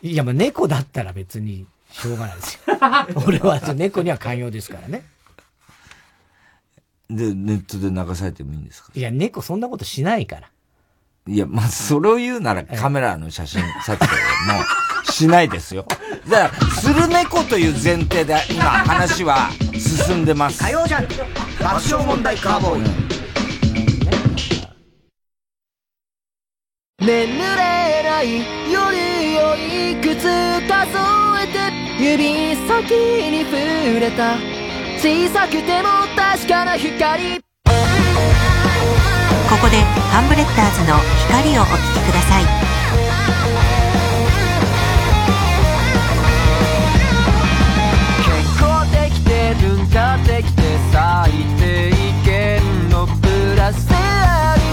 [0.00, 2.76] いや、まあ猫だったら別にしょうがないですよ。
[3.26, 5.04] 俺は猫には寛容ですからね。
[7.10, 8.90] で、ネットで流されてもいいんですか？
[8.94, 10.50] いや、猫そんなことしないから。
[11.26, 15.86] いや、まあ、それを言うならカメラの写真撮影もしないですよ。
[16.30, 19.48] だから、する猫という前提で今話は
[20.06, 20.62] 進んでます。
[20.62, 23.14] 火曜じゃん爆笑問題カーボーイ。
[27.00, 28.38] 眠れない
[28.70, 28.86] 夜
[29.46, 30.22] をいくつ
[30.68, 30.98] 数
[31.42, 32.90] えて指先
[33.30, 34.36] に触れた
[34.98, 37.38] 小さくても確かな光。
[37.38, 37.42] こ
[39.60, 39.76] こで
[40.10, 40.96] ハンブレッダーズの
[41.28, 42.42] 光をお聴きください。
[48.24, 48.28] 健
[48.58, 49.30] 康的で
[49.60, 50.60] 文化的で
[50.92, 51.62] 最低
[52.24, 53.06] 限の。
[53.06, 53.12] プ
[53.56, 54.63] ラスアルフ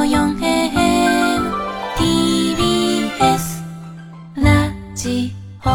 [0.00, 1.52] FM954AM
[1.96, 3.62] TBS
[4.36, 5.68] ラジオ。
[5.68, 5.70] こ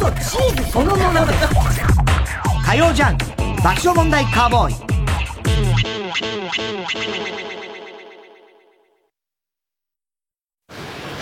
[0.00, 1.26] そチーズそのものだ。
[2.64, 3.24] 火曜ジャンク
[3.62, 4.91] 爆笑問題カーボーイ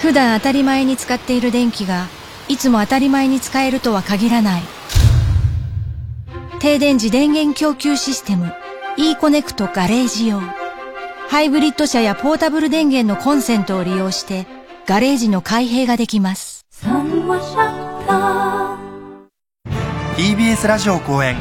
[0.01, 2.07] 普段当たり前に使っている電気が
[2.49, 4.63] いつも当たり前に使えるとは限らない。
[6.59, 8.53] 停電時電源供給システム
[8.97, 10.41] e コネクトガレージ用。
[11.29, 14.47] ハイブリッド車やポータブル電源のコンセントを利用して
[14.87, 16.67] ガレージの開閉ができます。
[20.17, 21.37] TBS ラジオ公演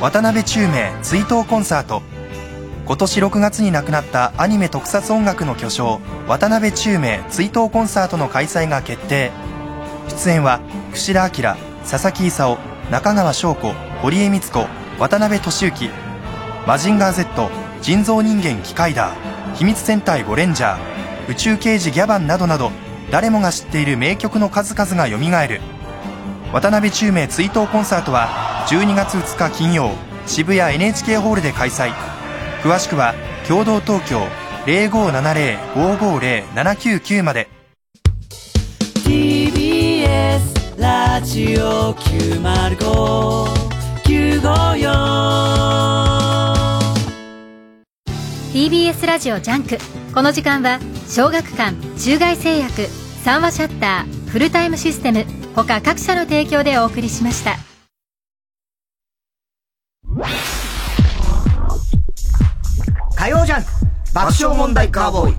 [0.00, 2.13] 渡辺宙明追悼コンサート。
[2.86, 9.32] 今年6月に亡くなったアニメ特撮音楽の巨匠渡辺宙明追悼コンサートの開催が決定。
[10.08, 10.60] 出演は
[10.92, 11.56] 串田明
[11.88, 12.58] 佐々木功
[12.90, 13.72] 中川翔子
[14.02, 14.68] 堀江光子
[14.98, 15.90] 渡辺俊之
[16.66, 22.70] マジンガー Z 人造人間機械ダー秘密戦隊ゴレンジャー宇宙刑事ギャバンなどなど
[23.10, 25.16] 誰もが知っている名曲の数々が蘇
[25.48, 25.60] る。
[26.52, 28.28] 渡辺宙明追悼コンサートは
[28.68, 29.92] 12月2日金曜
[30.26, 32.13] 渋谷 NHK ホールで開催。
[32.64, 33.14] 詳しくは
[33.46, 34.26] 共同東京
[34.64, 37.46] 0570-550-799まで。
[39.04, 43.44] TBS ラジオ905954
[48.54, 49.76] TBS ラジオジャンク。
[50.14, 52.86] この時間は小学館中外製薬
[53.24, 57.58] 三和シャッターフルタイムシステム他各社の提供でお送りしました
[63.16, 63.70] 火曜ジャンク。
[64.12, 65.36] 爆笑問題カーボーイ。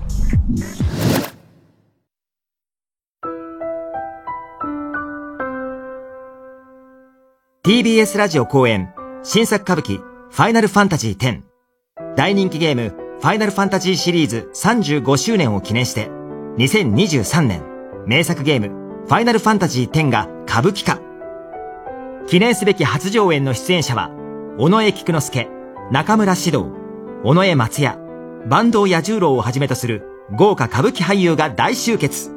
[7.62, 8.92] TBS ラジオ公演。
[9.22, 11.42] 新作歌舞伎ファイナルファンタジー10
[12.16, 16.08] 大人気ゲームファイナルファンタジーシリーズ35周年を記念して
[16.58, 17.62] 2023年。
[18.06, 18.68] 名作ゲーム
[19.06, 21.00] ファイナルファンタジー10が歌舞伎化。
[22.26, 24.10] 記念すべき初上演の出演者は
[24.58, 25.48] 尾上菊之助
[25.90, 26.85] 中村獅童。
[27.24, 27.98] 尾上松也
[28.48, 30.02] 坂東彌十郎をはじめとする
[30.36, 32.32] 豪華歌舞伎俳優が大集結。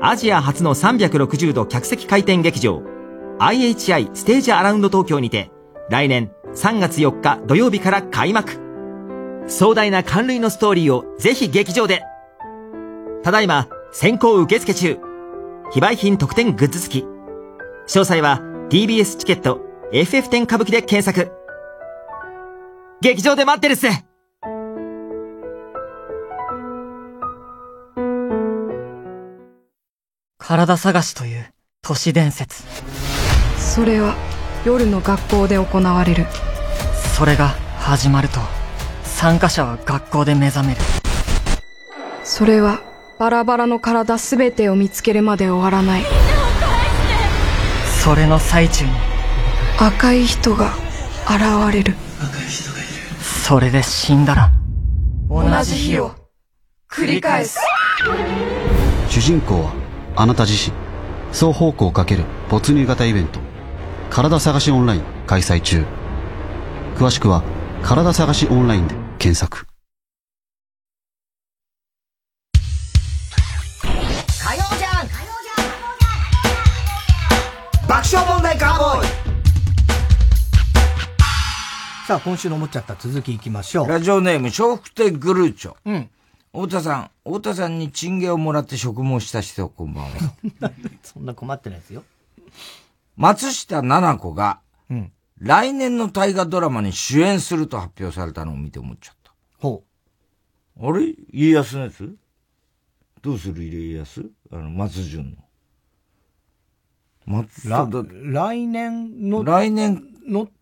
[0.00, 2.82] アジア初の360度客席回転劇場
[3.38, 5.50] IHI ステージアラウンド東京にて
[5.90, 8.60] 来年3月4日土曜日から開幕。
[9.46, 12.02] 壮大な感類のストーリーをぜひ劇場で。
[13.22, 14.98] ただいま先行受付中。
[15.72, 17.04] 非売品特典グッズ付き。
[17.04, 19.60] 詳細は TBS チケット
[19.92, 21.43] FF10 歌舞伎で検索。
[23.04, 23.86] 劇場で待ってるっす。
[30.38, 31.52] 体探しという
[31.82, 32.62] 都市伝説。
[33.58, 34.14] それは
[34.64, 36.24] 夜の学校で行われる。
[37.14, 37.48] それが
[37.78, 38.40] 始まると
[39.02, 40.80] 参加者は学校で目覚める。
[42.22, 42.80] それは
[43.18, 46.04] バラバラの体すべてを見つけるまで終わらない。
[48.02, 48.92] それの最中に。
[49.78, 50.72] 赤い人が
[51.28, 51.94] 現れる
[53.46, 54.52] それで死んだら。
[55.28, 56.14] 同じ日を。
[56.90, 57.58] 繰り返す。
[59.10, 59.74] 主人公は
[60.16, 60.74] あなた自身。
[61.30, 63.40] 双方向かける没入型イベント。
[64.08, 65.02] 体探しオンライン。
[65.26, 65.84] 開催中。
[66.96, 67.42] 詳しくは
[67.82, 69.66] 体探しオンラインで検索。
[77.86, 78.33] 爆笑
[82.06, 83.88] さあ、今週の思っちゃった続きいきましょう。
[83.88, 85.76] ラジオネーム、笑福亭グルーチョ。
[85.86, 86.10] うん。
[86.52, 90.10] 太田さん、太田さんにチンゲをもらって植毛した人、こんばんは。
[91.02, 92.04] そんな困ってないですよ。
[93.16, 95.12] 松下奈々子が、うん。
[95.38, 99.32] 来年の大河ドラマに主演すると発表されたのを見て思っちゃった。
[99.58, 99.82] ほ
[100.78, 100.86] う。
[100.86, 101.14] あれ？
[101.32, 102.14] 家康のやつ？
[103.22, 104.30] どうする家康？
[104.52, 105.36] あの、松潤の。
[107.40, 110.52] 松来年の、来年の、か。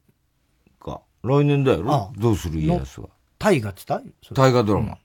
[1.22, 1.92] 来年だよろ？
[1.92, 3.08] ああどうする家康は？
[3.38, 4.34] 大河って言った？
[4.34, 4.98] 大河ドラマ。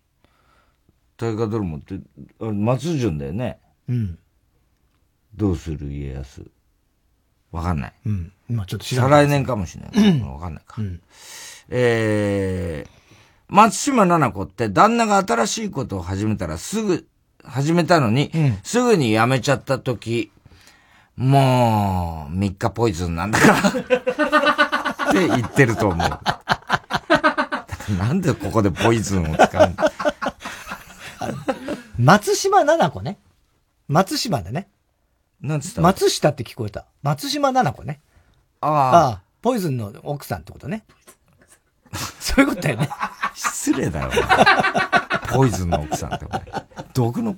[1.18, 1.96] 大河ドラマって、
[2.40, 3.60] あれ松潤だよね。
[3.90, 4.20] うん。
[5.36, 6.46] どうする家康？
[7.52, 7.94] わかんない。
[8.06, 8.32] うん。
[8.50, 10.20] 今ちょっと調べて再来年かもしれない。
[10.20, 10.76] うんわかんないか。
[10.82, 11.02] うん
[11.70, 12.90] えー、
[13.50, 17.06] 松島奈々子って旦那が新しいことを始めたらすぐ、
[17.44, 18.32] 始めたのに、
[18.64, 20.32] すぐに辞めちゃった時、
[21.18, 24.84] もう、3日ポイズンなんだから。
[25.10, 26.10] って言ってると思う。
[27.98, 29.76] なんでここでポイズンを使うの？
[32.00, 33.18] 松島奈々子ね。
[33.88, 34.70] 松島だね。
[35.42, 35.82] なんつった？
[35.82, 36.86] 松下って聞こえた。
[37.02, 38.02] 松島奈々子ね。
[38.62, 39.22] あああ。
[39.42, 40.84] ポイズンの奥さんってことね。
[42.20, 42.90] そういうことだよね。
[43.38, 44.12] 失礼だよ。
[45.32, 46.26] ポイズンの奥さんって。
[46.94, 47.36] 毒の、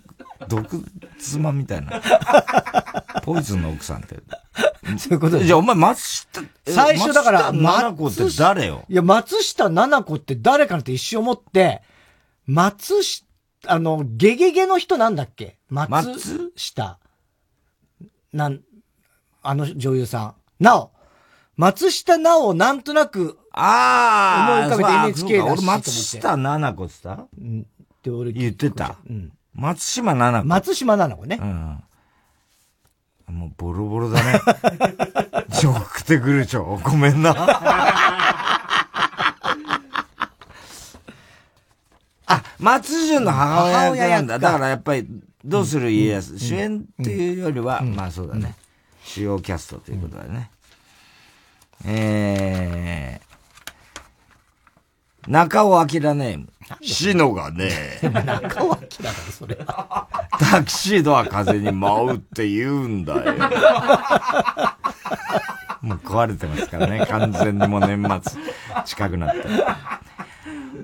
[0.47, 0.84] 毒
[1.20, 2.02] 妻みたいな。
[3.24, 4.16] ポイズンの奥さんって。
[4.97, 8.86] そういうことじゃあお前松下、最初だから、松下奈々子って誰よ？
[8.88, 11.84] いや、松下奈々子って誰かなって一瞬思って、
[12.47, 13.28] 松下、
[13.68, 15.60] あの、ゲゲゲの人なんだっけ？
[15.70, 16.54] 松？
[16.56, 16.97] 下。
[18.32, 18.62] なん、
[19.43, 20.64] あの女優さん。
[20.64, 20.91] なお。
[21.58, 24.89] 松下奈緒なんとなく、ああ、思い浮かべて
[25.20, 27.62] NHK だし俺松下奈々子って言ったうん。
[27.62, 27.66] っ
[28.01, 28.95] て俺言ってた。
[29.10, 29.32] うん。
[29.53, 30.47] 松島奈々子。
[30.47, 31.39] 松島奈々子ね。
[31.41, 33.36] うん。
[33.36, 34.39] もうボロボロだね。
[35.49, 36.82] ジョークテグルチョ。
[36.84, 37.36] ごめんな。
[42.26, 44.39] あ、松潤の母親なんだ。
[44.39, 45.07] だからやっぱり、
[45.43, 48.55] どうする家康、主演っていうよりは、まあそうだね。
[49.03, 50.51] 主要キャストということだね。
[51.86, 53.28] えー、
[55.30, 56.49] 中尾明ネーム。
[56.82, 60.07] シノがね、中尾明だから、それは。
[60.39, 63.34] タキシードは風に舞うって言うんだよ。
[65.82, 67.05] もう壊れてますからね。
[67.05, 68.41] 完全にもう年末
[68.86, 69.43] 近くなって。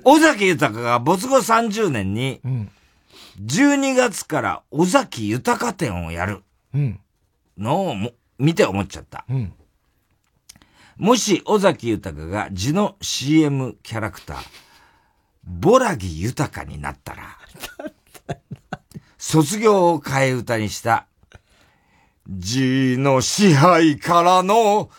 [0.03, 2.39] 尾崎豊が没後30年に、
[3.43, 6.43] 12月から尾崎豊展をやる
[6.73, 6.99] うん。
[7.57, 9.25] のをも見て思っちゃった。
[9.27, 9.53] うん。
[10.97, 14.37] もし尾崎豊が字の CM キャラクター、
[15.43, 17.37] ボラギ豊になったら、
[19.17, 21.07] 卒業を替え歌にした、
[22.29, 24.89] 字の支配からの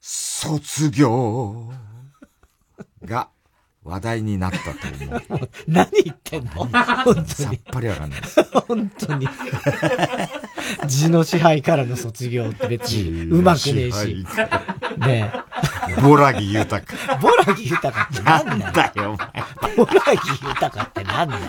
[0.00, 1.72] 卒業
[3.02, 3.30] が
[3.84, 4.70] 話題になったと
[5.04, 5.50] 思う。
[5.66, 6.50] 何言ってんの？
[6.52, 6.70] 本
[7.04, 7.26] 当に。
[7.28, 8.42] さっぱりわかんないです。
[8.68, 9.28] 本当に。
[10.86, 14.26] 字の支配からの卒業って別にうまくねえし。
[14.98, 15.32] ね
[16.00, 16.78] ボラギ豊。
[16.78, 17.18] え。
[17.20, 18.58] ボラギ豊ってなんだよ。
[18.58, 19.76] なんだよ、お前。
[19.76, 21.42] ボラギ豊ってなんだよ。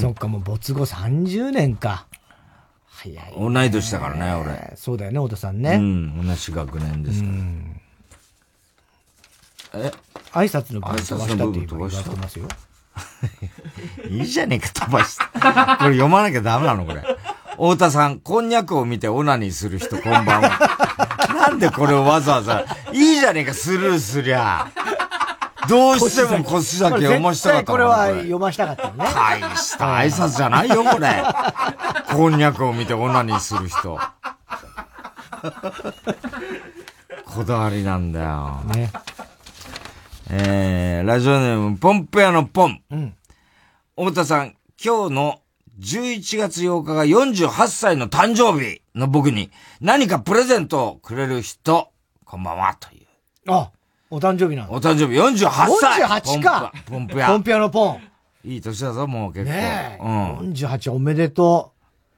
[0.00, 2.06] そっか、もう没後30年か。
[2.88, 3.34] 早い、ね。
[3.38, 4.72] 同い年だからね、俺。
[4.76, 5.76] そうだよね、太田さんうね。
[5.76, 7.34] ん、同じ学年ですから。
[9.74, 9.92] え？
[10.32, 12.48] 挨拶の部分挨拶飛ばしたって言われしてますよ。
[14.08, 15.24] いいじゃねえか、飛ばして。
[15.24, 17.02] これ読まなきゃダメなの、これ。
[17.52, 20.58] 太田さん、こんにゃくを見てオナニーする人、こんばんは。
[21.34, 24.66] なんでこれをわざわざ、いいじゃねえか、スルーすりゃ。
[25.68, 29.06] どうしても腰先読ましたかったこれのは読ましたかったよね。
[29.14, 31.24] 大した挨拶じゃないよ、これ。
[32.14, 33.98] こんにゃくを見てオナニーする人。
[37.24, 38.62] こだわりなんだよ。
[38.74, 38.90] ね。
[40.30, 42.82] えー、ラジオネーム、ポンプ屋のポン。
[42.90, 43.14] うん。
[43.96, 45.40] 太田さん、今日の
[45.80, 49.50] 11月8日が48歳の誕生日の僕に
[49.80, 51.90] 何かプレゼントをくれる人、
[52.24, 53.06] こんばんは、という。
[53.52, 53.70] あ、
[54.10, 55.50] お誕生日なのお誕生日48
[55.80, 57.26] 歳48かポンプ屋。
[57.28, 58.00] ポンプ屋のポン。
[58.44, 59.50] いい年だぞ、もう結構。
[59.50, 60.02] ねえ。
[60.02, 60.52] うん。
[60.52, 61.72] 48おめでと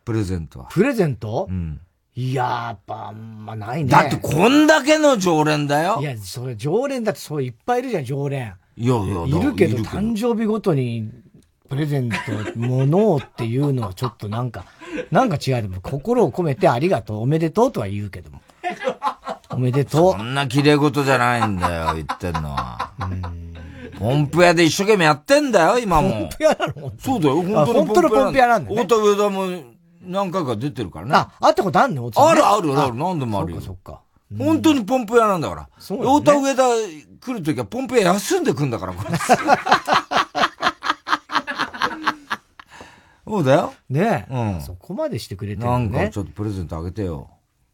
[0.05, 0.73] プレゼントはう。。
[0.73, 1.49] プレゼント？
[1.51, 1.81] うん。
[2.19, 3.91] いやー、やっぱあんまないね。
[3.91, 5.99] だってこんだけの常連だよ。
[6.01, 8.55] いや、それ常連だってそういっぱいいるじゃん、常連。
[8.79, 11.11] いやいや、いるけど、い誕生日ごとに
[11.69, 12.17] プレゼント、
[12.57, 14.65] 物をっていうのはちょっとなんか、
[15.13, 18.41] なんか違うでも、心を込めてありがとう、おめでとうとは言うけども。
[19.51, 22.91] おめでとそんな綺麗事じゃないんだよ、言ってんのは。
[23.99, 26.11] ポンプ屋で一生懸命やってんだよ、今も。
[26.11, 26.93] ポンプ屋なの？
[26.99, 29.76] そうだよ、あ本当に本当のポンプ屋なんだね太田上田も
[30.07, 31.13] 何回か出てるからね。
[31.15, 32.11] あ、会ったことあんの？
[32.15, 33.61] あるあるある、何でもあるよ。
[33.61, 34.03] そっか。
[34.39, 35.69] 本当にポンプ屋なんだから。
[35.79, 36.63] そうね太田上田
[37.21, 39.11] 来るときはポンプ屋休んでくんだから、これ。
[43.29, 43.73] そうだよ。
[43.91, 44.33] ねえ。
[44.35, 44.61] うん。
[44.63, 45.79] そこまでしてくれてるね。
[45.87, 47.29] んかちょっとプレゼントあげてよ。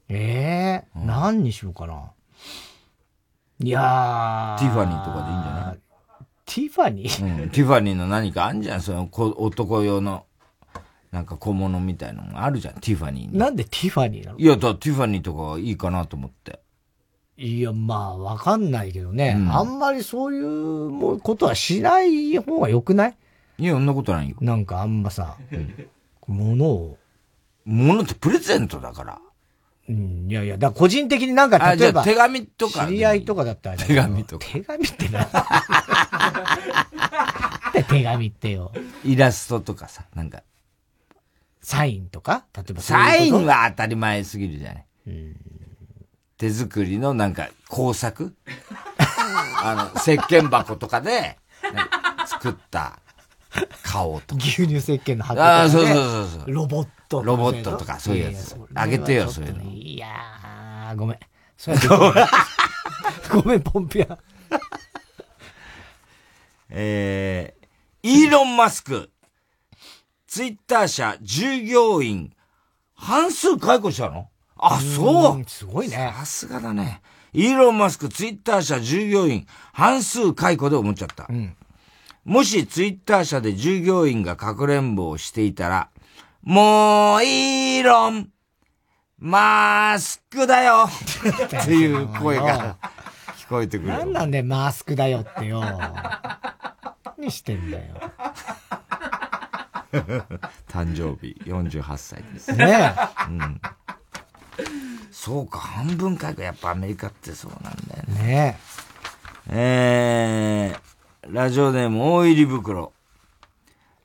[0.08, 2.10] ええ何にしようかな。
[3.62, 4.58] いやー。
[4.58, 5.78] ティファニーとかでいいんじゃない？
[6.46, 7.42] ティファニー？
[7.42, 7.50] うん。
[7.50, 10.24] ティファニーの何かあんじゃん、そのこ男用の、
[11.12, 13.38] なんか小物みたいなのがあるじゃん、ティファニーに。
[13.38, 14.38] なんでティファニーなの？
[14.38, 16.60] いや、だティファニーとかいいかなと思って。
[17.36, 19.34] いや、まあ、わかんないけどね。
[19.36, 20.46] うんあんまりそういう
[20.90, 23.16] もことはしない方が良くない？
[23.58, 24.36] いや、そんなことないよ。
[24.40, 25.36] なんかあんまさ、
[26.26, 26.98] 物を。
[27.66, 29.18] 物ってプレゼントだから。
[29.88, 32.86] うん、いやいや、だから個人的になんかあ、例えば、手紙とか。
[32.86, 34.46] 知り合いとかだったら手ど紙とか。
[34.50, 35.26] 手紙ってな。
[37.74, 38.72] で手紙ってよ。
[39.04, 40.42] イラストとかさ、なんか。
[41.62, 44.86] サインとか例えばサインは当たり前すぎるじゃない。
[46.36, 48.34] 手作りのなんか工作？
[49.64, 51.38] あの、石鹸箱とかで、
[52.26, 52.98] 作った
[53.84, 54.40] 顔とか。
[54.42, 56.52] 牛乳石鹸の箱とああ、かねそうそうそうそう。
[56.52, 57.22] ロボット。
[57.22, 58.56] ロボットとか、そういうやつ。
[58.74, 59.62] あげてよ、そういうの。
[59.70, 61.18] いやー、ごめん。
[61.56, 61.70] そ
[63.30, 64.18] ごめん、ポンピア。
[66.70, 69.10] えー、イーロン・マスク、
[70.32, 72.32] ツイッター社従業員、
[72.94, 74.30] 半数解雇したの？
[74.56, 76.14] あ、そうすごいね。
[76.16, 77.02] さすがだね。
[77.34, 81.26] イーロン・マスク、ツイッター社従業員、半数解雇で思っちゃった。
[81.28, 81.54] うん、
[82.24, 85.90] もしツイッター社で従業員がかくれんぼをしていたら、
[86.40, 88.30] もう、イーロン、
[89.18, 92.78] マスクだよっていう声が
[93.36, 93.88] 聞こえてくる。
[93.88, 95.60] なんなんでマスクだよってよ。
[97.18, 97.96] 何してんだよ。
[100.68, 102.52] 誕生日48歳です。
[102.52, 103.28] ねえ。
[103.28, 103.60] うん。
[105.10, 106.42] そうか、半分解雇。
[106.42, 108.22] やっぱアメリカってそうなんだよね。
[108.22, 108.58] ね
[109.50, 110.72] え。
[110.72, 112.92] えー、ラジオネーム大入り袋。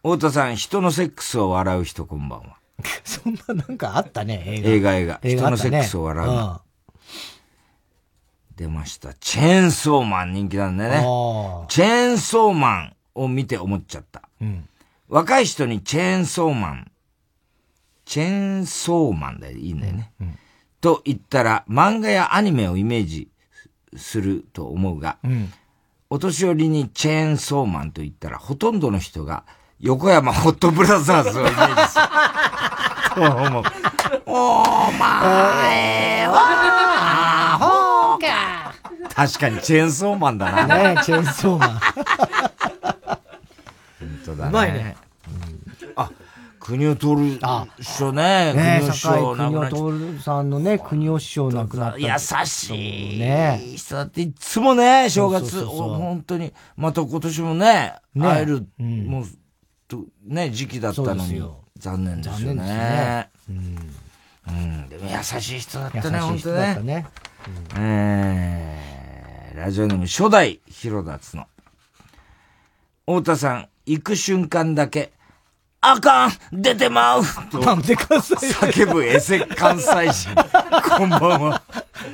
[0.03, 2.57] 太田さん、人のセックスを笑う人こんばんは。
[3.03, 4.69] そんななんかあったね、映画。
[4.69, 5.19] 映画映画。
[5.23, 6.29] 映画人のセックスを笑う。
[6.29, 6.57] うん
[8.57, 9.13] 出ました。
[9.13, 10.97] チェーンソーマン人気なんだよね。
[11.69, 14.23] チェーンソーマンを見て思っちゃった。
[14.41, 14.67] うん
[15.07, 16.91] 若い人にチェーンソーマン、
[18.05, 20.11] チェーンソーマンでいいんだよね。
[20.81, 23.29] と言ったら漫画やアニメをイメージ
[23.95, 25.53] すると思うが、うん
[26.09, 29.43] お年寄りにチェーンソーマンと言ったらほとんどの人が
[29.81, 32.05] 横山ホットブラザーズをイメージする。
[33.13, 33.63] と思う。
[34.25, 38.73] お前は、アホか。
[39.13, 40.93] 確かにチェーンソーマンだな。
[40.95, 41.79] ねチェーンソーマン。
[44.28, 44.49] 本当だね。
[44.49, 44.97] うまいね。
[45.95, 46.11] あ、
[46.59, 47.05] 国尾徹
[47.82, 48.53] 師匠ね。
[48.53, 51.97] ね国尾師坂井匠亡くなっちゃっ国尾徹さんのね、国尾師匠亡くなった。
[51.99, 59.25] 優しいね人だっていつもね、正月、本当に、また今年もね、ね会える、うんもう、
[59.88, 61.41] とね、時期だったのに
[61.78, 63.30] 残念ですよねね。
[63.49, 63.51] う
[64.51, 64.89] ん。
[64.89, 66.80] でも優しい人だったね、本当ね。
[66.84, 67.07] ね。
[67.78, 71.47] えー、ラジオネーム初代広田つの。
[73.05, 75.13] 太田さん、行く瞬間だけ、
[75.79, 80.35] あかん出てまうとなんで関西叫ぶエセ関西人。
[80.97, 81.61] こんばんは。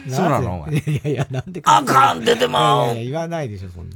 [0.07, 0.59] そうなの？
[0.59, 0.75] お前。
[0.75, 3.95] いやいや、なんであかん出てまういやいや言わないでしょ、そんな。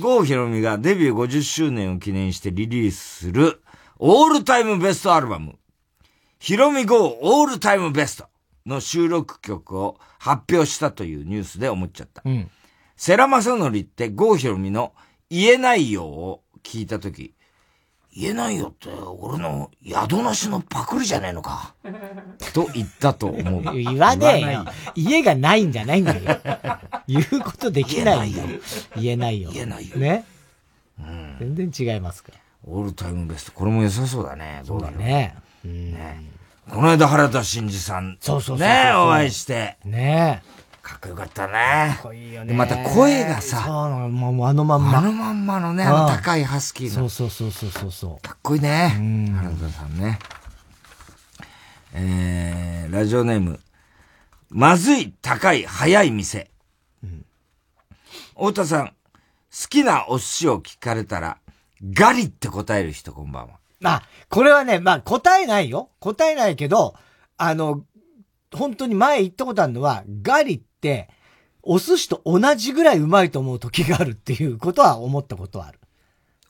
[0.00, 3.60] 郷ひろみがデビュー50周年を記念してリリースする
[3.98, 5.56] オールタイムベストアルバム、
[6.38, 8.26] ひろみ郷オールタイムベスト
[8.64, 12.22] の収録曲を発表したというニュースで思っちゃった。
[12.24, 12.48] うん。
[12.96, 14.92] 世良正則って郷ひろみの
[15.30, 17.34] 言えないよを聞いたとき、
[18.14, 21.74] 言えないよって俺の宿なしのパクリじゃねえのか。
[22.52, 23.76] と言ったと思う。
[23.76, 24.64] 言わねえよ。
[24.94, 26.40] 家がないんじゃないんだよ。
[27.06, 28.42] 言うことできないよ。
[28.96, 29.50] 言えないよ。
[29.52, 30.24] 言えないよね？
[31.38, 32.38] 全然違いますから。
[32.66, 33.52] オールタイムベスト。
[33.52, 34.62] これも良さそうだね。
[34.64, 35.36] そうだね。
[35.64, 36.24] ね
[36.68, 38.18] この間原田真二さん。
[38.20, 39.76] そうそうそうそうねお会いして。
[39.84, 40.42] ね
[40.88, 41.52] かっこよかったね。
[41.52, 44.98] かっこいいよでまた声がさ、そうなの、もうあのまんま。
[44.98, 47.10] あのまんまのね、あの高いハスキーの。
[47.10, 48.26] そうそうそうそうそう。
[48.26, 48.96] かっこいいね。
[49.36, 50.18] 原田さんね。
[51.92, 53.60] えー、ラジオネーム。
[54.48, 56.50] まずい、高い、早い店。
[58.34, 58.92] 太田さん、好
[59.68, 61.38] きなお寿司を聞かれたら、
[61.82, 63.58] ガリって答える人こんばんは。
[63.84, 65.90] あ、これはね、まあ答えないよ。
[66.00, 66.94] 答えないけど、
[67.36, 67.84] あの、
[68.54, 71.08] 本当に前言ったことあるのは、ガリって、
[71.62, 75.78] お寿司と同じぐらいうまいと思う時があるっていうことは思ったことはある。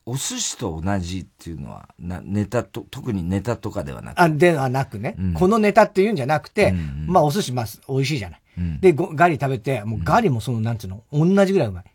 [0.07, 4.21] お寿司と同じっていうのは、な、ネタと、特にネタとかではなく？
[4.21, 8.41] あ、ではなくね、うんこのネタっていうんじゃなくて、うんまあお寿司まあ美味しいじゃない。
[8.59, 11.85] うんで、ごガリ食べて、もうガリもその、なんつうの、同じぐらいうまい。
[11.85, 11.87] っ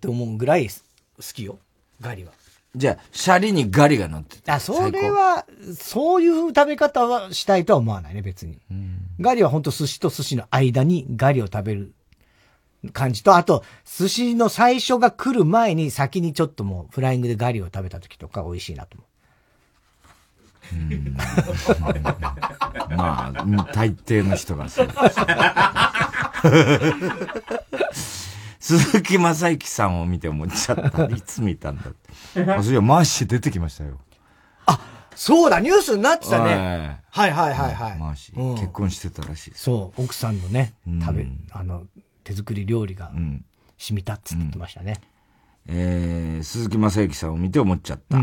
[0.00, 0.72] て思うぐらい好
[1.34, 1.58] きよ。
[2.00, 2.32] ガリは。
[2.74, 5.44] じゃあ、シャリにガリが乗っててあ、それは、
[5.78, 8.58] そういう食べ方はしたいとは思わないね、別に。
[9.20, 11.92] ガリは本当寿司と寿司の間にガリを食べる
[12.94, 19.06] 感じと、あと、寿司の最初が来る前に先にちょっともうフライングでガリを食べた時とか美味しいなと思う。
[22.96, 24.88] まあ、うん大抵の人がそう。
[28.62, 31.04] 鈴木正幸さんを見て思っちゃった。
[31.06, 31.92] いつ見たんだっ
[32.34, 32.50] て。
[32.50, 33.98] あ、そういや、マーシー出てきましたよ。
[35.14, 37.00] そうだ、ニュースになってたはね。
[37.10, 37.98] はいはいはいはい。
[37.98, 38.60] マーシうんー。
[38.60, 39.52] 結婚してたらしい。
[39.54, 41.82] そう、奥さんのねうん、食べ、あの、
[42.24, 43.42] 手作り料理が染
[43.90, 45.00] みたっつってましたね。
[45.66, 48.22] えー、鈴木正幸さんを見て思っちゃった。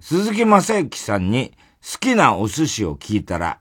[0.00, 3.59] 鈴木正幸さんに好きなお寿司を聞いたら、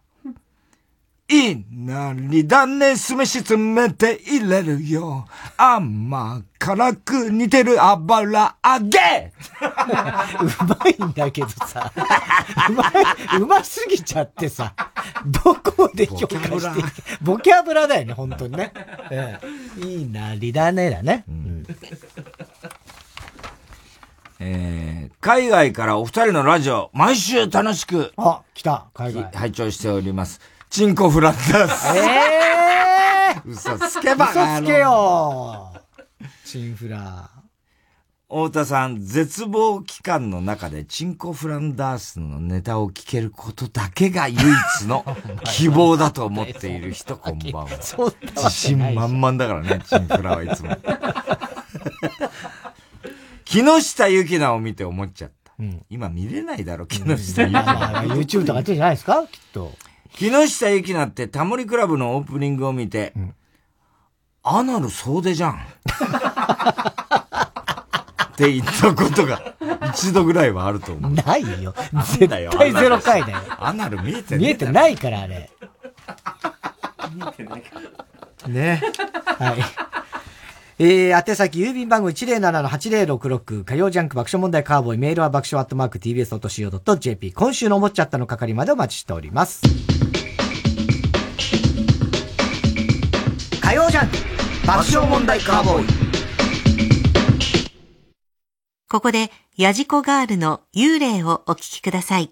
[1.31, 5.27] いいなりだね、酢飯詰めて入れるよ。
[5.57, 9.31] 甘辛く似てる油揚げ
[9.61, 11.93] うまいんだけどさ、
[12.69, 14.73] うまい、うますぎちゃってさ、
[15.27, 18.73] どこで評価してボキャブラだよね、本当にね。
[19.11, 19.37] え
[19.79, 21.25] えいいなりだねだね。
[21.29, 21.65] うん
[24.39, 28.13] えー、海外からお二人のラジオ、毎週楽しく。
[28.17, 29.29] あ、来た、海外。
[29.33, 30.39] 拝聴しております。
[30.69, 31.97] チンコフラッダース。
[31.97, 32.01] え
[33.35, 35.73] えー、嘘つけば嘘つけよ
[36.45, 37.27] チンフラ。
[38.27, 45.03] 太田さん、絶望期間の中でチンコフランダースのネタを聞けることだけが唯一の
[45.45, 47.69] 希望だと思っている人、こんばんは。
[48.35, 50.77] 自信満々だからね、チンフラはいつも。
[53.43, 55.53] 木下ゆきなを見て思っちゃった。
[55.89, 57.63] 今見れないだろ、木下ゆきな。
[57.63, 59.73] まあ YouTube とかやってるじゃないですかきっと。
[60.13, 63.13] 木下ゆきなってタモリクラブのオープニングを見て、
[64.43, 65.59] アナル総出じゃん。
[68.33, 69.53] って言ったことが
[69.93, 71.11] 一度ぐらいはあると思う。
[71.13, 71.73] ないよ。
[71.91, 73.39] なん絶だよ対ゼロ回だよ。
[73.59, 75.49] アナル見えて見えてないから、あれ。
[77.13, 77.79] 見えてないか
[78.43, 78.47] ら。
[78.47, 78.81] ね。
[79.25, 79.89] はい。
[80.81, 89.61] えー、宛先、郵便番号107-8066、火曜ジャンク爆笑問題カーボーイ、メールは爆笑アットマーク tbs.co.jp、今週の思っちゃったの係までお待ちしております。
[93.69, 94.17] 火曜ジャンク
[94.65, 95.85] 爆笑問題カーボーイ。
[98.89, 102.31] ここで、ヤジコガールの幽霊をお聞きください。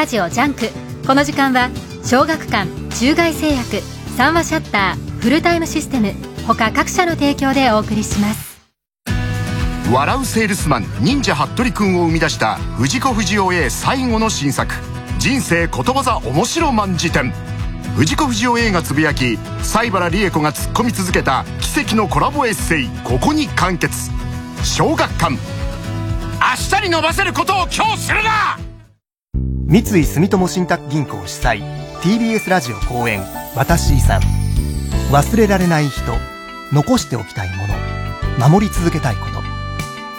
[0.00, 0.70] ラジオジャンク。
[1.06, 1.68] この時間は
[2.02, 3.82] 小学館中外製薬
[4.16, 6.14] 三和シャッターフルタイムシステム
[6.46, 8.62] 他各社の提供でお送りします。
[9.92, 14.74] 笑うセールスマン忍者ハットリくんを生み出した藤子不二雄 A 最後の新作。
[15.18, 17.30] 人生ことわざ面白万事典
[17.94, 24.10] 藤子不二雄 A がつぶやき西原理恵子が突っ込み続けた奇跡のコラボエッセイここに完結。
[24.64, 25.32] 小学館。
[25.34, 28.59] 明日に伸ばせることを今日するな!
[29.70, 31.62] 三井住友信託銀行主催
[32.00, 33.22] TBS ラジオ公演
[33.54, 34.20] 「私遺産」
[35.12, 36.02] 忘れられない人
[36.72, 39.40] 残しておきたいもの守り続けたいこと。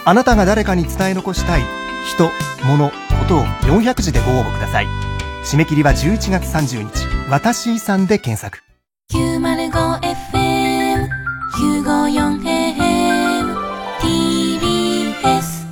[0.06, 1.62] あなたが誰かに伝え残したい
[2.14, 2.30] 人
[2.66, 2.94] 物こ
[3.28, 4.86] とを400字でご応募ください。
[5.44, 8.58] 締め切りは11月30日「私遺産」で検索。
[9.12, 11.08] 905FM
[11.84, 13.54] 954AM
[14.00, 15.66] TBS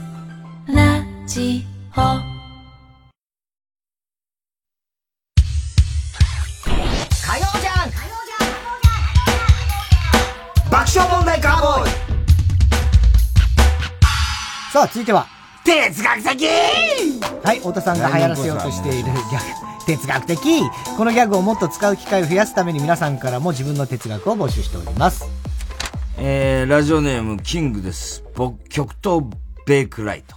[0.68, 1.64] ラジ
[1.96, 2.29] オ。
[14.72, 15.26] さあ、続いては。
[15.64, 16.46] 哲学的
[17.42, 19.84] はい、太田さんが流行らせようとしているギャグ。
[19.84, 20.38] 哲学的
[20.96, 25.28] このギャグをもっと使う機会を増やすために皆さんからも自分の哲学を募集しております。
[26.18, 28.22] えー、ラジオネーム、キングです。
[28.36, 29.24] 僕、極東
[29.66, 30.36] ベイクライト。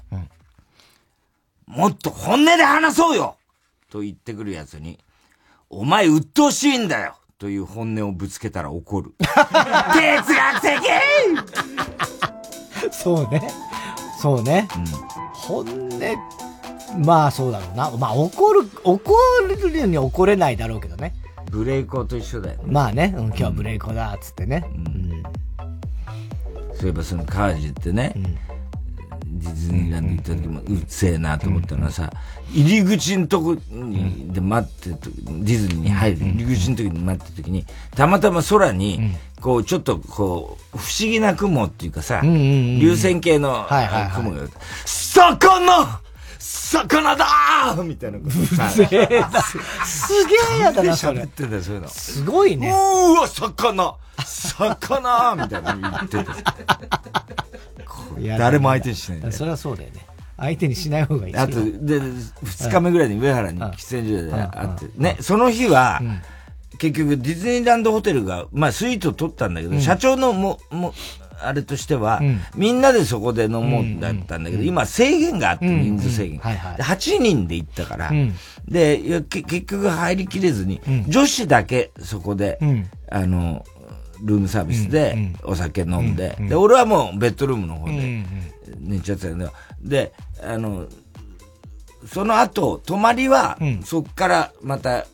[1.68, 3.38] もっと本音で話そうよ
[3.92, 4.98] と言ってくるやつに、
[5.70, 9.14] お前鬱陶しいんだよという本音をぶつけたら怒る。
[9.22, 9.36] 哲
[10.34, 10.82] 学的
[12.92, 13.73] そうね。
[14.24, 14.70] そうね。
[15.34, 17.92] 本音、まあそうだろうな。
[17.92, 19.14] まあ怒る、怒
[19.74, 21.14] るに怒れないだろうけどね。
[21.52, 22.64] ブレイコーと一緒だよね。
[22.66, 24.64] まあね、うん今日はブレイコだ、つってね。
[26.74, 28.14] そういえばその川地ってね、
[29.26, 32.10] ディズニーランド行った時もうっせえなと思ったのはさ、
[32.54, 43.68] 入り口のとこに、で待ってディズニーに入る入り口の時に待ってる時に、たまたま空に、こうちょっとこう、不思議な雲っていうかさ、流線形の
[44.16, 44.48] 雲が、
[44.86, 46.00] 魚
[46.40, 48.70] 魚だーみたいなことさ。
[48.72, 49.58] すげえなす
[50.26, 51.28] げえやだな、それ喋っ。
[51.28, 51.88] てんだよ、そういうの。
[51.90, 52.70] すごいね。
[52.70, 56.56] うーわ、魚魚みたいなの言っててさ。
[58.22, 60.06] やだ誰も相手にしないんだよそれはそうだよね。
[60.38, 61.38] 相手にしない方がいいし。
[61.38, 62.00] あと、で、
[62.44, 66.02] 二日目ぐらいに上原に喫煙所で会って、ね、その日は、
[66.84, 69.82] 結局ディズニーランドホテルが、まあスイート取ったんだけど、うん。
[69.82, 70.94] 社長のも、も、
[71.40, 72.22] あれとしては、
[72.56, 76.40] みんなでそこで飲もうだったんだけど、今制限があって、人数制限。
[76.40, 76.44] で
[76.84, 78.36] 8人で行ったから、うん。
[78.68, 82.90] で、結局入りきれずに、女子だけそこで、うん。
[83.10, 83.64] あの、
[84.22, 88.26] ルームサービスでお酒飲んで、で、俺はもうベッドルームの方で
[88.80, 89.54] 寝ちゃってたんだよ。
[89.82, 90.12] で、
[90.42, 90.88] あの、
[92.06, 95.06] その後、泊まりは、そっからまた、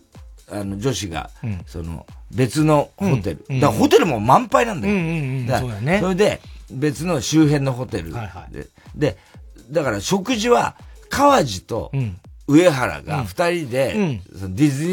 [0.52, 1.62] あの、女子が、うん。
[1.66, 3.46] その、別のホテル。
[3.50, 3.60] うん。
[3.60, 5.48] だからホテルも満杯なんだよ。
[5.48, 8.14] だからそれで、別の周辺のホテル。
[8.52, 9.18] で、で、
[9.72, 10.76] だから食事は、
[11.10, 11.92] 川地と
[12.48, 14.86] 上原が二人で、そのディズ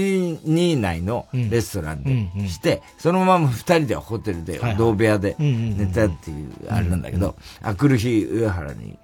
[0.51, 8.99] ニー内のレストランでして、そのまま二人でホテルで同部屋で寝たっていうあれなんだけど、あくる日上原に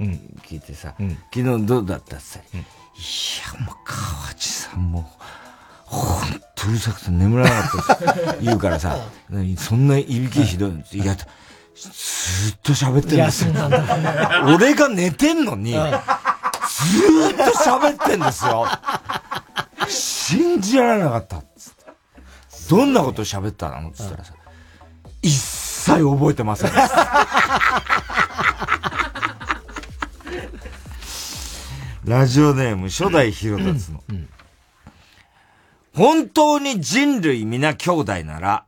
[0.47, 0.95] 聞いてさ、
[1.33, 5.05] 昨日どうだったって言ったら、いや、もう川地さんもう、
[5.93, 8.97] ほんとうるさくて眠らなかったです言うからさ、
[9.59, 10.97] そんないびきひどいんです。
[10.97, 13.53] いや、ずーっと喋ってるんですよ。
[14.57, 15.93] 俺が寝てんのに、ずーっ
[17.37, 18.67] と喋ってんですよ。
[19.87, 21.85] 信じられなかったっつって。
[22.71, 23.89] どんなこと喋ったの？
[23.89, 24.33] って言ったらさ、
[25.21, 26.71] 一切覚えてません。
[32.07, 34.03] ラジオネーム初代広達の。
[35.95, 38.65] 本当に人類皆兄弟なら、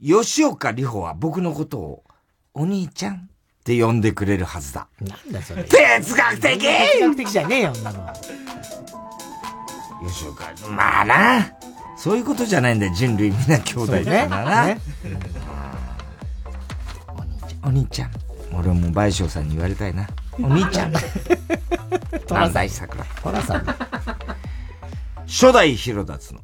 [0.00, 2.04] 吉岡里帆は僕のことを
[2.54, 3.18] お兄ちゃんっ
[3.64, 4.88] て呼んでくれるはずだ。
[5.00, 5.64] なんだそれ。
[5.64, 8.12] 哲学的哲学的じゃねえよ、女の。
[10.06, 11.52] 吉岡、まあな。
[11.96, 14.66] そういうことじゃないんだよ、人類皆兄弟だからな。
[14.66, 14.80] ね
[17.64, 18.10] お兄ちゃん。
[18.52, 20.06] 俺も倍賞さんに言われたいな。
[20.40, 20.92] お兄ちゃん。
[22.30, 23.04] なんだい、桜。
[23.04, 23.66] トラさん。
[25.26, 26.40] 初代広達の。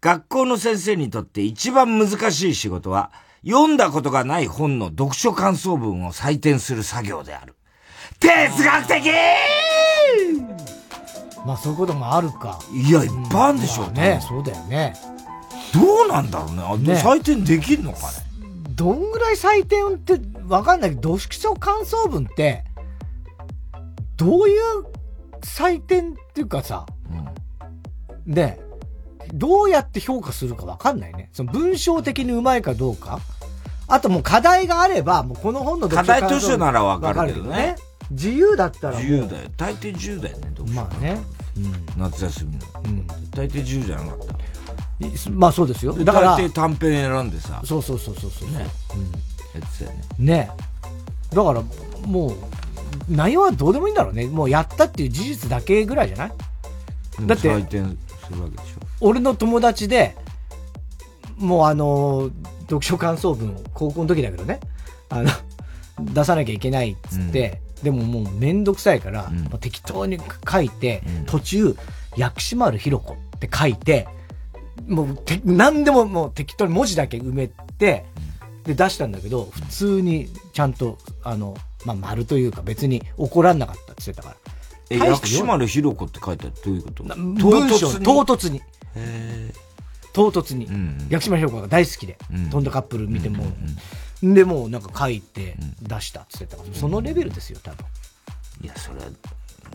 [0.00, 3.10] 学校の先生にとって一番難しい仕事は、
[3.44, 7.54] 読んだことがない本の読書感想文を採点する作業である。
[8.18, 9.10] 哲学的
[11.46, 12.58] まあそういうこともあるか。
[12.72, 14.20] いや、いっぱいあるんでしょうね。
[14.26, 14.94] そうだよね。
[15.72, 16.62] どうなんだろうね。
[16.62, 18.04] あね採点できるのかね。
[18.70, 22.64] どんぐらい採点ってわかんないけど、読書感想文って、
[24.16, 24.84] どういう
[25.40, 26.86] 採点っていうかさ、
[28.26, 28.60] ね、
[29.34, 31.30] どうやって評価するかわかんないね。
[31.32, 33.20] その文章的にうまいかどうか。
[33.88, 37.76] あともう課題があれば、もうこの本の課題図書ならわかるけどね
[38.10, 38.98] 自由だったら。
[38.98, 39.48] 自由だよ。
[39.56, 40.74] 大抵自由だよね、読書。
[40.74, 41.18] まあね。
[41.96, 42.58] 夏休みの。
[43.32, 45.30] 大抵自由じゃなかった。
[45.30, 45.92] まあそうですよ。
[45.94, 47.60] でだから、大抵短編選んでさ。
[47.64, 48.50] そうそうそうそうそう。
[48.50, 48.58] ね。
[48.58, 50.04] やってたよね。
[50.18, 50.50] ね
[51.32, 51.62] だから、
[52.06, 52.36] もう、
[53.08, 54.26] 内容はどうでもいいんだろうね。
[54.26, 56.32] もうやったっていう事実だけぐらいじゃない？
[57.26, 58.80] だって採点するわけでしょ。
[59.00, 60.16] 俺の友達で、
[61.36, 62.30] もうあの、
[62.62, 64.60] 読書感想文を高校の時だけどね、
[65.08, 65.30] あの、
[66.00, 70.18] 出さなきゃいけないっつって、でももうめんどくさいから、もう適当に
[70.50, 71.76] 書いて、途中、
[72.16, 74.06] 薬師丸ひろ子って書いて、
[74.86, 78.04] もうて、何でももう適当に文字だけ埋めて、
[78.64, 84.36] で出したんだけど、普通にちゃんと、あの、まあ、丸というか別に怒らんなかったって言ってたから。
[84.90, 87.04] え、薬師丸ひろ子って書いてあるどういうこと？
[87.04, 88.60] 文章、唐突に。
[88.96, 89.52] へ
[90.12, 90.68] 唐突に。
[91.08, 92.18] 薬師丸ひろ子が大好きで、
[92.50, 93.44] 飛んだカップル見ても、
[94.22, 97.86] で、もうなんか書いて出したって言ってたから、そのレベルですよ、多分。
[98.62, 99.06] いや、それは、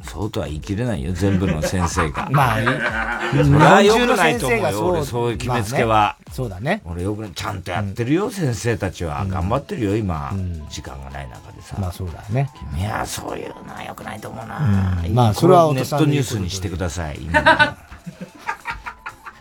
[0.04, 2.30] そうとは言い切れないよ、全部の先生が。
[2.32, 5.88] まあそれは良くないと思うよ、俺、そういう決めつけは。
[5.88, 6.82] まあねそうだね。
[6.86, 9.26] 俺よくない、ちゃんとやってるよ、先生たちは。
[9.28, 10.34] 頑張ってるよ、今。
[10.70, 11.76] 時間がない中でさ。
[11.80, 12.50] まあそうだね。
[12.78, 15.02] いや、そういうのは良くないと思うな。
[15.06, 17.20] うんまあそれはネットニュースにしてください。
[17.22, 17.78] 今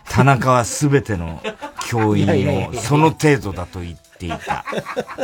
[0.09, 1.41] 田中は全ての
[1.85, 4.63] 教員をその程度だと言っていた。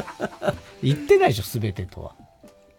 [0.83, 2.11] 言ってないでしょ、すべてとは。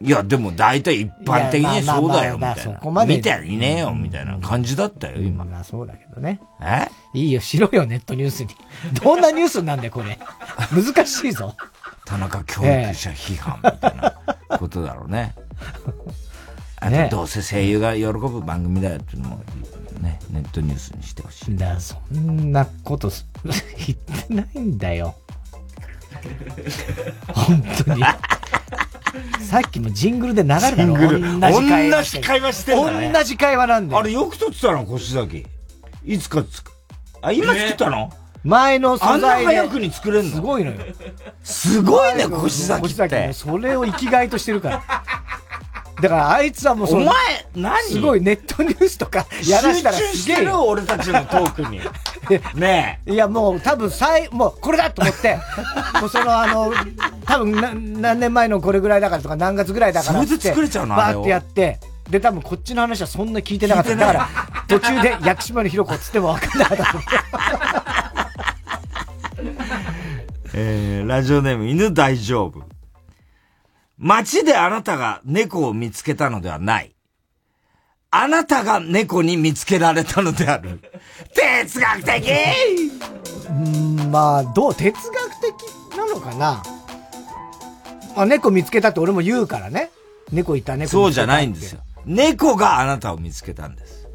[0.04, 2.62] いや、でも大体一般的にそうだよ、みたいな。
[2.62, 5.44] そこまで見てはいねえよ、みたいな感じだったよ、今。
[5.44, 6.40] まあそうだけどね。
[6.60, 6.88] え？
[7.14, 8.50] いいよ、しろよ、ネットニュースに。
[9.02, 10.18] どんなニュースなんだよ、これ。
[10.74, 11.54] 難しいぞ。
[12.04, 15.34] 田中教育者批判みたいなことだろうね。
[16.80, 19.44] あねと、どうせ声優が喜ぶ番組だよっていうのも、
[20.00, 21.56] ね、ネットニュースにしてほしい。
[21.56, 25.14] だそんなことす言ってないんだよ。
[27.32, 28.02] 本当に。
[29.40, 31.40] さっきもジングルで流れたの？
[31.40, 34.01] 同じ会話同じ会話してんだね同じ会話なんだよ。
[34.01, 35.47] あれよく撮ってたの、腰崎。
[36.05, 36.72] いつかつく。
[37.20, 38.10] あ、今作ったの、
[38.43, 40.30] 前の素材であんな早くに作れんの？
[40.30, 40.78] すごいのよ。
[41.43, 43.32] すごいね、腰崎腰って。
[43.32, 44.82] それを生きがいとしてるから。
[46.02, 47.14] だからあいつはもうそのお前
[47.54, 47.82] 何？
[47.84, 50.60] すごいネットニュースとか やらしたら集中してる。
[50.60, 51.80] 俺たちのトークに。
[52.60, 55.38] ねいやもう多分最、もうこれだと思って、
[56.00, 56.72] もうそのあの、
[57.24, 60.26] 多分な何年前のこれぐらいだからとか何月ぐらいだからって。
[60.26, 61.78] それで作れちゃうのあれをバーってやって、
[62.10, 63.94] で多分こっちの話はそんな聞いてなかった。
[63.94, 64.28] だから
[64.66, 66.84] 途中で薬師丸ひろ子っつっても分かんなかった。
[70.54, 72.71] えー、ラジオネーム犬大丈夫。
[74.02, 76.92] 街であなたが猫を見つけたのではない。
[78.10, 80.80] あなたが猫に見つけられたのである。
[81.32, 82.28] 哲学的
[83.48, 85.00] うんまあ、どう、哲学
[85.40, 86.62] 的なのかな
[88.16, 89.90] まあ、猫見つけたって俺も言うからね。
[90.32, 91.80] 猫いた、猫たそうじゃないんですよ。
[92.04, 94.08] 猫があなたを見つけたんです。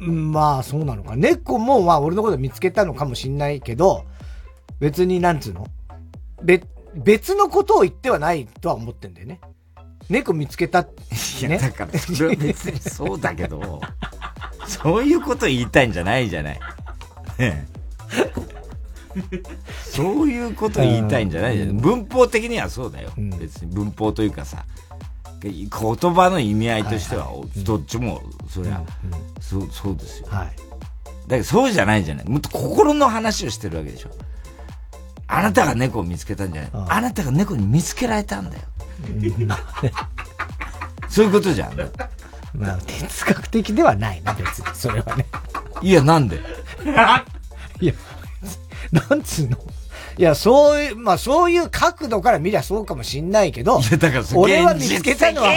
[0.00, 1.16] うんまあ、そうなのか。
[1.16, 4.04] 猫も、まあ、俺のこと見つけたのかもしんないけど、
[4.80, 5.66] 別に、なんつうの？
[6.42, 9.40] 別、別のことを言ってはないとは思ってんだよね。
[10.08, 10.88] 猫見つけた、ね。
[11.40, 13.80] いや、だから、それは別にそうだけど、
[14.66, 16.60] そういうこと言いたいんじゃないじゃない。
[19.82, 21.74] そういうこと言いたいんじゃないじゃない。
[21.74, 23.10] 文法的にはそうだよ。
[23.38, 24.64] 別に文法というかさ、
[25.42, 25.68] 言
[26.14, 28.82] 葉の意味合いとしては、どっちも、そりゃ、
[29.40, 30.28] そう、そうですよ。
[30.30, 30.46] はい。
[31.28, 32.28] だけどそうじゃないじゃない。
[32.28, 34.10] もっと心の話をしてるわけでしょ。
[35.36, 36.70] あなたが猫を見つけたんじゃない？
[36.88, 38.62] あなたが猫に見つけられたんだよ。
[41.08, 41.74] そういうことじゃん。
[42.54, 44.66] まあ、哲学的ではないな、別に。
[44.74, 45.26] それはね。
[45.82, 46.36] いや、なんで？
[47.80, 47.92] いや、
[49.08, 49.58] なんつうの？
[50.16, 55.50] いや、そういう、まあそういう角度から見りゃそうかもしんないけど、いやだから俺は見つけたのは、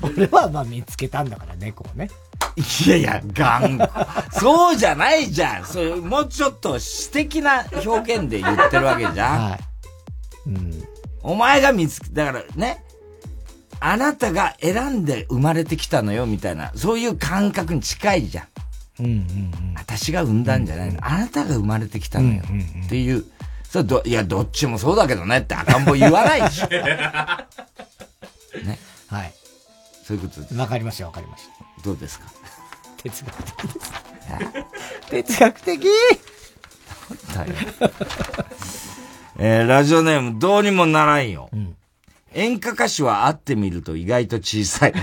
[0.02, 2.08] 俺はまあ見つけたんだから、猫をね。
[2.56, 4.24] いやいや、頑固。
[4.32, 5.64] そうじゃないじゃん。
[5.64, 9.58] そういう、もうちょっと詩的な表現で言ってるわけじゃん。
[11.22, 12.84] お前が見つけ、だからね、
[13.80, 18.46] あなたが選んで生まれてきたのよ、みたいな、そういう感覚に近いじゃん。
[19.00, 19.74] うんうんうん。
[19.76, 21.00] 私が産んだんじゃないの。
[21.04, 22.42] あなたが生まれてきたのよ。
[22.86, 23.24] っていう。
[23.68, 26.68] それど、いや、どっちもそうだけどねって赤ん坊言わないでしょ。
[26.70, 26.78] ね。
[29.08, 29.34] はい。
[30.06, 30.54] そういうことです。
[30.54, 31.82] わかりました、わかりました。
[31.82, 32.26] どうですか？
[33.04, 33.92] 哲学的です。
[35.10, 35.88] 哲学的？
[37.34, 37.54] 大変
[39.36, 41.50] えー、ラジオネームどうにもならんよ。
[42.32, 44.94] 演歌歌手は会ってみると意外と小さい。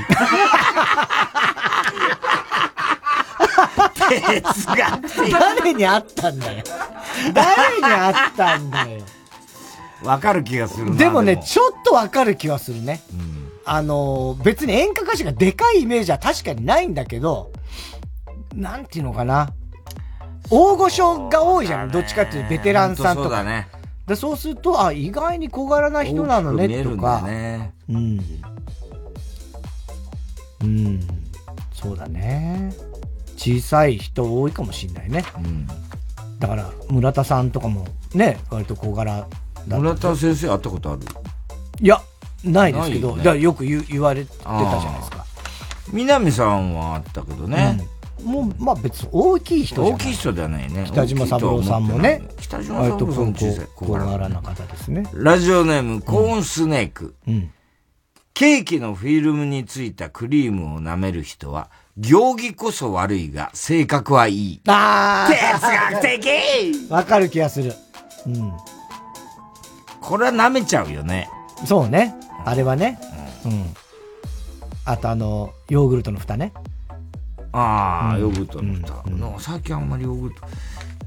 [4.09, 5.31] 哲学的。
[5.31, 6.63] 誰に会ったんだよ。
[7.33, 9.03] 誰に会ったんだよ。
[10.03, 10.95] わかる気がするな。
[10.95, 13.01] でもね、ちょっとわかる気はするね。
[13.63, 17.50] あのー、別に演歌歌手がでかいイメージは確かにないんだけど、
[18.53, 19.49] なんていうのかな？
[20.49, 21.91] 大御所が多いじゃん。
[21.91, 23.29] どっちかっていうとベテランさんとか。
[23.29, 23.67] そうだね。
[24.07, 27.19] でそうすると、あ、意外に小柄な人なのね、とか。
[27.21, 28.19] よねうん。
[30.63, 30.99] うん。
[31.71, 32.73] そうだね。
[33.37, 35.23] 小さい人多いかもしんないね。
[36.39, 39.27] だから、村田さんとかもね、割と小柄
[39.67, 41.01] だ村田先生会ったことある？
[41.79, 42.01] いや、
[42.43, 44.51] ないですけど、よねだよく言う言われてたじゃ
[44.89, 45.25] ないですか。
[45.93, 47.79] 南さんはあったけどね。
[48.23, 50.85] もう、まあ別に大きい人大きい人ではないね。
[50.87, 53.33] 北島三郎さんもね、北島三郎さんも
[53.75, 55.05] 小柄な方ですね。
[55.13, 57.15] ラジオネーム、コーンスネーク。
[57.27, 57.51] うん
[58.33, 64.61] ケーキのフィルムについたクリームを舐める人は、行儀こそ悪いが、性格はいい。
[64.67, 67.73] あー哲学的わかる気がする。
[68.25, 68.53] うん。
[69.99, 71.29] これは舐めちゃうよね。
[71.65, 72.15] そうね。
[72.43, 72.99] あれはね。
[73.45, 73.65] うん。
[74.85, 76.53] あとあの、ヨーグルトの蓋ね。
[77.53, 79.09] ああ、うんヨーグルトの蓋。
[79.09, 80.41] なんか最近あんまりヨーグルト。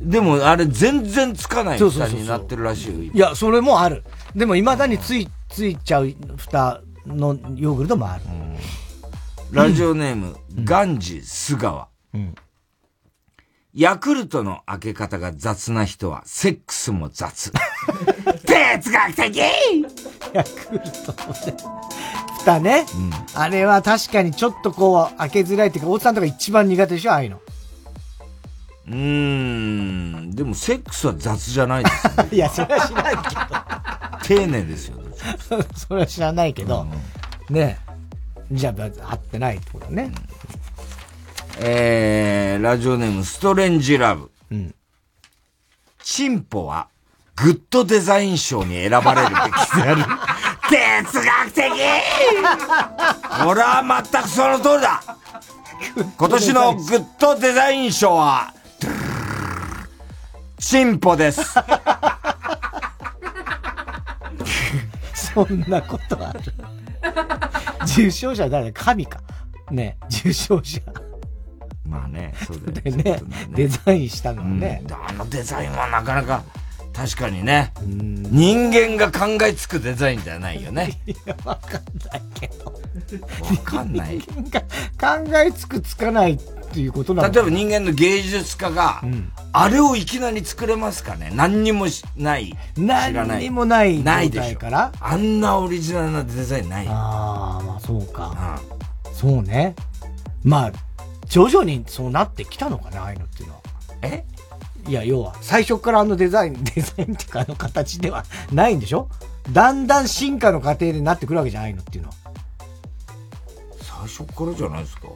[0.01, 3.13] でも、あれ全然つかない蓋になってるらしいよ。
[3.13, 4.05] いや、それもある。
[4.35, 8.25] でも未だについ、ついちゃう蓋のヨーグルトもある。
[9.53, 11.89] ラジオネーム、ガンジ・スガワ。
[13.73, 17.53] ヤクルトの開け方が雑な人は、セックスも雑。
[18.47, 19.37] 哲学的
[20.33, 21.13] ヤクルト
[22.47, 22.85] のね。
[22.87, 22.87] 蓋ね、
[23.35, 27.41] あれは確かにちょっとこう、開けづらいっていうか、大津さんとか一番苦手でしょああいうの。
[28.87, 30.31] うーん。
[30.35, 32.27] でも、セックスは雑じゃないですよ。
[32.33, 33.17] いや、それは知らない
[34.23, 34.97] け丁寧ですよ。
[34.99, 35.63] ど。
[35.75, 36.87] それは知らないけど。
[37.49, 37.79] ね
[38.53, 40.13] じゃあ、合ってないってことね。
[41.59, 44.31] えー、ラジオネーム、ストレンジラブ。
[44.51, 44.75] うん。
[46.03, 46.89] チンポは、
[47.37, 50.03] グッドデザイン賞に選ばれるべきである。
[50.71, 51.63] 哲学的
[53.47, 53.83] 俺は
[54.13, 55.03] 全くその通りだ
[56.17, 58.53] 今年のグッドデザイン賞は、
[60.59, 61.43] チンポです。
[65.15, 66.41] そんなことある？
[67.87, 68.81] 受賞者は誰だ？
[68.81, 69.21] 神か。
[69.71, 70.81] ね受賞者。
[71.87, 74.83] まあね、そうだよでね、デザインしたのはね。
[74.91, 76.43] あのデザインはなかなか、
[76.95, 81.01] 確かにね、人間が考えつくデザインではないよね。
[81.07, 82.67] いや、わかんないけど。
[82.67, 84.21] わかんない。
[84.21, 84.27] 考
[85.45, 86.39] えつくつかないっ
[86.73, 89.03] ていうことなの例えば人間の芸術家が、
[89.53, 92.57] あれをいきなり作れますかね何にもしない。
[92.77, 94.59] 何にもないないでしょ
[95.01, 96.87] あんなオリジナルなデザインない。
[96.89, 98.61] ああ、まあそうか。
[99.13, 99.75] そうね。
[100.45, 100.73] まあ、
[101.27, 103.61] 徐々にそうなってきたのかな、ああいうのっていうのは。
[104.03, 104.25] え？
[104.87, 109.09] いや、要は、最初からあのデザイン、 デザインっていうかあの形ではないんでしょ？
[109.51, 112.15] だんだん進化の過程でなってくるわけじゃないのっていうのは。
[113.81, 115.09] 最初からじゃないですか？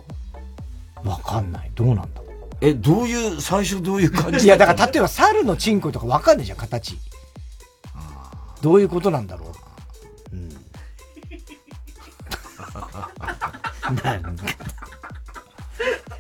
[1.04, 1.70] わかんない。
[1.74, 2.20] どうなんだ
[2.60, 4.44] え、どういう、最初どういう感じ？
[4.46, 6.98] いや、だから例えば猿のチンコとかわかんないじゃん、形。
[8.60, 9.46] どういうことなんだろ
[10.32, 10.36] う。
[10.36, 10.48] うん。
[14.02, 14.44] なんか。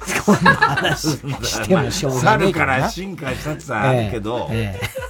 [0.08, 5.08] そんな話してもしょうがない猿から進化したってのはあるけど、ええええ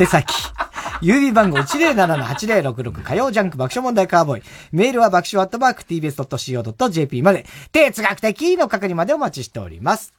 [0.00, 0.32] 宛先。
[1.02, 4.42] 郵便番号107-8066火曜ジャンク爆笑問題カーボーイ。
[4.70, 7.44] メールは爆笑アットマーク tbs.co.jp まで。
[7.72, 10.14] 哲学的の係までお待ちしております。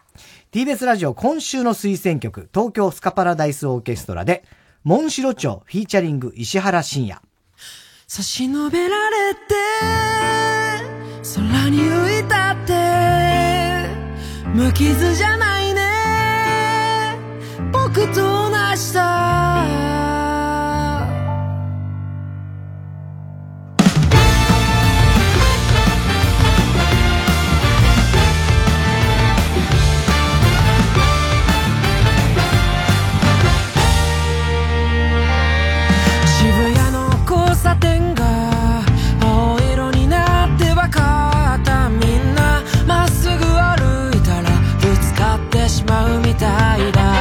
[0.52, 4.44] TBS ラジオ今週の推薦曲、東京スカパラダイスオーケストラで、
[4.84, 7.22] モンシロチョウフィーチャリング石原慎也。
[8.06, 10.62] 差し伸べられて
[11.24, 13.88] 空に浮いたって
[14.54, 17.18] 無傷じゃないね。
[17.72, 19.93] 僕と同じさ。
[46.32, 47.11] たらぶつかってしまうみたいだ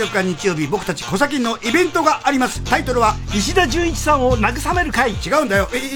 [0.00, 2.64] 月4日日曜日僕たち小崎のイベントがあります。
[2.64, 5.10] タイトルは石田純一さんを慰める会。
[5.12, 5.68] 違うんだよ。
[5.72, 5.86] イエーイ。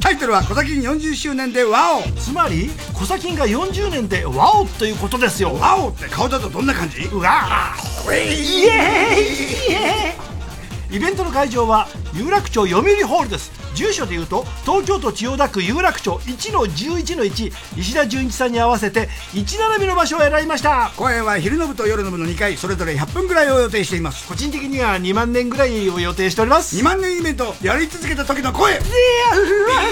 [0.00, 2.02] タイトルは小崎40周年でワオ。
[2.20, 5.54] つまり小崎が40年でワオということですよ。
[5.54, 7.02] ワオって顔だとどんな感じ？
[7.04, 8.14] うわー。
[8.14, 10.96] イエーイ。
[10.96, 20.90] イベントの会場は有楽町読売ホールです住所でいうと東京都千代田区有楽町1の11の1石田純一さんに合わせて1並びの場所を選びました。
[20.96, 24.26] 公演は昼の部と夜の部の2回それぞれ100分ぐらいを予定しています。
[24.26, 26.76] 個人的には2万年ぐらいを予定しております。
[26.76, 28.72] 2万年イベントやり続けた時の声。
[28.72, 28.86] いやうわ
[29.44, 29.82] うわ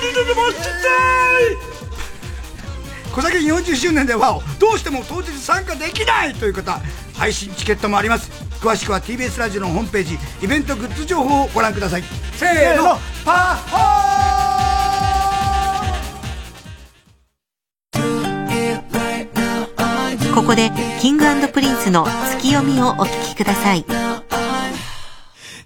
[0.00, 1.72] 二度でもちったい
[3.12, 6.80] 小崎40周年でワオどうしても当日参加できないという方
[7.14, 8.30] 配信チケットもあります
[8.62, 12.02] 詳しくは TBS ラジオのホームページイベントグッズ情報をご覧ください。
[12.34, 12.96] せーの。
[13.24, 13.82] パッホ
[20.32, 20.70] ここで、
[21.00, 23.84] キングプリンスの月読をお聞きください。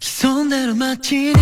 [0.00, 1.34] 潜んでる街に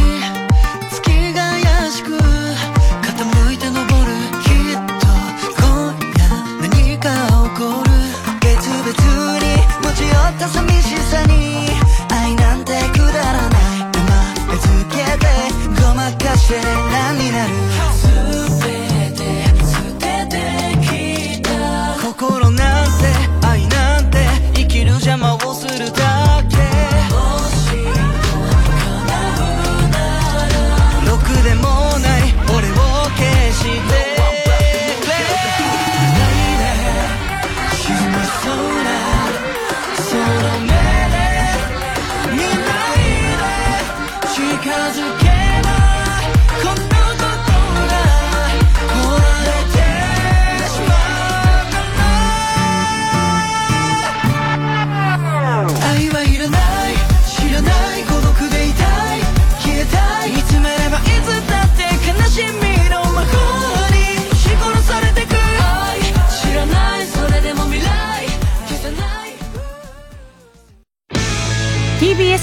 [0.91, 3.87] 月が怪しく傾いて登る。
[4.43, 5.07] きっと
[5.63, 6.29] 今夜
[6.69, 7.91] 何か起こる。
[8.41, 8.83] 別々
[9.39, 9.45] に
[9.83, 10.49] 持ち寄った
[11.15, 11.69] さに
[12.11, 13.63] 愛なんてくだらない。
[13.93, 14.01] 生
[14.51, 15.27] まつけて
[15.81, 16.61] ごまかして
[16.91, 17.64] 何になる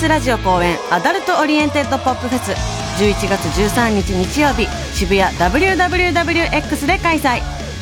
[0.07, 2.51] ラジオ公演アダルトオリエンテッドポップフェス
[3.01, 7.41] 11月13日日曜日渋谷 WWWX で開催。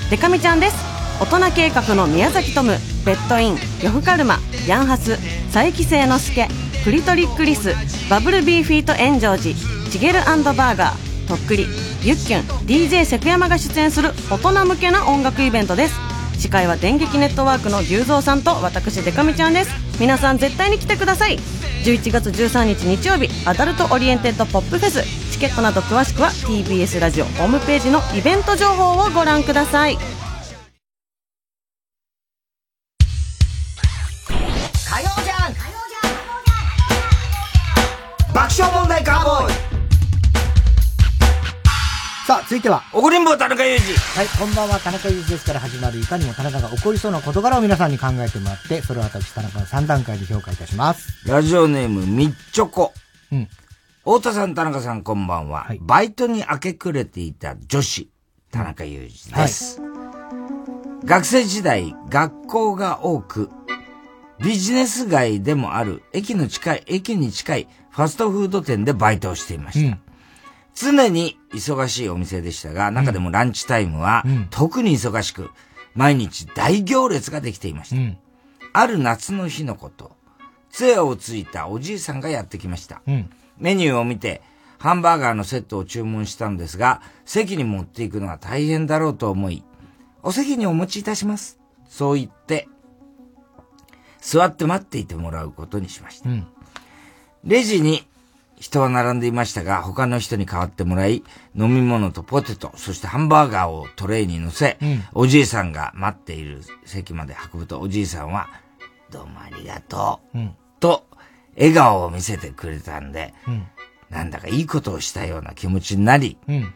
[0.10, 0.76] でか美ちゃんです。
[1.22, 5.18] 大人計画の宮崎吐夢ベッドイン呂布カルマヤンハス
[5.52, 6.48] 佐伯誠之助
[6.84, 7.74] クリトリックリス
[8.10, 9.56] バブルビーフィート炎上寺
[9.92, 11.68] チゲルバーガーとっくり
[12.02, 15.96] ゆっきゅん DJ セクヤマが出演する大人向けな音楽イベントです。
[16.38, 19.72] 司会は電撃ネットワークのギュウゾウさんと私でか美ちゃんです。
[20.00, 21.38] 皆さん絶対に来てください。
[21.84, 25.02] 11月13日日曜日アダルトオリエンテッドポップフェス
[25.32, 29.96] チケットなど詳しくは TBS ラジオホームページのイベント情報をご覧ください。
[29.96, 30.02] 火
[35.02, 35.54] 曜じゃん。
[38.34, 39.69] 爆笑問題カーボーイ。
[42.30, 42.84] さあ、続いては。
[42.94, 43.98] 怒りんぼ田中裕二。
[44.16, 51.28] はい、こんばんは、田中裕二ですから始まる、いかにも田中が怒りそうな事柄を皆さんに考えてもらって、それを私、田中の3段階で評価いたします。
[51.28, 52.94] ラジオネームみっちょこ。
[53.32, 53.48] うん。
[54.04, 55.72] 太田さん、田中さん、こんばんは。
[55.80, 58.12] バイトに明け暮れていた女子、
[58.52, 59.82] 田中裕二です。
[61.06, 63.50] 学生時代、学校が多く、
[64.38, 69.98] ビジネス街でもある駅の近い、駅に近いファストフード店でバイトをしていました。
[70.80, 75.52] 常に忙しいお店でしたが、中でもランチタイムは特に忙しく、
[75.94, 78.20] 毎日大行列ができていました。
[78.72, 80.14] ある夏の日のこと、
[80.72, 83.02] 杖をついたおじいさんがやってきました。
[83.06, 83.30] うん。
[83.58, 84.42] メニューを見て、
[84.78, 89.66] ハンバーガーのセットを注文したのですが、席に持っていくのは大変だろうと思い、
[90.24, 91.60] お席にお持ちいたします。
[91.90, 92.70] そう言って、
[94.22, 96.30] 座って待っていてもらうことにしました。
[96.30, 96.48] うん。
[97.44, 98.08] レジに
[98.60, 101.24] 人は並んでいましたが、他の人に代わってもらい、
[101.56, 108.50] 飲み物とポテト、そしてハンバーガーをトレイに乗せ、うんおじいさんが待っている席まで運ぶと、おじいさんは、
[109.10, 110.56] どうもありがとう、うん。
[110.80, 111.08] と、
[111.58, 113.68] 笑顔を見せてくれたんで、うん。
[114.10, 116.74] なんだかいいことをしたような気持ちになり、うん。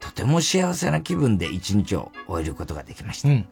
[0.00, 3.28] とても幸せな気分で一日を終えることができました。
[3.28, 3.46] うん。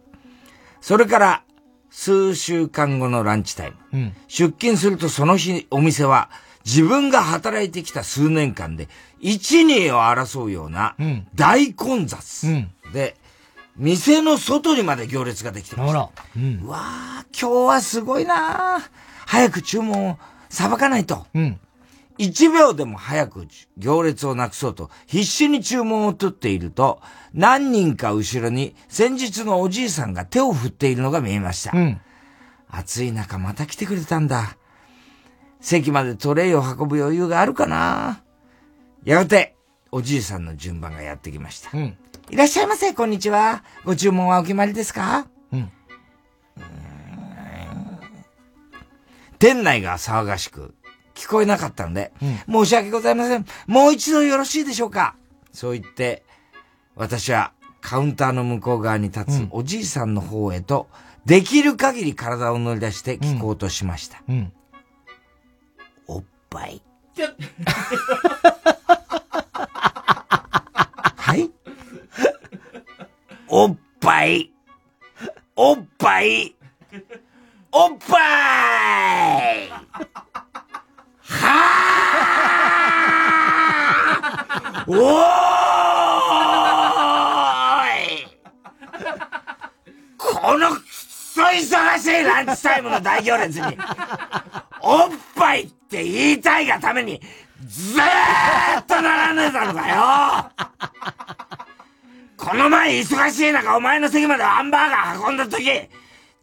[0.80, 1.42] それから、
[1.90, 3.76] 数週間後のランチタイム。
[3.92, 4.16] うん。
[4.28, 6.30] 出勤するとその日、お店は、
[6.66, 8.88] 自分が働いてきた数年間で、
[9.20, 11.26] 一二を争うようなうん。
[11.34, 12.48] 大混雑。
[12.48, 12.70] うん。
[12.92, 13.16] で、
[13.76, 16.10] 店の外にまで行列ができてました。
[16.36, 16.60] うん。
[16.64, 18.80] うわあ、今日はすごいなあ
[19.26, 20.18] 早く注文を
[20.48, 21.26] さばかないと。
[21.34, 21.60] うん。
[22.18, 27.00] 1秒でも早く行列をなくそうと必死に注文を取っていると、
[27.32, 31.76] 何人か後ろに先日のおじいさんが手を振っているのが見えました。
[31.76, 32.00] うん。
[32.68, 34.56] 暑い中また来てくれたんだ。
[35.66, 38.22] 席までトレイを運ぶ余裕があるかな
[39.02, 39.56] やがて、
[39.90, 41.70] おじいさんの順番がやってきました。
[41.76, 41.96] うん。
[42.30, 43.64] いらっしゃいませ、こんにちは。
[43.84, 45.26] ご注文はお決まりですか？
[45.50, 45.72] うん。
[49.40, 50.76] 店内が騒がしく、
[51.16, 52.12] 聞こえなかったので、
[52.48, 53.44] うん申し訳ございません。
[53.66, 55.16] もう一度よろしいでしょうか？
[55.52, 56.22] そう言って、
[56.94, 60.86] 私はカウンターの向こう側に立つおじいさんの方へと、
[61.24, 64.22] できる限り体を乗り出して聞こうとしました。
[64.28, 64.52] うん。
[66.50, 66.82] ぱい。
[71.16, 71.50] はい？
[73.48, 74.52] おっぱい。
[75.56, 76.54] おっぱい。
[77.78, 88.26] おっぱいはーおーい
[90.16, 90.70] この
[91.36, 93.76] そ忙しいランチタイムの大行列に、
[94.80, 97.20] おっぱいって言いたいがために、
[97.66, 100.50] ずーっと並んでたのかよ。
[102.38, 105.70] この前忙しい中お前の席までハンバーガー運んだ時、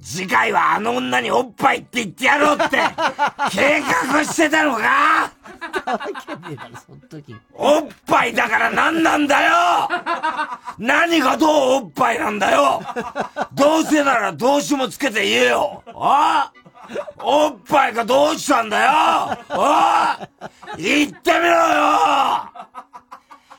[0.03, 2.77] 次回はあの女におっぱいって言ってやろうって、
[3.51, 3.81] 計
[4.11, 5.31] 画してたのか？
[7.53, 9.53] おっぱいだから何なんだよ！
[10.77, 11.47] 何がど
[11.79, 12.81] うおっぱいなんだよ！
[13.53, 15.81] どうせならどうしもつけて言えよ。
[15.95, 16.51] あ？
[17.19, 18.91] おっぱいがどうしたんだよ？
[19.49, 20.19] あ？
[20.77, 22.49] 言ってみろよ！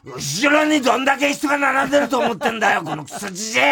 [0.05, 3.63] 後ろにどんだけ人が並んでると思ってんだよこのクソじじい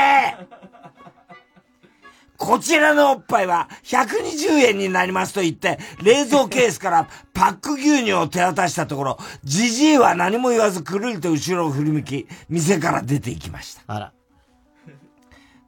[2.42, 13.82] こちらのおっぱいは120円になりますと言って、冷蔵ケースからパック牛乳を手渡したところ、じじいは何も言わずくるりと後ろを振り向き、店から出て行きました。
[13.86, 14.12] あら。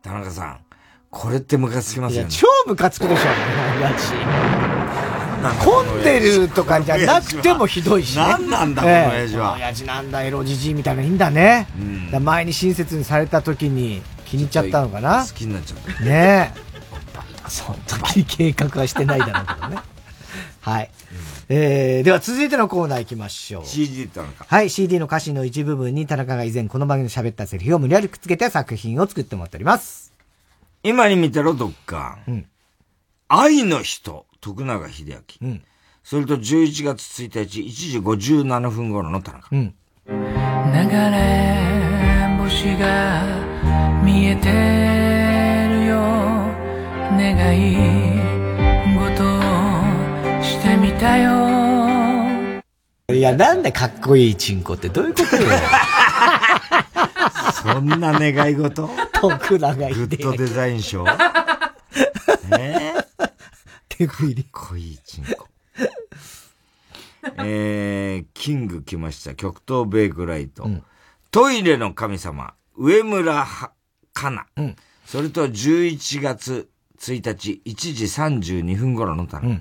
[0.02, 0.58] 田中さん、
[1.10, 2.28] これってムカつきますよね。
[2.28, 3.22] 超ムカつくでしょ、
[3.78, 4.12] 親父。
[5.64, 8.24] 混んでるとかじゃなくてもひどいしね。
[8.24, 11.68] 何なんだこの親父は親父なんだ、エロじじいみたいなのいいんだね。
[12.06, 14.02] だから前に親切にされた時に
[14.34, 15.24] 気に入っちゃったのかな？
[15.24, 16.04] 好きになっちゃった。
[16.04, 16.58] ねえ。
[17.48, 19.76] その時に計画はしてないだろうけどね。
[20.60, 20.90] はい。
[21.48, 23.66] えー、では続いてのコーナー行きましょう。
[23.66, 24.46] CD 田中。
[24.48, 30.12] はい、CD の歌詞の一部分に田中が以前この番組で喋ったセリフを無理やりくっつけて作品を作ってもらっております。
[30.82, 32.18] 今に見てろ、どっか。
[33.28, 35.58] 愛の人、徳永秀明。
[36.02, 39.48] それと11月1日、1時57分頃の田中。
[39.50, 39.72] 流
[40.06, 40.12] れ
[42.38, 43.53] 星が
[44.04, 44.48] 見えて
[45.68, 45.96] るよ
[47.16, 47.74] 願い
[48.98, 51.44] 事をしてみたよ
[53.08, 55.42] いや、なんでかっこいいチンコってどういうことよ。
[57.62, 58.90] そんな願い事？
[59.12, 59.94] 徳永秀明。
[59.94, 61.04] グッドデザイン賞？
[62.58, 62.94] え？
[63.18, 63.30] ー、
[63.88, 64.44] 手振り。
[64.44, 65.48] かっこいいチンコ。
[67.38, 69.34] えー、キング来ました。
[69.34, 70.68] 極東ベイクライト。
[71.30, 73.73] トイレの神様、上村は
[74.14, 74.46] かな。
[75.04, 79.60] それと11月1日、1時32分頃の田中。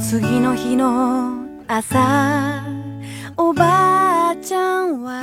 [0.00, 2.64] 次の日の朝
[3.36, 5.22] おばあちゃんは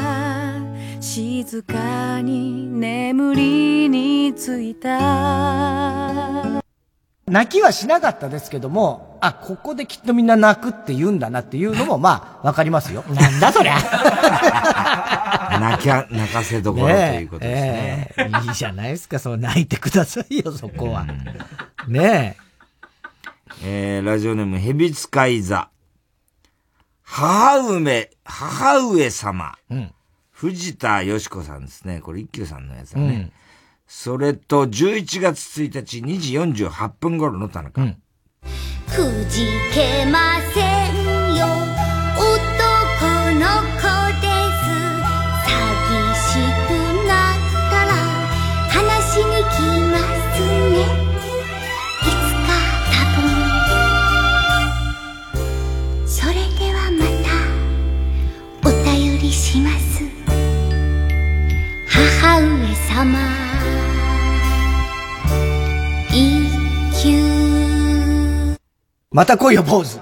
[0.99, 6.64] 静かに眠りについた
[7.27, 13.03] 泣きはしなかったですけども、あ、ここできっとみんな泣くって言うんだなっていうのも、まあ、わかりますよ。
[13.09, 13.77] なんだそりゃ。
[15.59, 18.13] 泣きゃ、泣かせどころということですね。
[18.17, 21.07] ええいいじゃないですか、そう泣いてくださいよ、そこは。
[21.87, 22.37] ね
[23.63, 25.69] えー、ラジオネーム、ヘビ使い座。
[27.01, 29.55] 母梅、母上様。
[30.31, 32.01] 藤田よし子さんですね。
[32.01, 33.07] これ一休さんのやつだね。
[33.07, 33.44] うん
[33.97, 37.81] それと、11月1日、2時48分頃の田中。
[37.81, 37.87] く
[39.29, 41.47] じけませんよ。
[42.19, 42.27] 男
[43.39, 43.47] の
[43.79, 43.87] 子
[44.19, 44.67] です。
[45.47, 45.49] 寂
[46.13, 46.69] しく
[47.07, 47.39] なっ
[47.71, 47.89] たら
[48.69, 49.55] 話しに来
[49.89, 50.75] ますね。
[52.03, 52.51] いつか
[52.91, 52.93] 多
[56.03, 56.05] 分。
[56.05, 56.99] それではま
[58.61, 60.03] たお便りします。
[61.87, 63.44] 母上様
[67.05, 68.57] 休
[69.11, 69.99] また来いよ、坊主。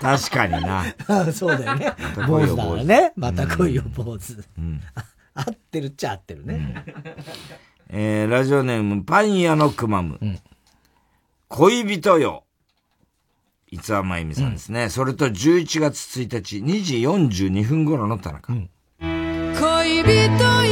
[0.00, 0.84] 確かにな。
[1.32, 2.10] そうだよねま。
[2.10, 3.12] た坊主来いよだからね。
[3.16, 4.36] また来いよ、坊主。
[5.34, 6.84] 合ってるっちゃ合ってるね。
[7.88, 10.18] えー、ラジオネーム、パン屋のくまむ。
[11.48, 12.44] 恋人よ。
[13.70, 14.88] 伊沢真由美さんですね。
[14.90, 18.52] それと11月1日、2時42分頃の田中。
[18.52, 20.71] 恋人よ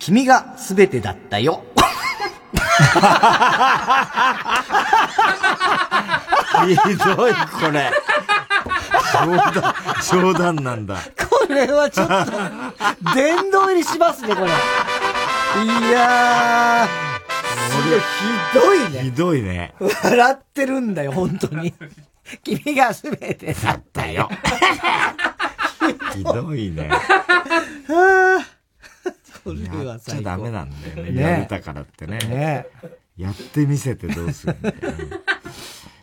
[0.00, 1.62] 君が全てだったよ。
[6.64, 7.92] ひどい、これ。
[9.12, 10.96] 冗談、冗談なんだ。
[11.28, 12.14] これはちょっと、
[13.14, 14.46] 殿堂入りしますね、これ。
[14.46, 14.50] い
[15.92, 16.88] やー、
[17.70, 17.76] す
[18.54, 19.02] ごいひどいね。
[19.02, 19.74] ひどいね。
[20.02, 21.74] 笑ってるんだよ、本当に。
[22.42, 24.30] 君が全てだったよ。
[26.14, 26.88] ひどいね。
[26.88, 28.59] はあ
[29.44, 31.12] これはやっちゃ最高ダメなんだよね。
[31.12, 32.18] ねやめたからってね。
[32.18, 32.66] ね
[33.16, 34.82] やってみせてどうするんだよね。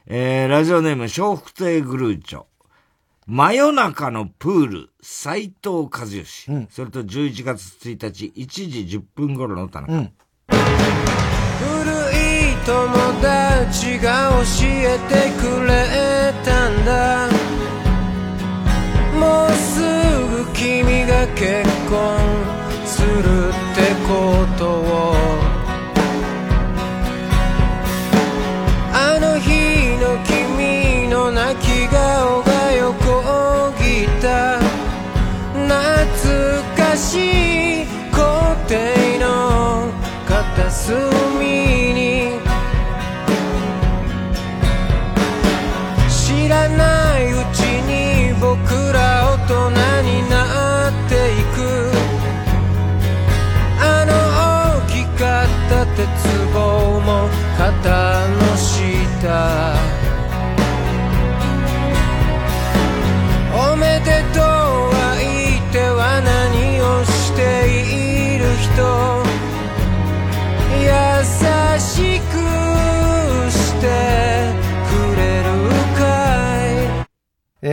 [0.09, 2.45] えー、ラジオネーム、笑福亭グルーチョ。
[3.25, 6.49] 真夜中のプール、斎藤和義。
[6.69, 9.93] それと11月1日、1時10分頃の田中。
[9.93, 10.09] 古い
[12.65, 12.87] 友
[13.21, 15.73] 達が教えてくれ
[16.45, 17.27] たんだ
[19.19, 22.17] もうすぐ君が結婚
[22.97, 25.13] するってことを。
[28.91, 29.49] あの日
[30.01, 34.57] の君の泣き顔が横切った。
[35.53, 35.75] 懐
[36.75, 38.17] かしい校
[38.67, 38.79] 庭
[39.19, 39.91] の
[40.27, 41.46] 片隅。
[59.21, 59.75] 下
[63.53, 68.67] おめでとうは言っては何をしている人。
[70.79, 70.85] 優
[71.79, 72.21] しく
[73.51, 73.87] して
[74.87, 75.45] くれる
[75.97, 76.01] か
[76.67, 76.69] い。
[77.63, 77.65] え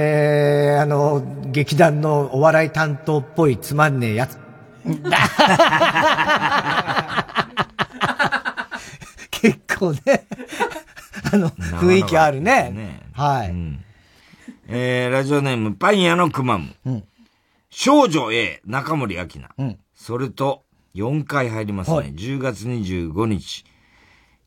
[0.79, 4.39] ー、あの、劇団のお笑い担当っぽいつまんねえやつ。
[9.31, 10.27] 結構ね、
[11.33, 13.01] あの、雰囲気あるね。
[13.13, 13.55] はい。
[14.67, 16.75] えー、ラジオネーム、パン屋のくまむ。
[17.71, 19.27] 少女 A、中森明
[19.57, 19.79] 菜。
[19.95, 20.65] それと、
[20.95, 21.97] 4回入りますね。
[21.97, 23.65] はい10月25日、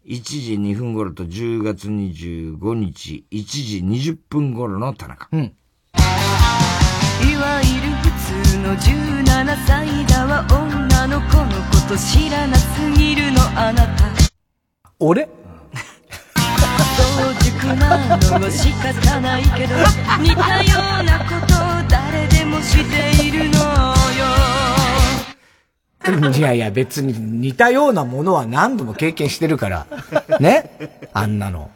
[0.06, 3.80] 1時2分頃と10月25日、1時
[4.14, 5.28] 20分頃の田中。
[5.36, 5.44] いわ
[7.62, 8.10] ゆる普
[8.52, 14.06] 通の17歳だわ女の子のこと知らなすぎるのあなた
[15.00, 15.28] 俺？
[17.58, 18.08] 早熟な
[18.40, 19.76] のは仕方ないけど
[20.22, 21.56] 似たようなこと
[21.90, 23.68] 誰でもしているのよ
[26.38, 29.88] いやいや、別に似たようなものは何度も経験してるから。
[30.40, 30.72] ね？
[31.12, 31.70] あんなの。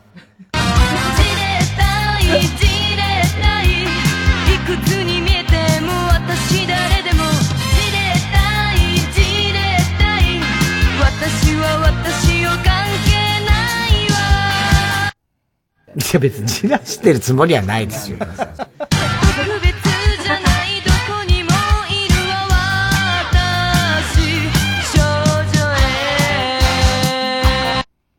[0.53, 0.59] た
[2.23, 2.55] いじ
[2.95, 3.01] れ
[3.41, 5.00] たいいくつ
[15.95, 18.17] いや、別にじらしてるつもりはないですよ。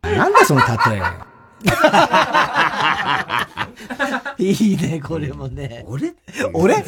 [0.03, 0.67] なんだその例
[0.99, 1.03] え。
[4.39, 5.85] いいね、これもね。
[5.87, 6.13] 俺？
[6.53, 6.75] 俺？
[6.77, 6.85] びっ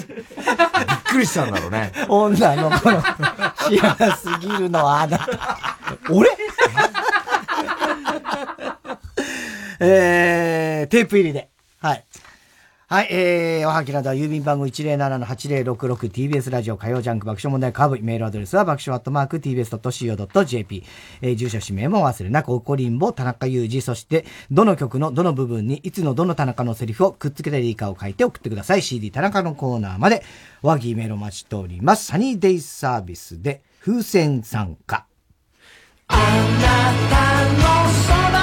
[1.07, 1.93] くりしたんだろうね。
[2.09, 3.01] 女の子の
[3.69, 5.29] 知らなすぎるのはあなた。
[6.11, 6.29] 俺？
[9.87, 11.51] えー、テープ入りで。
[11.79, 12.05] はい。
[12.87, 17.99] はい、えー、おはぎなどは郵便番号 107-8066TBS ラジオ火曜ジャンク爆笑問題カーブ。
[18.01, 20.85] メールアドレスは爆笑アットマーク TBS.CO.JP、
[21.21, 23.83] えー、住所氏名も忘れなくおこりんぼ田中裕二。
[23.83, 28.83] そしてどの曲のどの部分にいつのどの田中のセリフをくっつけたらいいかを書いて送ってください。
[28.83, 30.23] CD 田中のコーナーまで
[30.63, 32.07] おはぎメールお待ちしております。
[32.07, 35.05] サニーデイサービスで風船参加。
[36.09, 36.23] あな
[37.11, 38.34] たのそ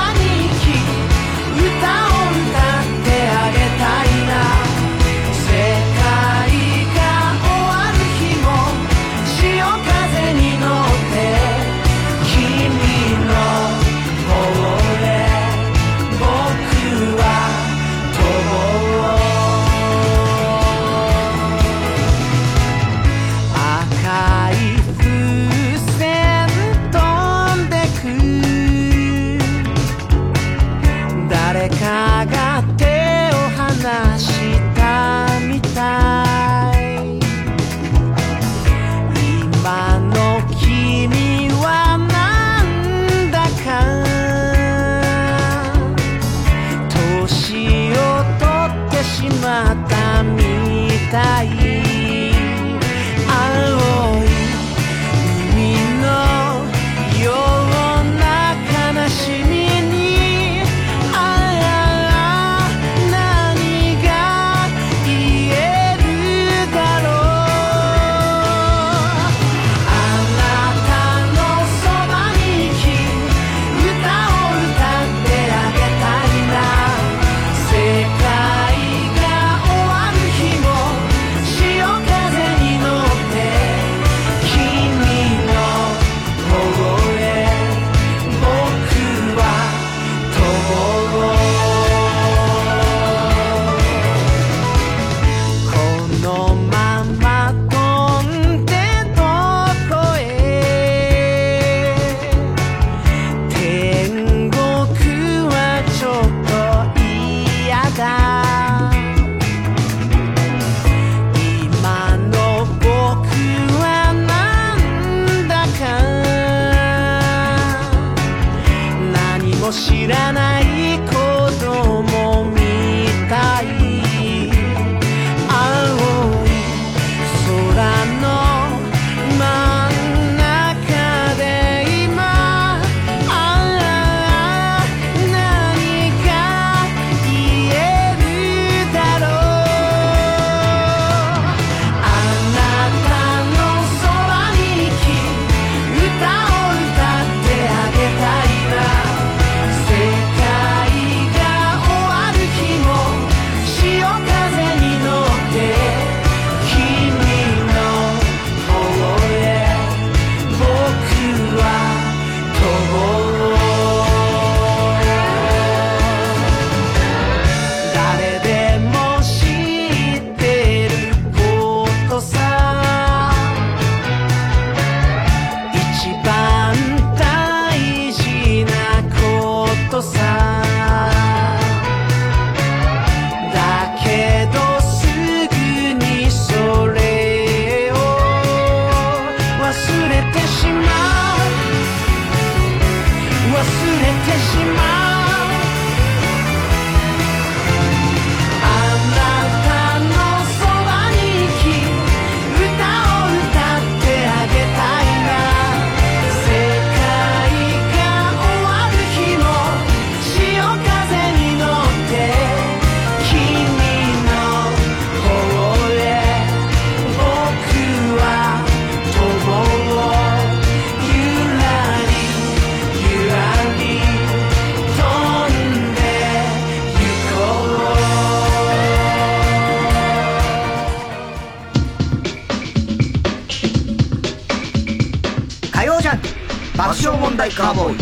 [237.62, 237.98] カーボーイ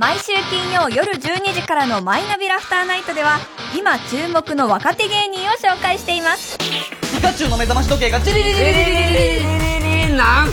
[0.00, 3.40] 毎週金曜夜12時からのマイナビラフターナイトでは
[3.76, 6.56] 今注目の若手芸人を紹介しています。
[6.56, 10.48] ピカチュウの目覚まし時計がチリリリリリリリリリなん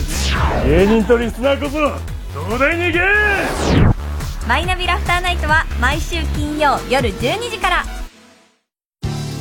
[0.66, 1.78] 芸人とリスナーこそ
[2.40, 7.84] 東大に行けマイナビラフターナイトは毎週金曜夜12時から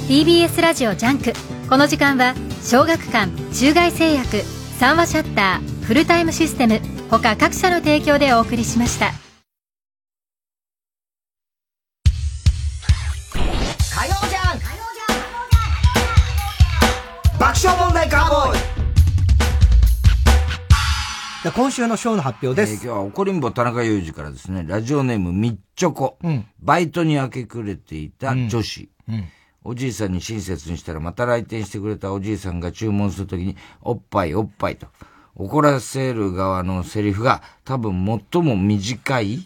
[0.08, 1.34] TBS ラジオジャンク
[1.68, 4.44] この時間は小学館中外製薬
[4.78, 6.80] 三和シャッターフルタイムシステム
[7.10, 9.25] 他各社の提供でお送りしました
[17.40, 18.58] 爆笑問題カーボー
[21.50, 22.74] イ今週の賞の発表です。
[22.74, 26.18] えー今日は怒りんぼ田中裕二からですね、ラジオネームみっちょこ。
[26.24, 28.90] うんバイトに明け暮れていた女子。
[29.08, 29.26] うん
[29.68, 34.88] おじいさんに親切にしたらまた来店してくれたおじいさんが注文するときに、おっぱいおっぱいと。
[35.36, 39.40] 怒らせる側のセリフが多分最も短い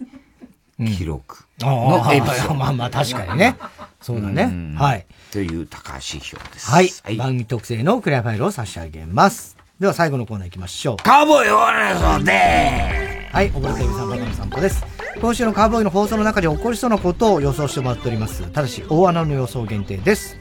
[0.78, 2.54] 記録のエピソード。
[2.56, 3.56] まあまあ確かにね。
[4.02, 5.06] そうだねんはい。
[5.32, 6.72] という高橋票です。
[6.72, 6.90] はい。
[7.18, 9.58] 番組特製のクリアファイルを差し上げます。
[9.80, 10.98] では最後のコーナー行きましょう。
[10.98, 14.84] カーボーイオーナーではい、おぼろテレビさん、バカの散歩です。
[15.22, 18.42] 今週のカーボーイの放送の中で起こりそうなことを予想してもらっております。
[18.52, 20.38] ただし、大穴の予想限定です。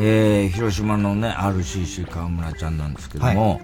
[0.00, 3.60] えー、広島のね、RCC 河村ちゃんなんですけども、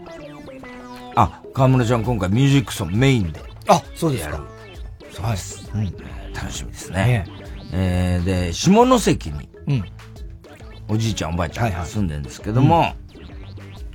[1.17, 3.41] あ、河村ちゃん今回ミュージックソンメインで。
[3.69, 4.45] あ、そうですか。
[5.11, 5.71] そうです。
[5.75, 5.95] うん
[6.35, 7.27] 楽しみですね。
[7.73, 9.85] えー、で、下関に、うん。
[10.89, 12.95] おじいちゃんおばあちゃんが住んでるんですけども、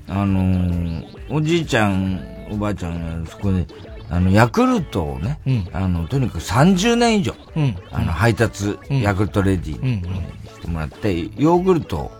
[0.07, 3.67] あのーおじいちゃんおばあちゃんがそこで、
[4.09, 5.39] あの、ヤクルトをね、
[5.71, 7.75] あの、とにかく30年以上、うん。
[7.91, 9.01] あの、配達、うん。
[9.01, 12.11] ヤクルトレディうんしてもらって、ヨーグルト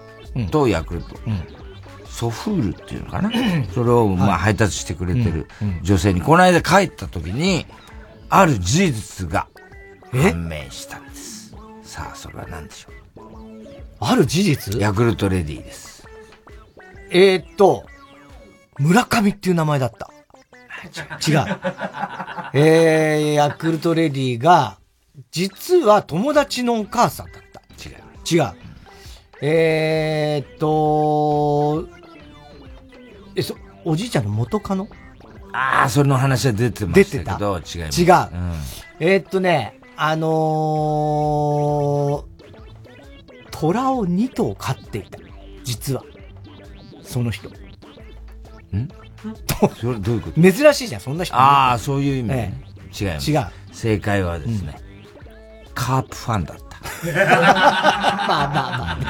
[0.52, 1.42] とヤクルト、うん。
[2.06, 3.32] ソフールっていうのかな？
[3.74, 5.68] それを、まあ、はい配達してくれてるうん。
[5.70, 5.84] うん。
[5.84, 7.66] 女性に、この間帰った時に、
[8.30, 9.48] ある事実が
[10.12, 11.56] 判明したんです。
[11.82, 12.99] さあ、それは何でしょう？
[14.00, 14.80] ある事実？
[14.80, 16.08] ヤクルトレディです。
[17.10, 17.86] えー、っと、
[18.78, 20.10] 村上っていう名前だった。
[21.28, 21.46] 違う。
[22.54, 24.78] えー、ヤクルトレディが、
[25.32, 27.62] 実は友達のお母さんだった。
[27.90, 27.96] 違う。
[28.32, 28.54] 違う。
[29.42, 31.88] えー、っと、
[33.36, 34.88] え、そ、おじいちゃんの元カノ？
[35.52, 38.02] ああ、それの話は出てましたけど、違います。
[38.02, 38.08] 違う。
[39.00, 42.29] えー、っとね、あのー、
[43.60, 45.20] 虎を2頭飼っていた。
[45.66, 46.04] 実は。
[47.04, 47.50] その人。
[47.50, 47.54] ん？
[49.82, 50.42] それどういうこと？
[50.42, 51.36] 珍しいじゃん、そんな人。
[51.36, 52.64] ああ、そういう意味ね。
[52.98, 53.32] 違いえます。
[53.32, 53.46] 違う。
[53.74, 54.80] 正解はですね、
[55.76, 56.64] カープファンだった。
[57.12, 59.06] まあまあまあね。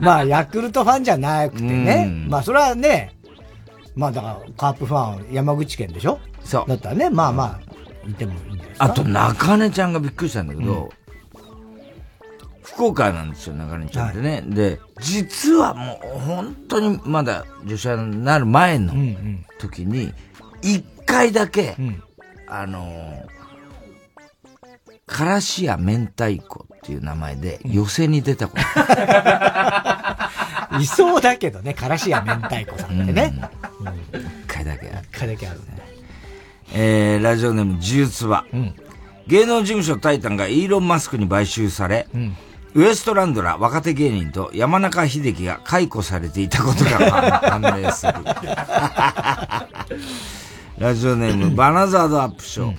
[0.00, 2.10] まあ、ヤクルトファンじゃなくてねう。
[2.10, 3.16] んまあ、それはね、
[3.96, 6.20] まあだから、カープファン、山口県でしょ？
[6.44, 6.68] そう。
[6.68, 8.84] だったらね、まあまあ、いてもいいんじゃないですか？
[8.84, 10.90] あと、中根ちゃんがびっくりしたんだけど、
[12.74, 14.42] 福岡なんですよ、中根ちゃんってね。
[14.44, 18.92] で、実はもう本当にまだ女子アナになる前の
[19.58, 20.12] 時に、
[20.62, 21.76] 一回だけ、
[22.48, 23.26] あのー、
[25.06, 28.62] からしや明太子っていう名前で寄せに出たこと。
[30.80, 33.32] いそうだけどね、からしや明太子さんってね。
[34.12, 35.06] 一回だけある。
[35.12, 35.66] 一回だけあるね。
[36.74, 38.44] えー、ラジオネーム自由つば。
[39.28, 42.06] 芸能事務所タイタンがイーロン・マスクに買収され、
[42.76, 46.90] ウエストランドら若手芸人と山中秀樹が解雇されていたことが
[47.58, 48.12] 判明する。
[50.76, 52.76] ラジオネームバナザードアップショー。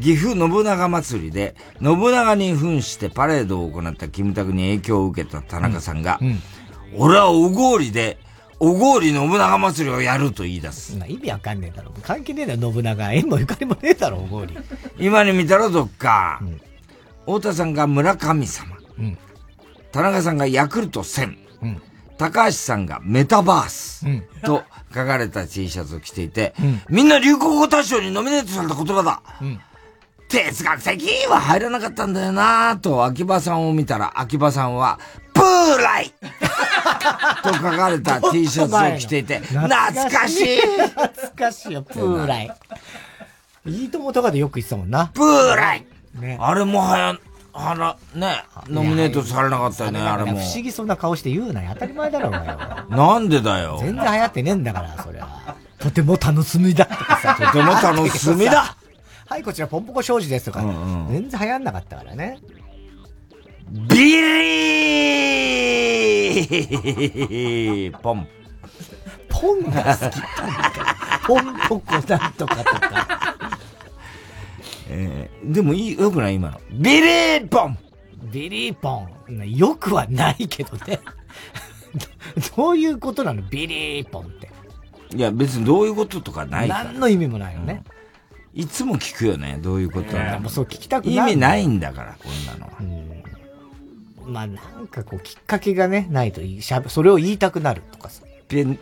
[0.00, 6.20] 岐阜信長祭りで、信長に扮してパレードを行ったキムタクに影響を受けた田中さんが、
[6.96, 8.18] 俺はおごりで、
[8.60, 10.96] おごり信長祭りをやると言い出す。
[11.08, 11.90] 意味わかんねえだろ。
[12.02, 13.12] 関係ねえだろ、信長。
[13.12, 14.56] 縁もゆかりもねえだろ、おごり。
[14.96, 16.40] 今に見たらどっか。
[17.26, 18.73] 太田さんが村神様。
[18.98, 19.18] うん
[19.92, 21.36] 田中さんがヤクルト1000。
[21.62, 21.82] うん
[22.16, 24.06] 高橋さんがメタバース。
[24.06, 24.62] うんと
[24.94, 29.20] 書かれた T シャツを着ていて、うんみんな流行語大賞にノミネートされた言葉だ。
[29.40, 29.60] うん
[30.28, 34.98] 哲学的は入らなかったんだよなぁと秋葉さんを見たら、秋葉さんは、
[35.32, 36.12] プーライ
[37.44, 39.68] と書かれた T シャツを着ていて、懐
[40.10, 42.50] かしい懐かしいよ、プーライ。
[43.66, 45.06] いいともとかでよく言ってたもんな。
[45.14, 45.86] プーライ
[46.18, 46.38] ね。
[46.40, 47.16] あれもはや、
[47.56, 50.40] あら、ね、ノミネートされなかったよね、あれも。
[50.40, 51.70] 不思議そうな顔して言うなよ。
[51.74, 52.86] 当たり前だろ、お前は。
[52.90, 53.78] なんでだよ。
[53.80, 55.54] 全然流行ってねえんだから、そりゃ。
[55.78, 57.36] とても楽しみだとかさ。
[57.40, 58.76] とても楽しみだ
[59.26, 62.40] はい、こちら、ポンポコ庄司ですとか、うんうん全然流行んなかったからね。
[63.70, 68.26] ビリーポン。
[69.28, 70.20] ポンが好き。
[71.26, 73.33] ポンポコなんとかとか。
[74.96, 76.60] えー、でもいい、よくない今の。
[76.70, 77.78] ビリーポン
[78.30, 79.56] ビリーポン。
[79.56, 81.00] よくはないけどね。
[82.56, 83.42] ど どういうことなの？
[83.42, 84.50] ビリーポンって。
[85.16, 86.84] いや、別にどういうこととかないから。
[86.84, 87.82] 何の意味もないよね。
[88.54, 92.72] いつも聞くよね、どういうことなのもうそう聞きたくない意味ないんだから、こんなのは。
[94.26, 98.22] まあなんかこうきっかけがね、ないといいしゃべそれを言いたくなるとかさ。
[98.48, 98.78] ペン、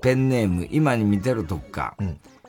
[0.00, 1.94] ペンネーム、今に見てるとっか、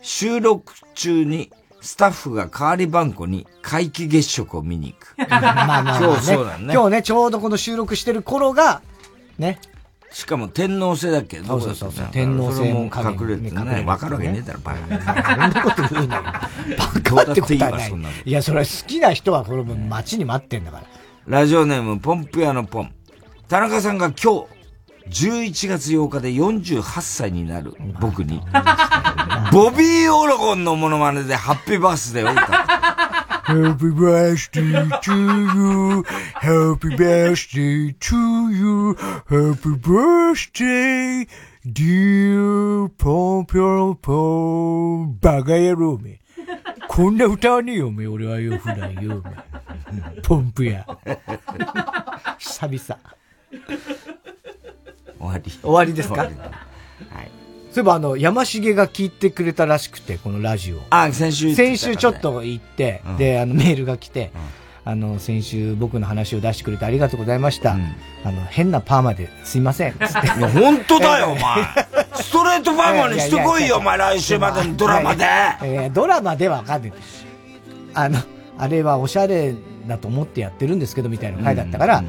[0.01, 1.51] 収録中に
[1.83, 5.15] スタッフが代わり番号に皆既月食を見に行く。
[5.29, 6.73] まあまあまあ、ね、今日そうだね。
[6.73, 8.81] 今日ね、ちょうどこの収録してる頃が、
[9.37, 9.59] ね。
[10.09, 13.83] しかも天皇制だっけどそうそうそう天皇制も隠れてね。
[13.85, 14.79] わかるわけねえだろ、バカ。
[14.79, 16.23] そんなこと言うなよ。
[16.23, 17.93] バカ ってことはない。
[18.23, 20.83] いや、それは好きな人はこれもう待ちに待ってんだから。
[21.27, 22.93] ラジオネーム、ポンプ屋のポン。
[23.49, 24.45] 田中さんが今日、
[25.09, 28.41] 11月8日で48歳になる僕に、
[29.51, 33.23] ボビー・オロゴンのモノマネでハッピーバースデーを歌った。
[33.45, 36.03] Happy birthday to you.
[36.39, 38.15] Happy birthday to
[38.51, 38.95] you.
[39.27, 41.27] Happy birthday,
[41.65, 45.17] dear ポンピョロポン。
[45.19, 46.21] バカ野郎め。
[46.87, 48.07] こんな歌わねえよ、おめえ。
[48.07, 49.35] 俺はよ、普段よ、おめ
[50.17, 50.87] えポンプや。
[52.39, 52.99] 久々。
[55.23, 55.51] 終わり。
[55.51, 56.21] 終わりですか？
[56.21, 56.29] はい。
[57.71, 60.81] そういえばあの、山重が聞いてくれたらしくて、このラジオ。
[60.91, 64.31] あ、先週言ってたから先ね週ちょっと行って、うんで、あの、メールが来て、
[64.85, 67.73] あの、先週僕の話を出してくれてありがとうございました。
[67.73, 69.93] あの、変なパーマですいません。
[69.93, 70.03] つって。
[70.03, 71.41] いや、本当だよ、お前。
[72.15, 75.25] ストレートパーマにしてこいよ、お前、来週までにドラマで。
[75.63, 76.93] えードラマではわかんない。
[77.95, 78.19] あの、
[78.57, 79.55] あれはおしゃれ
[79.87, 82.07] だと思ってやってるんですけど、みたいな回だったから、あの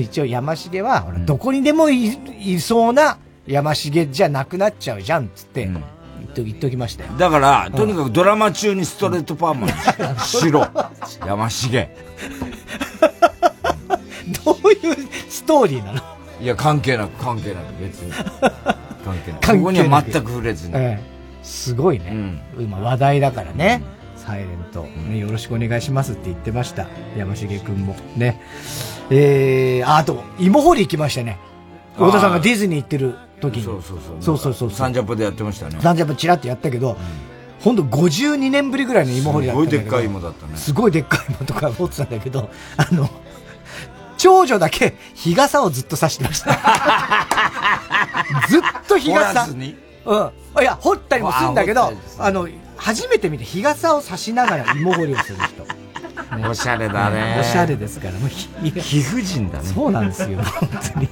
[0.00, 2.06] 一応山重は、ほらどこにでもい
[2.38, 5.80] いそうな山重じゃなくなっちゃうじゃん、つって、言っ
[6.34, 7.10] と言っときましたよ。
[7.18, 9.72] だから、とにかくドラマ中にストレートパーマに
[10.20, 10.66] しろ。
[11.26, 11.88] 山重。
[14.44, 14.96] どういう
[15.28, 16.00] ストーリーなの？
[16.40, 18.12] いや、関係なく、関係なく、別に。
[18.12, 18.52] 関係なく。
[19.04, 20.74] 関係なくここには全く触れずに。
[20.76, 22.42] ええすごいね。
[22.58, 23.82] 今話題だからね。
[24.16, 25.18] サイレント、ね。
[25.18, 26.86] よろしくお願いしますって言ってました。
[27.16, 27.94] 山重くんも。
[28.16, 28.40] ね。
[29.10, 31.38] えー、ああと、芋掘り行きましたね。
[31.94, 33.62] 太田さんがディズニー行ってる時に。
[33.62, 34.22] そうそうそう。
[34.22, 34.70] そうそうそう。
[34.70, 35.78] サンジャポでやってましたね。
[35.80, 36.96] サンジャポチラッとやったけど、
[37.60, 39.62] ほんと52年ぶりぐらいの芋掘りだった。
[39.62, 43.08] すごいでっかい芋だったねすごいでっかい芋とか持ってたんだけど、 あの、
[44.16, 46.52] 長女だけ日傘をずっと差してました。
[48.48, 49.44] ずっと日傘。
[49.44, 50.60] うん。
[50.60, 55.83] いや、掘ったりもするんだけどあの、初めて見て日傘を差しながら芋掘りをする人。
[56.48, 57.36] おしゃれだね。
[57.40, 59.64] おしゃれですから、もうひ貴婦人だね。
[59.64, 61.08] そうなんですよ、 本当に。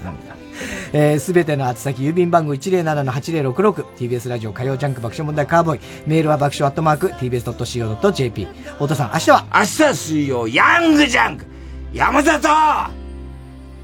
[0.92, 8.48] えーすべての宛先、郵便番号107-8066、TBS ラジオ火曜ジャンク爆笑問題カーボーイ、メールは爆笑アットマーク、tbs.co.jp。
[8.74, 9.44] 太田さん、明日は？
[9.54, 11.46] 明日は水曜、ヤングジャンク
[11.92, 12.48] 山里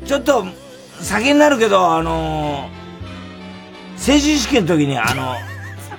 [0.06, 0.46] ちょっと、
[1.00, 2.78] 先になるけど、あのー
[3.96, 5.34] 成人式の時に、あの、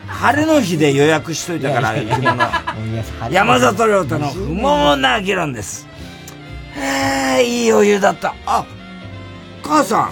[0.09, 1.95] 晴れの日で予約しといたから、
[3.29, 5.87] 山里亮太の不毛な議論です。
[6.75, 8.35] へえ、いい余裕だった。
[8.45, 8.65] あ、
[9.63, 10.11] 母さん。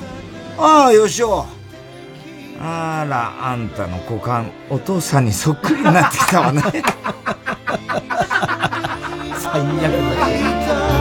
[0.57, 1.45] ああ、よしお。
[2.59, 6.61] あら、あんたの股間、お父さんにそっくりになってきたわね。
[9.37, 10.96] 最悪暗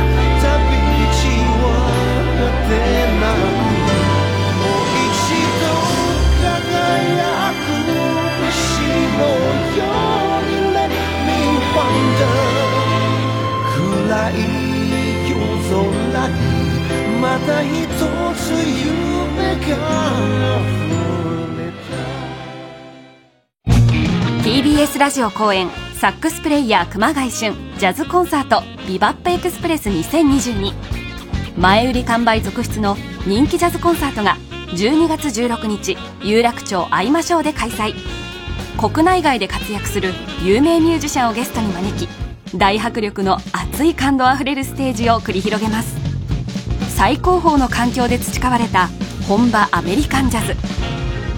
[17.38, 17.86] た一
[18.36, 20.60] つ夢が
[24.42, 25.68] TBS ラジオ公演
[26.00, 30.72] サックスプレイヤー熊谷俊ジャズコンサート「ビバップエクスプレス2022」
[31.58, 32.96] 前売り完売続出の
[33.26, 34.36] 人気ジャズコンサートが
[34.74, 37.94] 12月16日有楽町会いましょうで開催。
[38.76, 42.08] 国内外で活躍する有名ミュージシャンをゲストに招き
[42.54, 46.05] 大迫力の熱い感動あふれるステージを繰り広げます。
[46.96, 48.88] 最高峰の環境で培われた
[49.28, 50.56] 本場アメリカンジャズ。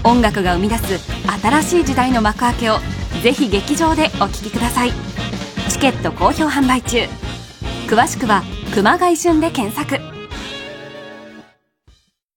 [0.05, 0.99] 音楽が生み出す
[1.41, 2.77] 新しい時代の幕開けを
[3.21, 4.93] ぜひ劇場でお聴きください。
[5.69, 6.99] チケット好評販売中。
[7.87, 8.41] 詳しくは
[8.73, 10.01] 熊谷旬で検索。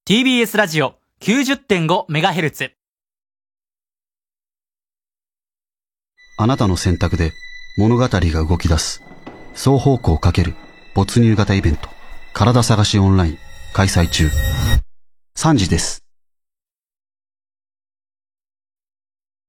[0.04, 2.72] TBS ラジオ 90.5MHz
[6.38, 7.30] あなたの選択で
[7.78, 9.00] 物語が動き出す。
[9.54, 10.56] 双方向かける
[10.96, 12.01] 没入型イベント。
[12.34, 13.38] 体探しオンライン
[13.72, 14.30] 開催中。
[15.36, 16.01] 3時です。